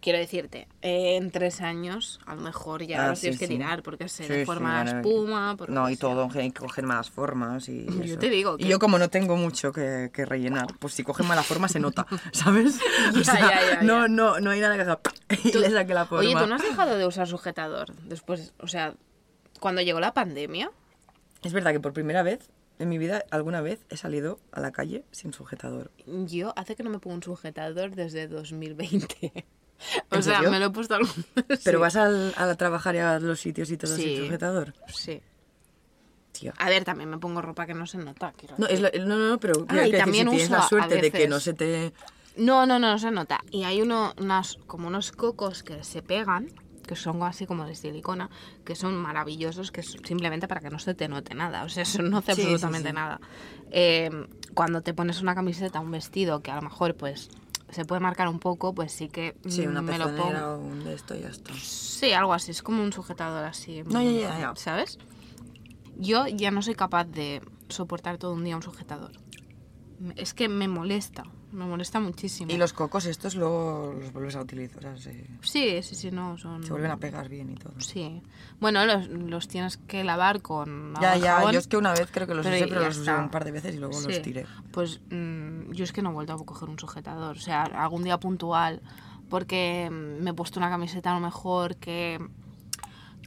Quiero 0.00 0.18
decirte, 0.18 0.66
eh, 0.80 1.14
en 1.16 1.30
tres 1.30 1.60
años 1.60 2.18
a 2.26 2.34
lo 2.34 2.40
mejor 2.40 2.82
ya 2.82 3.04
Ah, 3.04 3.08
los 3.10 3.20
tienes 3.20 3.38
sí, 3.38 3.44
que 3.44 3.46
sí. 3.46 3.52
tirar 3.56 3.84
porque 3.84 4.08
se 4.08 4.24
Sí, 4.26 4.32
deforma 4.32 4.80
sí, 4.84 4.90
la 4.92 4.96
espuma. 5.00 5.54
porque 5.56 5.72
No, 5.72 5.88
y 5.88 5.94
sea. 5.94 6.00
todo, 6.08 6.28
que 6.28 6.52
coger 6.52 6.84
malas 6.86 7.08
formas 7.08 7.68
y 7.68 7.86
Yo 7.86 8.02
eso. 8.02 8.18
te 8.18 8.28
digo 8.28 8.56
Y 8.58 8.64
que- 8.64 8.68
yo 8.68 8.80
como 8.80 8.98
no 8.98 9.08
tengo 9.10 9.36
mucho 9.36 9.70
que, 9.70 10.10
que 10.12 10.24
rellenar, 10.26 10.66
pues 10.80 10.94
si 10.94 11.04
coge 11.04 11.22
mala 11.22 11.44
forma 11.44 11.68
se 11.68 11.78
nota, 11.78 12.04
¿sabes? 12.32 12.80
O 13.14 13.18
Ya, 13.18 13.24
sea, 13.24 13.38
ya, 13.40 13.48
ya, 13.60 13.74
ya. 13.76 13.82
No, 13.84 14.08
no, 14.08 14.40
no 14.40 14.50
hay 14.50 14.58
nada 14.58 14.74
que 14.74 14.80
haga 14.82 14.98
y 15.44 15.52
le 15.56 15.70
saque 15.70 15.94
la 15.94 16.04
forma. 16.06 16.28
Oye, 16.28 16.34
¿tú 16.36 16.48
no 16.48 16.56
has 16.56 16.62
dejado 16.62 16.96
de 16.98 17.06
usar 17.06 17.28
sujetador 17.28 17.94
después? 18.02 18.54
O 18.58 18.66
sea, 18.66 18.94
cuando 19.60 19.82
llegó 19.82 20.00
la 20.00 20.12
pandemia, 20.14 20.72
Es 21.42 21.52
verdad 21.52 21.72
que 21.72 21.80
por 21.80 21.92
primera 21.92 22.22
vez 22.22 22.50
en 22.78 22.88
mi 22.88 22.98
vida, 22.98 23.24
alguna 23.30 23.60
vez 23.60 23.84
he 23.90 23.96
salido 23.96 24.38
a 24.50 24.60
la 24.60 24.72
calle 24.72 25.04
sin 25.10 25.32
sujetador. 25.32 25.90
yo 26.06 26.52
hace 26.56 26.74
que 26.76 26.82
no 26.82 26.90
me 26.90 26.98
pongo 26.98 27.16
un 27.16 27.22
sujetador 27.22 27.94
desde 27.94 28.28
2020. 28.28 29.32
O 30.12 30.14
¿En 30.14 30.22
sea, 30.22 30.34
serio? 30.36 30.52
me 30.52 30.60
lo 30.60 30.66
he 30.66 30.70
puesto 30.70 30.94
alguna 30.94 31.12
Pero 31.64 31.80
vas 31.80 31.96
al- 31.96 32.32
a 32.36 32.54
trabajar 32.54 32.94
y 32.94 32.98
a 32.98 33.18
los 33.18 33.40
sitios 33.40 33.68
y 33.72 33.76
todo 33.76 33.96
Sí. 33.96 34.02
sin 34.14 34.24
sujetador. 34.26 34.74
Sí. 34.94 35.20
Tío. 36.30 36.52
A 36.56 36.68
ver, 36.70 36.84
también 36.84 37.10
me 37.10 37.18
pongo 37.18 37.42
ropa 37.42 37.66
que 37.66 37.74
no 37.74 37.84
se 37.88 37.98
nota. 37.98 38.32
No, 38.58 38.68
es 38.68 38.80
no, 38.80 38.88
no, 39.16 39.28
no, 39.30 39.38
pero 39.40 39.66
Ah, 39.68 39.84
y 39.86 39.90
también 39.90 40.28
si 40.30 40.36
tienes 40.36 40.50
la 40.50 40.62
suerte 40.68 41.00
de 41.00 41.10
que 41.10 41.26
no 41.26 41.40
se 41.40 41.52
te... 41.52 41.92
No, 42.36 42.64
no, 42.64 42.78
no, 42.78 42.92
no 42.92 42.98
se 43.00 43.10
nota. 43.10 43.40
Y 43.50 43.64
hay 43.64 43.82
uno, 43.82 44.14
unas, 44.18 44.56
como 44.68 44.86
unos 44.86 45.10
cocos 45.10 45.64
que 45.64 45.82
se 45.82 46.00
pegan, 46.00 46.46
que 46.92 46.96
son 47.00 47.22
así 47.22 47.46
como 47.46 47.64
de 47.64 47.74
silicona, 47.74 48.28
que 48.64 48.74
son 48.74 48.94
maravillosos, 48.96 49.70
que 49.72 49.80
es 49.80 49.96
simplemente 50.04 50.46
para 50.48 50.60
que 50.60 50.68
no 50.68 50.78
se 50.78 50.94
te 50.94 51.08
note 51.08 51.34
nada. 51.34 51.64
O 51.64 51.68
sea, 51.70 51.82
eso 51.84 52.02
no 52.02 52.18
hace 52.18 52.34
Sí, 52.34 52.42
sí, 52.42 52.48
absolutamente 52.48 52.88
sí. 52.90 52.94
nada. 52.94 53.20
Eh, 53.70 54.10
cuando 54.54 54.82
te 54.82 54.92
pones 54.92 55.22
una 55.22 55.34
camiseta, 55.34 55.80
un 55.80 55.90
vestido, 55.90 56.40
que 56.42 56.50
a 56.50 56.56
lo 56.56 56.62
mejor 56.62 56.94
pues 56.94 57.30
se 57.70 57.86
puede 57.86 58.00
marcar 58.02 58.28
un 58.28 58.38
poco, 58.38 58.74
pues 58.74 58.92
sí 58.92 59.08
que 59.08 59.34
Sí, 59.48 59.66
una 59.66 59.80
me 59.80 59.96
lo 59.98 60.14
pongo. 60.14 60.38
o 60.38 60.58
un 60.58 60.84
de 60.84 60.92
esto 60.92 61.14
y 61.14 61.20
ya 61.22 61.28
está. 61.28 61.54
Sí, 61.54 62.12
algo 62.12 62.34
así, 62.34 62.50
es 62.50 62.62
como 62.62 62.82
un 62.82 62.92
sujetador 62.92 63.44
así. 63.44 63.82
No, 63.84 64.02
ya, 64.02 64.10
ya, 64.10 64.38
ya. 64.38 64.52
¿Sabes? 64.56 64.98
Yo 65.96 66.26
ya 66.26 66.50
no 66.50 66.60
soy 66.60 66.74
capaz 66.74 67.04
de 67.04 67.40
soportar 67.68 68.18
todo 68.18 68.34
un 68.34 68.44
día 68.44 68.56
un 68.56 68.62
sujetador. 68.62 69.12
Es 70.16 70.34
que 70.34 70.48
me 70.48 70.68
molesta, 70.68 71.24
me 71.52 71.64
molesta 71.66 72.00
muchísimo. 72.00 72.50
Y 72.50 72.56
los 72.56 72.72
cocos 72.72 73.04
estos 73.06 73.34
luego 73.36 73.94
los 73.98 74.12
vuelves 74.12 74.36
a 74.36 74.40
utilizar, 74.40 74.78
o 74.86 74.96
sea, 74.98 75.12
se, 75.12 75.26
Sí, 75.42 75.82
sí, 75.82 75.94
sí, 75.94 76.10
no, 76.10 76.36
son... 76.38 76.62
se 76.64 76.70
vuelven 76.70 76.90
a 76.90 76.96
pegar 76.96 77.28
bien 77.28 77.50
y 77.50 77.54
todo. 77.54 77.72
Sí. 77.78 78.22
Bueno, 78.60 78.84
los, 78.86 79.08
los 79.08 79.48
tienes 79.48 79.76
que 79.76 80.02
lavar 80.04 80.42
con 80.42 80.94
Ya, 81.00 81.16
ya, 81.16 81.36
jabón. 81.36 81.52
yo 81.52 81.58
es 81.58 81.66
que 81.68 81.76
una 81.76 81.92
vez 81.92 82.08
creo 82.10 82.26
que 82.26 82.34
los 82.34 82.44
pero 82.44 82.56
usé, 82.56 82.66
pero 82.66 82.84
los 82.84 82.98
usé 82.98 83.12
un 83.14 83.30
par 83.30 83.44
de 83.44 83.50
veces 83.52 83.74
y 83.74 83.78
luego 83.78 83.94
Sí. 83.94 84.08
los 84.08 84.22
tiré. 84.22 84.46
Pues 84.72 85.00
mm, 85.10 85.72
yo 85.72 85.84
es 85.84 85.92
que 85.92 86.02
no 86.02 86.10
he 86.10 86.12
vuelto 86.14 86.32
a 86.32 86.44
coger 86.44 86.68
un 86.68 86.78
sujetador. 86.78 87.36
O 87.36 87.40
sea, 87.40 87.62
algún 87.62 88.02
día 88.04 88.18
puntual, 88.18 88.80
porque 89.28 89.88
mm, 89.90 90.22
me 90.22 90.30
he 90.30 90.34
puesto 90.34 90.58
una 90.58 90.70
camiseta 90.70 91.10
a 91.10 91.14
lo 91.14 91.20
mejor 91.20 91.76
que, 91.76 92.18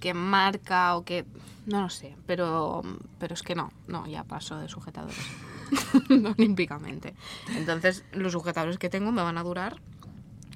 que 0.01 0.13
marca 0.13 0.95
o 0.97 1.03
que... 1.05 1.25
No 1.67 1.81
lo 1.81 1.89
sé, 1.89 2.15
pero, 2.27 2.83
pero 3.17 3.33
es 3.33 3.41
que 3.41 3.55
no, 3.55 3.71
no, 3.87 4.05
ya 4.05 4.23
paso 4.23 4.55
de 4.57 4.69
sujetadores. 4.69 5.17
Olímpicamente. 6.37 7.13
Entonces, 7.55 8.03
los 8.13 8.31
sujetadores 8.33 8.77
que 8.77 8.89
tengo 8.89 9.11
me 9.11 9.21
van 9.21 9.37
a 9.37 9.43
durar 9.43 9.77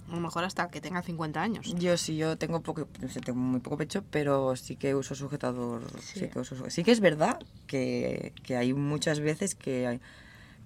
a 0.10 0.16
lo 0.16 0.22
mejor 0.22 0.44
hasta 0.44 0.70
que 0.70 0.82
tenga 0.82 1.04
50 1.04 1.40
años. 1.40 1.72
Yo 1.78 1.96
sí, 1.96 2.18
yo 2.18 2.36
tengo 2.36 2.62
poco, 2.62 2.88
tengo 3.24 3.40
muy 3.40 3.60
poco 3.60 3.78
pecho, 3.78 4.04
pero 4.10 4.56
sí 4.56 4.76
que 4.76 4.96
uso 4.96 5.14
sujetador. 5.14 5.84
Sí, 6.02 6.22
Sí. 6.22 6.28
que, 6.30 6.40
uso, 6.40 6.56
sí 6.70 6.84
que 6.84 6.92
es 6.92 7.00
verdad 7.00 7.40
que, 7.68 8.34
que 8.44 8.58
hay 8.58 8.74
muchas 8.74 9.20
veces 9.20 9.54
que 9.54 9.86
hay, 9.86 10.02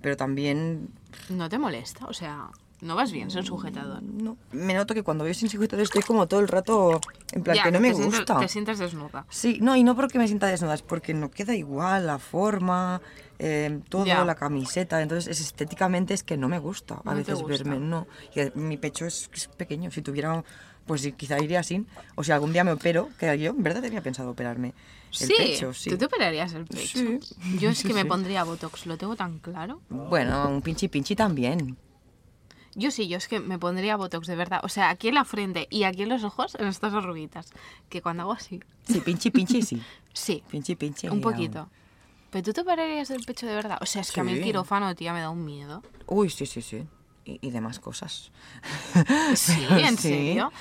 pero 0.01 0.15
también 0.15 0.87
¿No 1.29 1.49
te 1.49 1.57
molesta? 1.59 2.05
O 2.05 2.13
sea, 2.13 2.51
no 2.79 2.95
vas 2.95 3.11
bien 3.11 3.31
sin 3.31 3.43
sujetador. 3.43 4.01
no. 4.01 4.37
Me 4.53 4.73
noto 4.75 4.93
que 4.93 5.03
cuando 5.03 5.25
voy 5.25 5.33
sin 5.33 5.49
sujetador 5.49 5.83
estoy 5.83 6.03
como 6.03 6.25
todo 6.27 6.39
el 6.39 6.47
rato 6.47 7.01
en 7.33 7.43
plan 7.43 7.57
Ya, 7.57 7.63
que 7.63 7.71
no 7.73 7.81
me 7.81 7.93
te 7.93 8.01
gusta. 8.01 8.39
te 8.39 8.47
sientes 8.47 8.79
desnuda. 8.79 9.25
Sí, 9.29 9.59
no, 9.61 9.75
y 9.75 9.83
no 9.83 9.93
porque 9.97 10.19
me 10.19 10.27
sienta 10.27 10.47
desnuda, 10.47 10.73
es 10.75 10.81
porque 10.83 11.13
no 11.13 11.29
queda 11.31 11.53
igual 11.53 12.07
la 12.07 12.17
forma, 12.17 13.01
eh, 13.39 13.79
todo, 13.89 14.05
Ya. 14.05 14.23
la 14.25 14.35
camiseta. 14.35 15.01
Entonces, 15.01 15.27
es, 15.39 15.45
estéticamente 15.45 16.13
es 16.13 16.23
que 16.23 16.37
no 16.37 16.47
me 16.49 16.59
gusta 16.59 16.95
a 17.03 17.09
No 17.11 17.15
veces 17.15 17.35
gusta. 17.41 17.63
verme, 17.63 17.79
no. 17.79 18.07
Y 18.35 18.39
eh, 18.41 18.51
mi 18.55 18.77
pecho 18.77 19.05
es, 19.05 19.29
es 19.33 19.47
pequeño, 19.47 19.91
si 19.91 20.01
tuviera, 20.01 20.43
pues 20.85 21.01
sí, 21.01 21.11
quizá 21.13 21.41
iría 21.41 21.59
así. 21.61 21.85
O 22.15 22.23
si 22.23 22.31
algún 22.31 22.53
día 22.53 22.63
me 22.63 22.71
opero, 22.71 23.09
que 23.19 23.37
yo 23.39 23.51
en 23.51 23.63
verdad 23.63 23.81
tenía 23.81 24.01
pensado 24.01 24.29
operarme 24.31 24.73
el 25.19 25.27
sí, 25.27 25.33
pecho, 25.37 25.73
sí. 25.73 25.89
tú 25.91 25.97
te 25.97 26.05
operarías 26.05 26.53
el 26.53 26.65
pecho. 26.65 26.97
Sí. 26.99 27.19
Yo 27.59 27.69
es 27.69 27.77
Sí, 27.83 27.87
que 27.87 27.93
me 27.93 28.01
sí. 28.01 28.07
pondría 28.07 28.43
botox, 28.43 28.85
lo 28.85 28.97
tengo 28.97 29.15
tan 29.15 29.39
claro. 29.39 29.81
Bueno, 29.89 30.49
un 30.49 30.61
pinchi 30.61 30.87
pinchi 30.87 31.15
también. 31.15 31.77
Yo 32.75 32.89
sí, 32.89 33.07
yo 33.07 33.17
es 33.17 33.27
que 33.27 33.39
me 33.39 33.59
pondría 33.59 33.95
botox 33.97 34.25
de 34.25 34.35
verdad. 34.35 34.61
O 34.63 34.69
sea, 34.69 34.89
aquí 34.89 35.07
en 35.09 35.13
la 35.13 35.25
frente 35.25 35.67
y 35.69 35.83
aquí 35.83 36.01
en 36.01 36.09
los 36.09 36.23
ojos, 36.23 36.55
en 36.55 36.65
estas 36.65 36.91
arruguitas. 36.95 37.51
Que 37.87 38.01
cuando 38.01 38.23
hago 38.23 38.31
así, 38.33 38.59
Sí, 38.87 38.99
pinchi 39.01 39.29
pinchi 39.29 39.61
sí. 39.61 39.79
sí, 40.13 40.43
Pinchi 40.49 40.75
pinchi. 40.75 41.07
un 41.07 41.21
poquito. 41.21 41.69
Pero 42.33 42.43
tú 42.43 42.51
te 42.53 42.61
operarías 42.61 43.09
el 43.11 43.23
pecho 43.23 43.45
de 43.45 43.55
verdad. 43.55 43.77
O 43.79 43.85
sea, 43.85 44.01
es 44.01 44.11
que 44.11 44.19
a 44.19 44.23
mí 44.23 44.33
el 44.33 44.41
quirófano, 44.43 44.93
tía, 44.95 45.13
me 45.13 45.21
da 45.21 45.29
un 45.29 45.45
miedo. 45.45 45.81
Uy, 46.07 46.29
sí, 46.29 46.45
sí, 46.47 46.61
sí. 46.61 46.83
Y, 47.25 47.39
y 47.47 47.51
demás 47.51 47.79
cosas. 47.79 48.31
Sí, 49.35 49.65
¿en 49.69 49.95
Sí. 49.97 50.09
serio? 50.09 50.51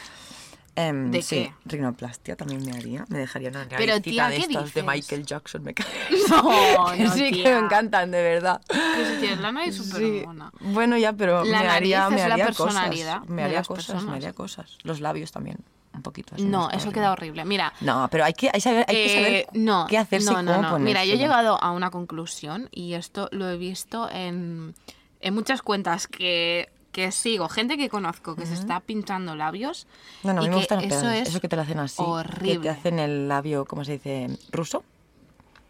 Em, 0.75 1.11
¿De 1.11 1.21
sí, 1.21 1.37
qué? 1.37 1.55
rinoplastia 1.67 2.35
también 2.37 2.65
me 2.65 2.73
haría. 2.73 3.05
Me 3.09 3.19
dejaría 3.19 3.51
una 3.51 3.67
Pero, 3.69 4.01
tía, 4.01 4.29
de 4.29 4.37
¿qué 4.37 4.43
estas 4.43 4.73
de? 4.73 4.83
Michael 4.83 5.27
Jackson. 5.27 5.63
Me 5.65 5.75
cae. 5.75 5.87
No, 6.31 6.95
no, 6.97 7.13
sí, 7.13 7.31
que 7.31 7.43
me 7.45 7.59
encantan, 7.59 8.11
de 8.11 8.23
verdad. 8.23 8.61
Que 8.69 9.05
si 9.07 9.21
tienes 9.21 9.41
la 9.41 9.53
nariz 9.53 9.75
súper 9.77 10.01
Sí. 10.01 10.23
Bueno, 10.61 10.97
ya, 10.97 11.13
pero 11.13 11.45
La 11.45 11.61
me 11.61 11.69
haría, 11.69 12.09
me 12.09 12.17
la 12.27 12.35
haría 12.35 12.45
personalidad 12.47 13.19
cosas. 13.21 13.31
Me 13.31 13.43
haría 13.45 13.63
cosas, 13.63 14.03
me 14.05 14.13
haría 14.17 14.33
cosas. 14.33 14.79
Los 14.83 15.01
labios 15.01 15.31
también, 15.33 15.59
un 15.95 16.03
poquito 16.03 16.35
así. 16.35 16.45
No, 16.45 16.71
eso 16.71 16.91
queda 16.91 17.13
horrible. 17.13 17.45
Mira, 17.45 17.73
No, 17.81 18.09
pero 18.11 18.25
hay 18.25 18.33
que, 18.33 18.51
hay 18.53 18.61
saber, 18.61 18.85
hay 18.89 18.95
que 18.95 19.15
saber 19.15 19.33
Eh, 19.33 19.47
no, 19.53 19.87
qué 19.89 19.99
hacerse 19.99 20.33
no, 20.33 20.41
y 20.41 20.45
no, 20.45 20.55
cómo 20.57 20.69
no. 20.71 20.79
Mira, 20.79 21.05
yo 21.05 21.15
he 21.15 21.19
llegado 21.19 21.63
a 21.63 21.71
una 21.71 21.91
conclusión 21.91 22.69
y 22.73 22.95
esto 22.95 23.29
lo 23.33 23.49
he 23.49 23.57
visto 23.57 24.09
en, 24.11 24.75
en 25.21 25.35
muchas 25.35 25.63
cuentas 25.63 26.07
que, 26.07 26.71
que 26.93 27.13
sigo, 27.13 27.49
gente 27.49 27.77
que 27.77 27.89
conozco 27.89 28.37
que 28.37 28.47
se 28.47 28.55
está 28.55 28.81
pintando 28.81 29.37
labios. 29.37 29.87
No, 30.23 30.33
no, 30.33 30.41
a 30.41 30.43
mí 30.45 30.49
me 30.49 30.55
que 30.55 30.59
gustan 30.61 30.83
los 30.83 30.93
eso 30.93 31.11
es 31.11 31.29
Eso 31.29 31.41
que 31.41 31.49
te 31.49 31.57
lo 31.57 31.63
hacen 31.63 31.79
así. 31.79 31.97
Que 32.03 32.03
horrible. 32.09 32.59
te 32.61 32.69
hacen 32.71 32.99
el 32.99 33.29
labio, 33.29 33.65
¿cómo 33.67 33.85
se 33.85 33.93
dice? 33.93 34.29
¿Ruso? 34.51 34.85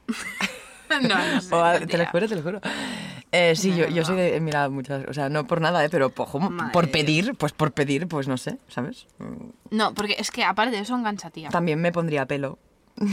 no, 1.08 1.16
no 1.34 1.40
sé, 1.40 1.54
O 1.54 1.86
te 1.86 1.98
lo 1.98 2.06
juro, 2.06 2.28
te 2.28 2.36
lo 2.36 2.42
juro. 2.42 2.60
Eh, 3.34 3.54
sí, 3.56 3.74
yo, 3.74 3.88
yo 3.88 4.04
soy 4.04 4.16
de. 4.16 4.40
Mira, 4.40 4.68
muchas. 4.68 5.06
O 5.08 5.14
sea, 5.14 5.28
no 5.30 5.46
por 5.46 5.60
nada, 5.60 5.82
¿eh? 5.84 5.88
Pero 5.90 6.10
po- 6.10 6.26
jo, 6.26 6.38
Madre 6.38 6.72
por 6.72 6.90
pedir, 6.90 7.34
pues 7.36 7.52
por 7.52 7.72
pedir, 7.72 8.06
pues 8.06 8.28
no 8.28 8.36
sé, 8.36 8.58
¿sabes? 8.68 9.06
No, 9.70 9.94
porque 9.94 10.16
es 10.18 10.30
que 10.30 10.44
aparte 10.44 10.76
de 10.76 10.82
eso 10.82 10.94
engancha, 10.94 11.30
tía. 11.30 11.48
También 11.48 11.80
me 11.80 11.92
pondría 11.92 12.26
pelo. 12.26 12.58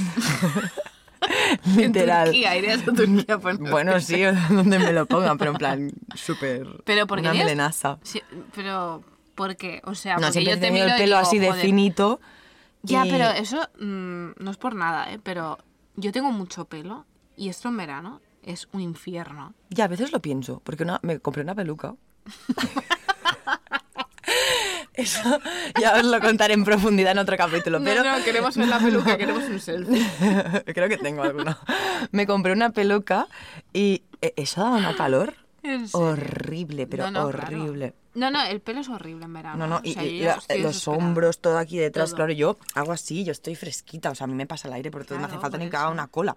En 1.65 1.75
Literal. 1.75 2.25
Turquía, 2.27 2.55
irías 2.57 2.81
a 2.81 2.85
Turquía 2.93 3.35
a 3.35 3.39
poner- 3.39 3.69
Bueno, 3.71 3.99
sí, 3.99 4.21
donde 4.49 4.79
me 4.79 4.93
lo 4.93 5.05
pongan, 5.05 5.37
pero 5.37 5.51
en 5.51 5.57
plan 5.57 5.91
súper. 6.15 6.65
Pero 6.85 7.07
porque 7.07 7.23
Una 7.23 7.33
melenaza. 7.33 7.99
Sí, 8.03 8.21
pero, 8.55 9.03
¿por 9.35 9.57
qué? 9.57 9.81
O 9.83 9.95
sea, 9.95 10.15
No, 10.15 10.21
porque 10.27 10.31
siempre 10.33 10.53
yo 10.53 10.57
he 10.57 10.61
te 10.61 10.71
miro 10.71 10.85
el 10.85 10.91
pelo 10.93 11.17
digo, 11.17 11.17
así 11.27 11.37
de 11.39 11.47
joder, 11.49 11.61
finito. 11.61 12.21
Ya, 12.83 13.05
y- 13.05 13.11
pero 13.11 13.29
eso 13.31 13.59
mm, 13.79 14.29
no 14.43 14.51
es 14.51 14.57
por 14.57 14.75
nada, 14.75 15.11
¿eh? 15.11 15.19
Pero 15.21 15.57
yo 15.97 16.11
tengo 16.13 16.31
mucho 16.31 16.65
pelo 16.65 17.05
y 17.39 17.49
esto 17.49 17.69
en 17.69 17.77
verano 17.77 18.21
es 18.43 18.67
un 18.73 18.81
infierno. 18.81 19.53
Ya, 19.69 19.85
a 19.85 19.87
veces 19.87 20.11
lo 20.11 20.19
pienso, 20.21 20.61
porque 20.63 20.83
una, 20.83 20.99
me 21.03 21.19
compré 21.19 21.41
una 21.43 21.55
peluca. 21.55 21.95
Eso 24.93 25.39
ya 25.79 25.95
os 25.95 26.03
lo 26.05 26.19
contaré 26.19 26.53
en 26.53 26.63
profundidad 26.65 27.13
en 27.13 27.19
otro 27.19 27.37
capítulo, 27.37 27.79
pero... 27.83 28.03
No, 28.03 28.17
no, 28.17 28.23
queremos 28.23 28.55
ver 28.57 28.67
la 28.67 28.79
peluca, 28.79 29.17
queremos 29.17 29.43
un 29.45 29.59
selfie. 29.59 30.05
Creo 30.73 30.89
que 30.89 30.97
tengo 30.97 31.23
alguno. 31.23 31.57
Me 32.11 32.27
compré 32.27 32.51
una 32.51 32.71
peluca 32.71 33.27
y 33.71 34.03
eh, 34.21 34.33
eso 34.35 34.61
daba 34.61 34.75
una 34.77 34.95
calor 34.95 35.35
horrible, 35.93 36.85
pero 36.87 37.09
No, 37.09 37.11
no, 37.25 37.29
claro. 37.31 37.45
horrible. 37.63 37.93
No, 38.15 38.29
no, 38.29 38.43
el 38.43 38.59
pelo 38.59 38.81
es 38.81 38.89
horrible 38.89 39.25
en 39.25 39.33
verano. 39.33 39.57
No, 39.57 39.67
no, 39.67 39.75
o 39.77 39.81
y, 39.83 39.93
sea, 39.93 40.03
y 40.03 40.19
la- 40.21 40.37
los 40.59 40.87
hombros, 40.89 41.39
todo 41.39 41.57
aquí 41.57 41.77
detrás, 41.77 42.09
Todo. 42.09 42.17
claro, 42.17 42.33
yo 42.33 42.57
hago 42.75 42.91
así, 42.91 43.23
yo 43.23 43.31
estoy 43.31 43.55
fresquita, 43.55 44.11
o 44.11 44.15
sea, 44.15 44.25
a 44.25 44.27
mí 44.27 44.33
me 44.33 44.47
pasa 44.47 44.67
el 44.67 44.73
aire, 44.73 44.91
porque 44.91 45.13
no 45.13 45.19
me 45.21 45.25
hace 45.25 45.31
Claro, 45.35 45.41
falta 45.41 45.57
por 45.57 45.63
ni 45.65 45.69
que 45.71 45.77
haga 45.77 45.89
una 45.89 46.07
cola. 46.07 46.35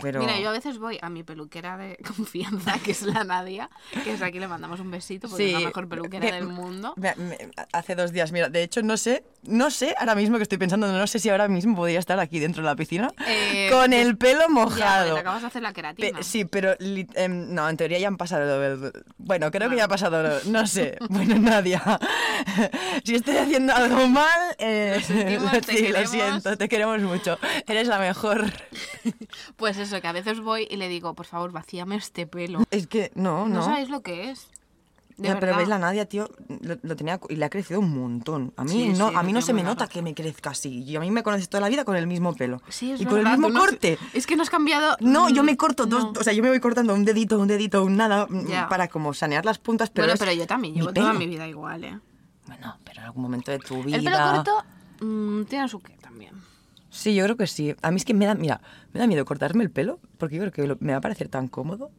Pero... 0.00 0.20
Mira, 0.20 0.38
yo 0.38 0.48
a 0.50 0.52
veces 0.52 0.78
voy 0.78 0.98
a 1.02 1.10
mi 1.10 1.22
peluquera 1.24 1.76
de 1.76 1.96
confianza, 2.16 2.78
que 2.84 2.92
es 2.92 3.02
la 3.02 3.24
Nadia, 3.24 3.70
que 4.04 4.12
es 4.12 4.22
aquí 4.22 4.38
le 4.38 4.46
mandamos 4.48 4.80
un 4.80 4.90
besito 4.90 5.28
porque 5.28 5.48
es 5.48 5.52
la 5.52 5.60
mejor 5.66 5.88
peluquera 5.88 6.26
que- 6.26 6.32
del 6.32 6.46
mundo. 6.46 6.94
Mira, 6.96 7.14
me- 7.16 7.38
hace 7.72 7.94
dos 7.96 8.12
días, 8.12 8.30
mira, 8.32 8.48
de 8.48 8.62
hecho 8.62 8.82
no 8.82 8.96
sé, 8.96 9.24
no 9.42 9.70
sé, 9.70 9.94
ahora 9.98 10.14
mismo 10.14 10.36
que 10.36 10.44
estoy 10.44 10.58
pensando, 10.58 10.86
no 10.92 11.06
sé 11.06 11.18
si 11.18 11.28
ahora 11.28 11.48
mismo 11.48 11.74
podría 11.74 11.98
estar 11.98 12.20
aquí 12.20 12.38
dentro 12.38 12.62
de 12.62 12.66
la 12.68 12.76
piscina 12.76 13.10
Eh, 13.26 13.68
con 13.70 13.92
el 13.92 14.16
pelo 14.16 14.42
Ya, 14.42 14.48
mojado. 14.48 15.14
te 15.14 15.20
acabas 15.20 15.40
de 15.42 15.46
hacer 15.48 15.62
la 15.62 15.72
queratina. 15.72 16.18
Pe- 16.18 16.22
sí, 16.24 16.44
pero 16.44 16.74
li- 16.78 17.08
em, 17.14 17.52
no, 17.54 17.68
en 17.68 17.76
teoría 17.76 17.98
ya 17.98 18.08
han 18.08 18.16
pasado. 18.16 18.62
el- 18.64 18.92
Bueno, 19.18 19.50
creo 19.50 19.68
que 19.70 19.76
ya 19.76 19.84
ha 19.84 19.88
pasado. 19.88 20.40
No 20.46 20.66
sé. 20.66 20.96
Bueno, 21.10 21.36
Nadia. 21.38 21.82
si 23.04 23.14
estoy 23.16 23.36
haciendo 23.36 23.74
algo 23.74 24.06
mal, 24.06 24.54
eh, 24.58 25.00
Lo 25.40 25.60
sí, 25.62 25.88
lo 25.88 26.06
siento, 26.06 26.56
te 26.56 26.68
queremos 26.68 27.00
mucho. 27.00 27.38
Eres 27.66 27.88
la 27.88 27.98
mejor. 27.98 28.44
Pues 29.56 29.76
eso, 29.82 30.00
que 30.00 30.08
a 30.08 30.12
veces 30.12 30.40
voy 30.40 30.66
y 30.70 30.76
le 30.76 30.88
digo, 30.88 31.14
por 31.14 31.26
favor, 31.26 31.52
vacíame 31.52 31.96
este 31.96 32.26
pelo. 32.26 32.62
Es 32.70 32.86
que 32.86 33.10
no, 33.14 33.48
No, 33.48 33.56
no. 33.56 33.62
sabéis 33.64 33.88
lo 33.90 34.00
que 34.02 34.30
es. 34.30 34.48
De 35.16 35.28
Ya, 35.28 35.38
pero 35.38 35.54
ves 35.54 35.68
la 35.68 35.78
Nadia, 35.78 36.06
tío, 36.06 36.30
lo, 36.62 36.78
lo 36.80 36.96
tenía 36.96 37.20
y 37.28 37.36
le 37.36 37.44
ha 37.44 37.50
crecido 37.50 37.80
un 37.80 37.94
montón. 37.94 38.54
A 38.56 38.64
mí 38.64 38.70
Sí, 38.70 38.88
no, 38.98 39.10
sí, 39.10 39.14
a 39.14 39.22
mí 39.22 39.34
no 39.34 39.42
se 39.42 39.52
me 39.52 39.62
nota 39.62 39.86
que 39.86 40.00
me 40.00 40.14
crezca 40.14 40.50
así. 40.50 40.82
Y 40.82 40.96
a 40.96 41.00
mí 41.00 41.10
me 41.10 41.22
conoces 41.22 41.46
toda 41.50 41.60
la 41.60 41.68
vida 41.68 41.84
con 41.84 41.94
el 41.96 42.06
mismo 42.06 42.34
pelo. 42.34 42.62
Sí, 42.70 42.92
es 42.92 43.02
y 43.02 43.04
con 43.04 43.18
el 43.18 43.26
mismo 43.26 43.50
no 43.50 43.60
has- 43.62 43.68
corte. 43.68 43.98
Es 44.14 44.26
que 44.26 44.34
no 44.36 44.42
has 44.42 44.48
cambiado. 44.48 44.96
No, 45.00 45.28
yo 45.28 45.42
mm, 45.42 45.46
me 45.46 45.56
corto 45.58 45.84
dos, 45.84 46.04
no. 46.04 46.12
o 46.18 46.24
sea, 46.24 46.32
yo 46.32 46.42
me 46.42 46.48
voy 46.48 46.58
cortando 46.60 46.94
un 46.94 47.04
dedito, 47.04 47.38
un 47.38 47.48
dedito, 47.48 47.84
un 47.84 47.96
nada, 47.98 48.26
mm, 48.30 48.46
Ya. 48.46 48.68
para 48.70 48.88
como 48.88 49.12
sanear 49.12 49.44
las 49.44 49.58
puntas, 49.58 49.90
pero 49.90 50.06
bueno, 50.06 50.18
pero 50.18 50.32
yo 50.32 50.46
también 50.46 50.72
llevo 50.72 50.90
toda 50.90 51.12
mi 51.12 51.26
vida 51.26 51.46
igual, 51.46 51.84
¿eh? 51.84 51.98
Bueno, 52.46 52.78
pero 52.82 53.00
en 53.00 53.04
algún 53.06 53.22
momento 53.22 53.50
de 53.50 53.58
tu 53.58 53.82
vida... 53.82 53.98
El 53.98 54.04
pelo 54.04 54.16
corto 54.16 54.64
mm, 55.04 55.42
tiene 55.44 55.68
su 55.68 55.80
qué. 55.80 55.99
Sí, 56.90 57.14
yo 57.14 57.24
creo 57.24 57.36
que 57.36 57.46
sí. 57.46 57.74
A 57.82 57.90
mí 57.90 57.96
es 57.96 58.04
que 58.04 58.14
me 58.14 58.26
da, 58.26 58.34
mira, 58.34 58.60
me 58.92 59.00
da 59.00 59.06
miedo 59.06 59.24
cortarme 59.24 59.62
el 59.64 59.70
pelo, 59.70 60.00
porque 60.18 60.36
yo 60.36 60.42
creo 60.42 60.52
que 60.52 60.66
lo- 60.66 60.76
me 60.80 60.92
va 60.92 60.98
a 60.98 61.00
parecer 61.00 61.28
tan 61.28 61.48
cómodo 61.48 61.90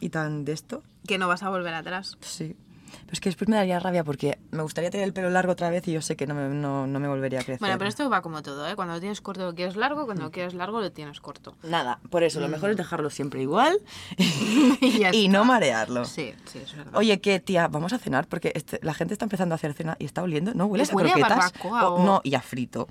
y 0.00 0.08
tan 0.10 0.44
de 0.44 0.52
esto. 0.52 0.82
Que 1.06 1.16
no 1.18 1.28
vas 1.28 1.42
a 1.42 1.48
volver 1.48 1.74
atrás. 1.74 2.18
Sí. 2.20 2.56
Pero 3.00 3.12
es 3.12 3.20
que 3.20 3.28
después 3.28 3.48
me 3.48 3.56
daría 3.56 3.78
rabia 3.80 4.04
porque 4.04 4.38
me 4.50 4.62
gustaría 4.62 4.90
tener 4.90 5.06
el 5.06 5.12
pelo 5.12 5.30
largo 5.30 5.52
otra 5.52 5.70
vez 5.70 5.86
y 5.88 5.92
yo 5.92 6.02
sé 6.02 6.16
que 6.16 6.26
no 6.26 6.34
me, 6.34 6.48
no, 6.48 6.86
no 6.86 7.00
me 7.00 7.08
volvería 7.08 7.40
a 7.40 7.42
crecer. 7.42 7.60
Bueno, 7.60 7.76
pero 7.78 7.88
esto 7.88 8.08
va 8.10 8.22
como 8.22 8.42
todo, 8.42 8.66
¿eh? 8.68 8.74
Cuando 8.76 8.94
lo 8.94 9.00
tienes 9.00 9.20
corto 9.20 9.44
lo 9.44 9.54
quieres 9.54 9.76
largo, 9.76 10.04
cuando 10.04 10.22
lo 10.24 10.28
Mm. 10.28 10.32
quieres 10.32 10.54
largo 10.54 10.80
lo 10.80 10.92
tienes 10.92 11.20
corto. 11.20 11.56
Nada, 11.62 11.98
por 12.10 12.22
eso, 12.22 12.40
lo 12.40 12.48
mejor 12.48 12.70
es 12.70 12.76
dejarlo 12.76 13.10
siempre 13.10 13.40
igual 13.42 13.78
Y 15.12 15.28
no 15.28 15.44
marearlo. 15.44 16.04
Sí, 16.04 16.34
sí, 16.46 16.58
es 16.58 16.74
verdad. 16.76 16.92
Oye, 16.96 17.20
¿qué, 17.20 17.40
tía? 17.40 17.68
Vamos 17.68 17.92
a 17.92 17.98
cenar 17.98 18.26
porque 18.28 18.52
este- 18.54 18.78
la 18.82 18.94
gente 18.94 19.14
está 19.14 19.24
empezando 19.24 19.54
a 19.54 19.56
hacer 19.56 19.74
cena 19.74 19.96
y 19.98 20.04
está 20.04 20.22
oliendo. 20.22 20.54
¿No 20.54 20.66
hueles 20.66 20.92
a 20.92 20.96
Huele 20.96 21.10
a 21.10 21.14
croquetas? 21.14 21.52
O- 21.64 22.04
No, 22.04 22.20
y 22.24 22.34
a 22.34 22.40
frito. 22.40 22.88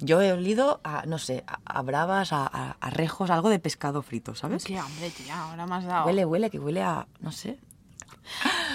Yo 0.00 0.20
he 0.22 0.32
olido 0.32 0.80
a, 0.84 1.04
no 1.06 1.18
sé, 1.18 1.44
a, 1.46 1.58
a 1.64 1.82
bravas, 1.82 2.32
a, 2.32 2.46
a- 2.46 2.76
a 2.80 2.90
rejos, 2.90 3.30
algo 3.30 3.48
de 3.48 3.58
pescado 3.58 4.02
frito, 4.02 4.34
¿sabes? 4.34 4.64
Qué 4.64 4.78
hambre, 4.78 5.10
tía, 5.10 5.40
ahora 5.42 5.66
me 5.66 5.74
has 5.76 5.84
dado. 5.84 6.06
Huele, 6.06 6.24
huele, 6.24 6.50
que 6.50 6.58
huele 6.58 6.82
a, 6.82 7.06
no 7.20 7.32
sé. 7.32 7.58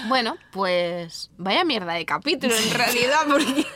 Bueno, 0.08 0.36
pues 0.52 1.30
vaya 1.38 1.64
mierda 1.64 1.92
de 1.94 2.04
capítulo 2.06 2.54
en 2.56 2.70
realidad, 2.74 3.20
porque 3.28 3.66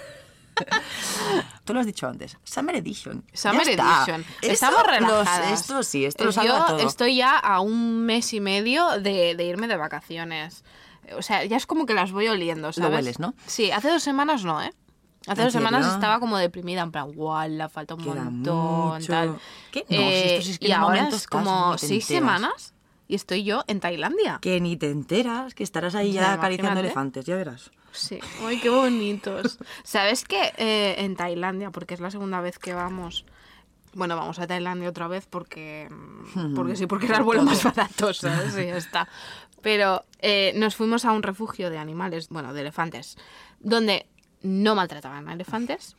Tú 1.64 1.74
lo 1.74 1.80
has 1.80 1.86
dicho 1.86 2.06
antes. 2.06 2.36
Summer 2.44 2.76
Edition. 2.76 3.24
Summer. 3.32 3.66
Edition. 3.68 4.24
Esto 4.40 4.46
Estamos 4.52 4.78
los- 4.78 4.86
relajadas. 4.86 5.60
esto 5.60 5.82
sí, 5.82 6.04
esto 6.04 6.24
lo 6.24 6.30
Yo 6.30 6.64
todo. 6.66 6.78
estoy 6.78 7.16
ya 7.16 7.36
a 7.38 7.60
un 7.60 8.04
mes 8.06 8.32
y 8.34 8.40
medio 8.40 9.00
de, 9.00 9.34
de 9.34 9.44
irme 9.44 9.66
de 9.66 9.76
vacaciones. 9.76 10.64
O 11.16 11.22
sea, 11.22 11.44
ya 11.44 11.56
es 11.56 11.66
como 11.66 11.86
que 11.86 11.94
las 11.94 12.12
voy 12.12 12.28
oliendo, 12.28 12.72
¿sabes? 12.72 12.90
hueles, 12.92 13.18
¿no? 13.18 13.34
Sí, 13.46 13.70
hace 13.70 13.88
dos 13.90 14.02
semanas 14.02 14.44
no, 14.44 14.62
¿eh? 14.62 14.72
Hace 15.26 15.40
¿En 15.40 15.46
dos 15.46 15.52
semanas 15.54 15.86
estaba 15.92 16.20
como 16.20 16.36
deprimida, 16.36 16.82
en 16.82 16.92
plan, 16.92 17.10
guau, 17.12 17.48
la 17.48 17.68
falta 17.70 17.94
un 17.94 18.04
Queda 18.04 18.24
montón, 18.24 18.94
mucho. 18.98 19.06
tal. 19.12 19.38
¿Qué? 19.72 19.84
No, 19.88 19.96
si 19.96 20.04
esto 20.04 20.50
es 20.50 20.58
que 20.58 20.68
y 20.68 20.70
en 20.72 20.78
un 20.78 20.84
ahora 20.84 21.08
es 21.08 21.26
como 21.26 21.78
seis 21.78 22.04
enteras. 22.04 22.06
semanas 22.06 22.73
y 23.08 23.14
estoy 23.14 23.44
yo 23.44 23.62
en 23.66 23.80
Tailandia. 23.80 24.38
Que 24.40 24.60
ni 24.60 24.76
te 24.76 24.90
enteras, 24.90 25.54
que 25.54 25.62
estarás 25.64 25.94
ahí 25.94 26.12
ya 26.12 26.32
acariciando 26.32 26.70
imagínate. 26.72 26.86
elefantes, 26.86 27.24
ya 27.26 27.36
verás. 27.36 27.70
Sí, 27.92 28.18
ay, 28.44 28.58
qué 28.60 28.70
bonitos. 28.70 29.58
¿Sabes 29.84 30.24
qué? 30.24 30.52
Eh, 30.56 30.96
en 30.98 31.14
Tailandia, 31.16 31.70
porque 31.70 31.94
es 31.94 32.00
la 32.00 32.10
segunda 32.10 32.40
vez 32.40 32.58
que 32.58 32.74
vamos. 32.74 33.24
Bueno, 33.92 34.16
vamos 34.16 34.40
a 34.40 34.46
Tailandia 34.48 34.88
otra 34.88 35.06
vez 35.06 35.26
porque. 35.30 35.88
mm, 36.34 36.54
Porque 36.54 36.74
sí, 36.76 36.86
porque 36.86 37.06
era 37.06 37.18
el 37.18 37.22
vuelo 37.24 37.44
más 37.44 37.62
barato, 37.62 38.12
¿sabes? 38.12 38.52
Sí, 38.54 38.66
ya 38.66 38.76
está. 38.76 39.08
Pero 39.62 40.04
eh, 40.18 40.52
nos 40.56 40.74
fuimos 40.76 41.04
a 41.04 41.12
un 41.12 41.22
refugio 41.22 41.70
de 41.70 41.78
animales, 41.78 42.28
bueno, 42.28 42.52
de 42.52 42.60
elefantes, 42.62 43.16
donde 43.60 44.06
no 44.42 44.74
maltrataban 44.74 45.28
a 45.28 45.32
elefantes. 45.32 45.96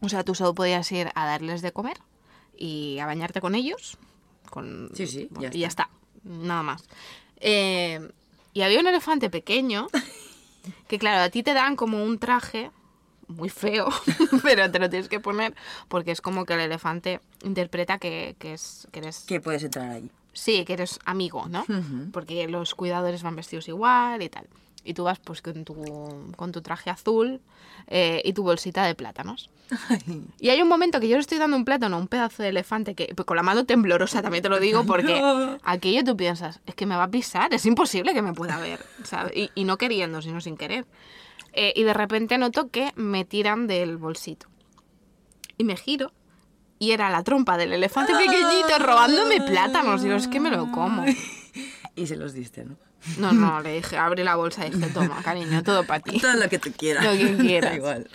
O 0.00 0.08
sea, 0.08 0.24
tú 0.24 0.34
solo 0.34 0.54
podías 0.54 0.90
ir 0.92 1.08
a 1.14 1.24
darles 1.26 1.62
de 1.62 1.72
comer 1.72 1.98
y 2.56 2.98
a 2.98 3.06
bañarte 3.06 3.40
con 3.40 3.54
ellos. 3.54 3.96
Con, 4.50 4.90
Sí, 4.94 5.06
sí, 5.06 5.28
ya 5.38 5.50
y 5.52 5.60
ya 5.60 5.68
está. 5.68 5.88
Nada 6.28 6.62
más. 6.62 6.84
Eh, 7.40 8.10
y 8.52 8.62
había 8.62 8.80
un 8.80 8.86
elefante 8.86 9.30
pequeño 9.30 9.88
que 10.88 10.98
claro, 10.98 11.22
a 11.22 11.30
ti 11.30 11.42
te 11.42 11.54
dan 11.54 11.76
como 11.76 12.04
un 12.04 12.18
traje 12.18 12.70
muy 13.28 13.48
feo, 13.48 13.88
pero 14.42 14.70
te 14.70 14.78
lo 14.78 14.88
tienes 14.88 15.08
que 15.08 15.20
poner 15.20 15.54
porque 15.88 16.10
es 16.10 16.20
como 16.20 16.44
que 16.44 16.54
el 16.54 16.60
elefante 16.60 17.20
interpreta 17.42 17.98
que, 17.98 18.36
que 18.38 18.54
es, 18.54 18.88
que 18.90 19.00
eres... 19.00 19.20
Que 19.20 19.40
puedes 19.40 19.62
entrar 19.62 19.90
ahí. 19.90 20.10
Sí, 20.32 20.64
que 20.64 20.74
eres 20.74 21.00
amigo, 21.04 21.46
¿no? 21.48 21.64
Porque 22.12 22.46
los 22.46 22.74
cuidadores 22.74 23.22
van 23.22 23.34
vestidos 23.34 23.66
igual 23.68 24.22
y 24.22 24.28
tal. 24.28 24.46
Y 24.88 24.94
tú 24.94 25.04
vas 25.04 25.18
pues 25.18 25.42
con 25.42 25.64
tu, 25.64 25.74
con 26.34 26.50
tu 26.50 26.62
traje 26.62 26.88
azul 26.88 27.42
eh, 27.88 28.22
y 28.24 28.32
tu 28.32 28.42
bolsita 28.42 28.84
de 28.84 28.94
plátanos. 28.94 29.50
Y 30.40 30.48
hay 30.48 30.62
un 30.62 30.68
momento 30.68 30.98
que 30.98 31.08
yo 31.08 31.16
le 31.16 31.20
estoy 31.20 31.36
dando 31.36 31.54
un 31.54 31.66
plátano 31.66 31.96
a 31.96 31.98
un 31.98 32.08
pedazo 32.08 32.42
de 32.42 32.48
elefante 32.48 32.94
que 32.94 33.12
pues, 33.14 33.26
con 33.26 33.36
la 33.36 33.42
mano 33.42 33.66
temblorosa 33.66 34.22
también 34.22 34.42
te 34.42 34.48
lo 34.48 34.58
digo 34.58 34.84
porque 34.84 35.22
aquello 35.62 36.02
tú 36.04 36.16
piensas, 36.16 36.60
es 36.64 36.74
que 36.74 36.86
me 36.86 36.96
va 36.96 37.02
a 37.02 37.10
pisar, 37.10 37.52
es 37.52 37.66
imposible 37.66 38.14
que 38.14 38.22
me 38.22 38.32
pueda 38.32 38.58
ver, 38.58 38.80
¿sabes? 39.04 39.36
Y, 39.36 39.50
y 39.54 39.64
no 39.64 39.76
queriendo, 39.76 40.22
sino 40.22 40.40
sin 40.40 40.56
querer. 40.56 40.86
Eh, 41.52 41.74
y 41.76 41.82
de 41.82 41.92
repente 41.92 42.38
noto 42.38 42.70
que 42.70 42.92
me 42.96 43.26
tiran 43.26 43.66
del 43.66 43.98
bolsito. 43.98 44.46
Y 45.58 45.64
me 45.64 45.76
giro 45.76 46.12
y 46.78 46.92
era 46.92 47.10
la 47.10 47.22
trompa 47.24 47.56
del 47.58 47.72
elefante 47.72 48.14
pequeñito 48.14 48.78
robándome 48.78 49.40
plátanos. 49.42 50.02
Digo, 50.02 50.14
es 50.14 50.28
que 50.28 50.40
me 50.40 50.50
lo 50.50 50.70
como. 50.70 51.04
Y 51.98 52.06
se 52.06 52.16
los 52.16 52.32
diste, 52.32 52.64
¿no? 52.64 52.76
No, 53.18 53.32
no, 53.32 53.60
le 53.60 53.74
dije, 53.74 53.96
abre 53.96 54.24
la 54.24 54.36
bolsa 54.36 54.66
y 54.66 54.70
dije, 54.70 54.88
toma, 54.90 55.22
cariño, 55.22 55.62
todo 55.62 55.84
para 55.84 56.00
ti. 56.00 56.20
Todo 56.20 56.34
lo 56.34 56.48
que 56.48 56.58
tú 56.58 56.70
quieras. 56.76 57.04
Lo 57.04 57.12
que 57.12 57.36
quieras. 57.42 57.70
Da 57.72 57.76
igual. 57.76 58.10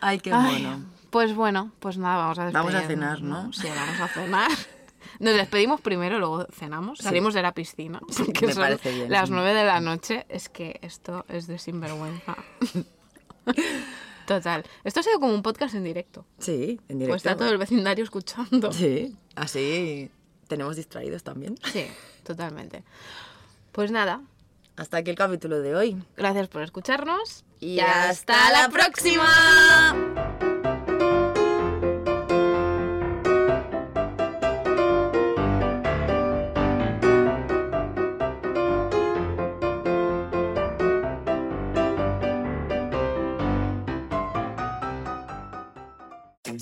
Ay, 0.00 0.18
qué 0.20 0.30
bueno. 0.30 0.84
Pues 1.10 1.34
bueno, 1.34 1.72
pues 1.80 1.98
nada, 1.98 2.16
vamos 2.16 2.38
a 2.38 2.50
Vamos 2.50 2.74
a 2.74 2.82
cenar, 2.82 3.22
¿no? 3.22 3.52
Sí, 3.52 3.68
vamos 3.68 4.00
a 4.00 4.08
cenar. 4.08 4.50
Nos 5.20 5.34
despedimos 5.34 5.80
primero, 5.80 6.18
luego 6.18 6.46
cenamos. 6.52 6.98
Salimos 6.98 7.32
de 7.32 7.42
la 7.42 7.52
piscina. 7.52 8.00
porque 8.00 8.46
Me 8.46 8.52
son 8.52 8.62
parece 8.62 8.92
bien. 8.92 9.10
Las 9.10 9.30
nueve 9.30 9.54
de 9.54 9.64
la 9.64 9.80
noche. 9.80 10.26
Es 10.28 10.48
que 10.48 10.78
esto 10.82 11.24
es 11.28 11.46
de 11.46 11.58
sinvergüenza. 11.58 12.36
Total. 14.26 14.64
Esto 14.84 15.00
ha 15.00 15.02
sido 15.02 15.20
como 15.20 15.32
un 15.32 15.42
podcast 15.42 15.74
en 15.74 15.84
directo. 15.84 16.26
Sí, 16.38 16.80
en 16.88 16.98
directo. 16.98 17.12
Pues 17.12 17.24
está 17.24 17.36
todo 17.36 17.48
el 17.50 17.58
vecindario 17.58 18.02
escuchando. 18.04 18.72
Sí, 18.72 19.16
así 19.36 20.10
tenemos 20.48 20.76
distraídos 20.76 21.22
también. 21.22 21.56
Sí, 21.72 21.86
totalmente. 22.24 22.82
Pues 23.76 23.90
nada, 23.90 24.22
Hasta 24.78 24.96
aquí 24.96 25.10
el 25.10 25.16
capítulo 25.16 25.60
de 25.60 25.74
hoy. 25.74 26.02
gracias 26.16 26.48
por 26.48 26.62
escucharnos. 26.62 27.44
Y 27.60 27.78
hasta 27.80 28.50
la 28.50 28.70
próxima. 28.70 30.15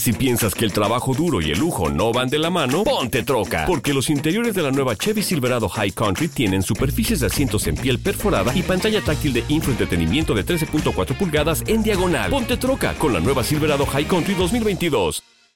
Si 0.04 0.12
piensas 0.12 0.54
que 0.54 0.66
el 0.66 0.72
trabajo 0.74 1.14
duro 1.14 1.40
y 1.40 1.50
el 1.50 1.58
lujo 1.58 1.88
no 1.88 2.12
van 2.12 2.28
de 2.28 2.38
la 2.38 2.50
mano, 2.50 2.84
ponte 2.84 3.22
troca. 3.22 3.64
Porque 3.66 3.94
los 3.94 4.10
interiores 4.10 4.54
de 4.54 4.62
la 4.62 4.70
nueva 4.70 4.94
Chevy 4.96 5.22
Silverado 5.22 5.66
High 5.66 5.92
Country 5.92 6.28
tienen 6.28 6.62
superficies 6.62 7.20
de 7.20 7.28
asientos 7.28 7.66
en 7.68 7.74
piel 7.74 7.98
perforada 7.98 8.54
y 8.54 8.60
pantalla 8.60 9.00
táctil 9.00 9.32
de 9.32 9.44
infoentretenimiento 9.48 10.34
de 10.34 10.44
13.4 10.44 11.16
pulgadas 11.16 11.64
en 11.66 11.82
diagonal. 11.82 12.30
Ponte 12.30 12.58
troca 12.58 12.92
con 12.98 13.14
la 13.14 13.20
nueva 13.20 13.42
Silverado 13.42 13.86
High 13.86 14.04
Country 14.04 14.34
2022. 14.34 15.22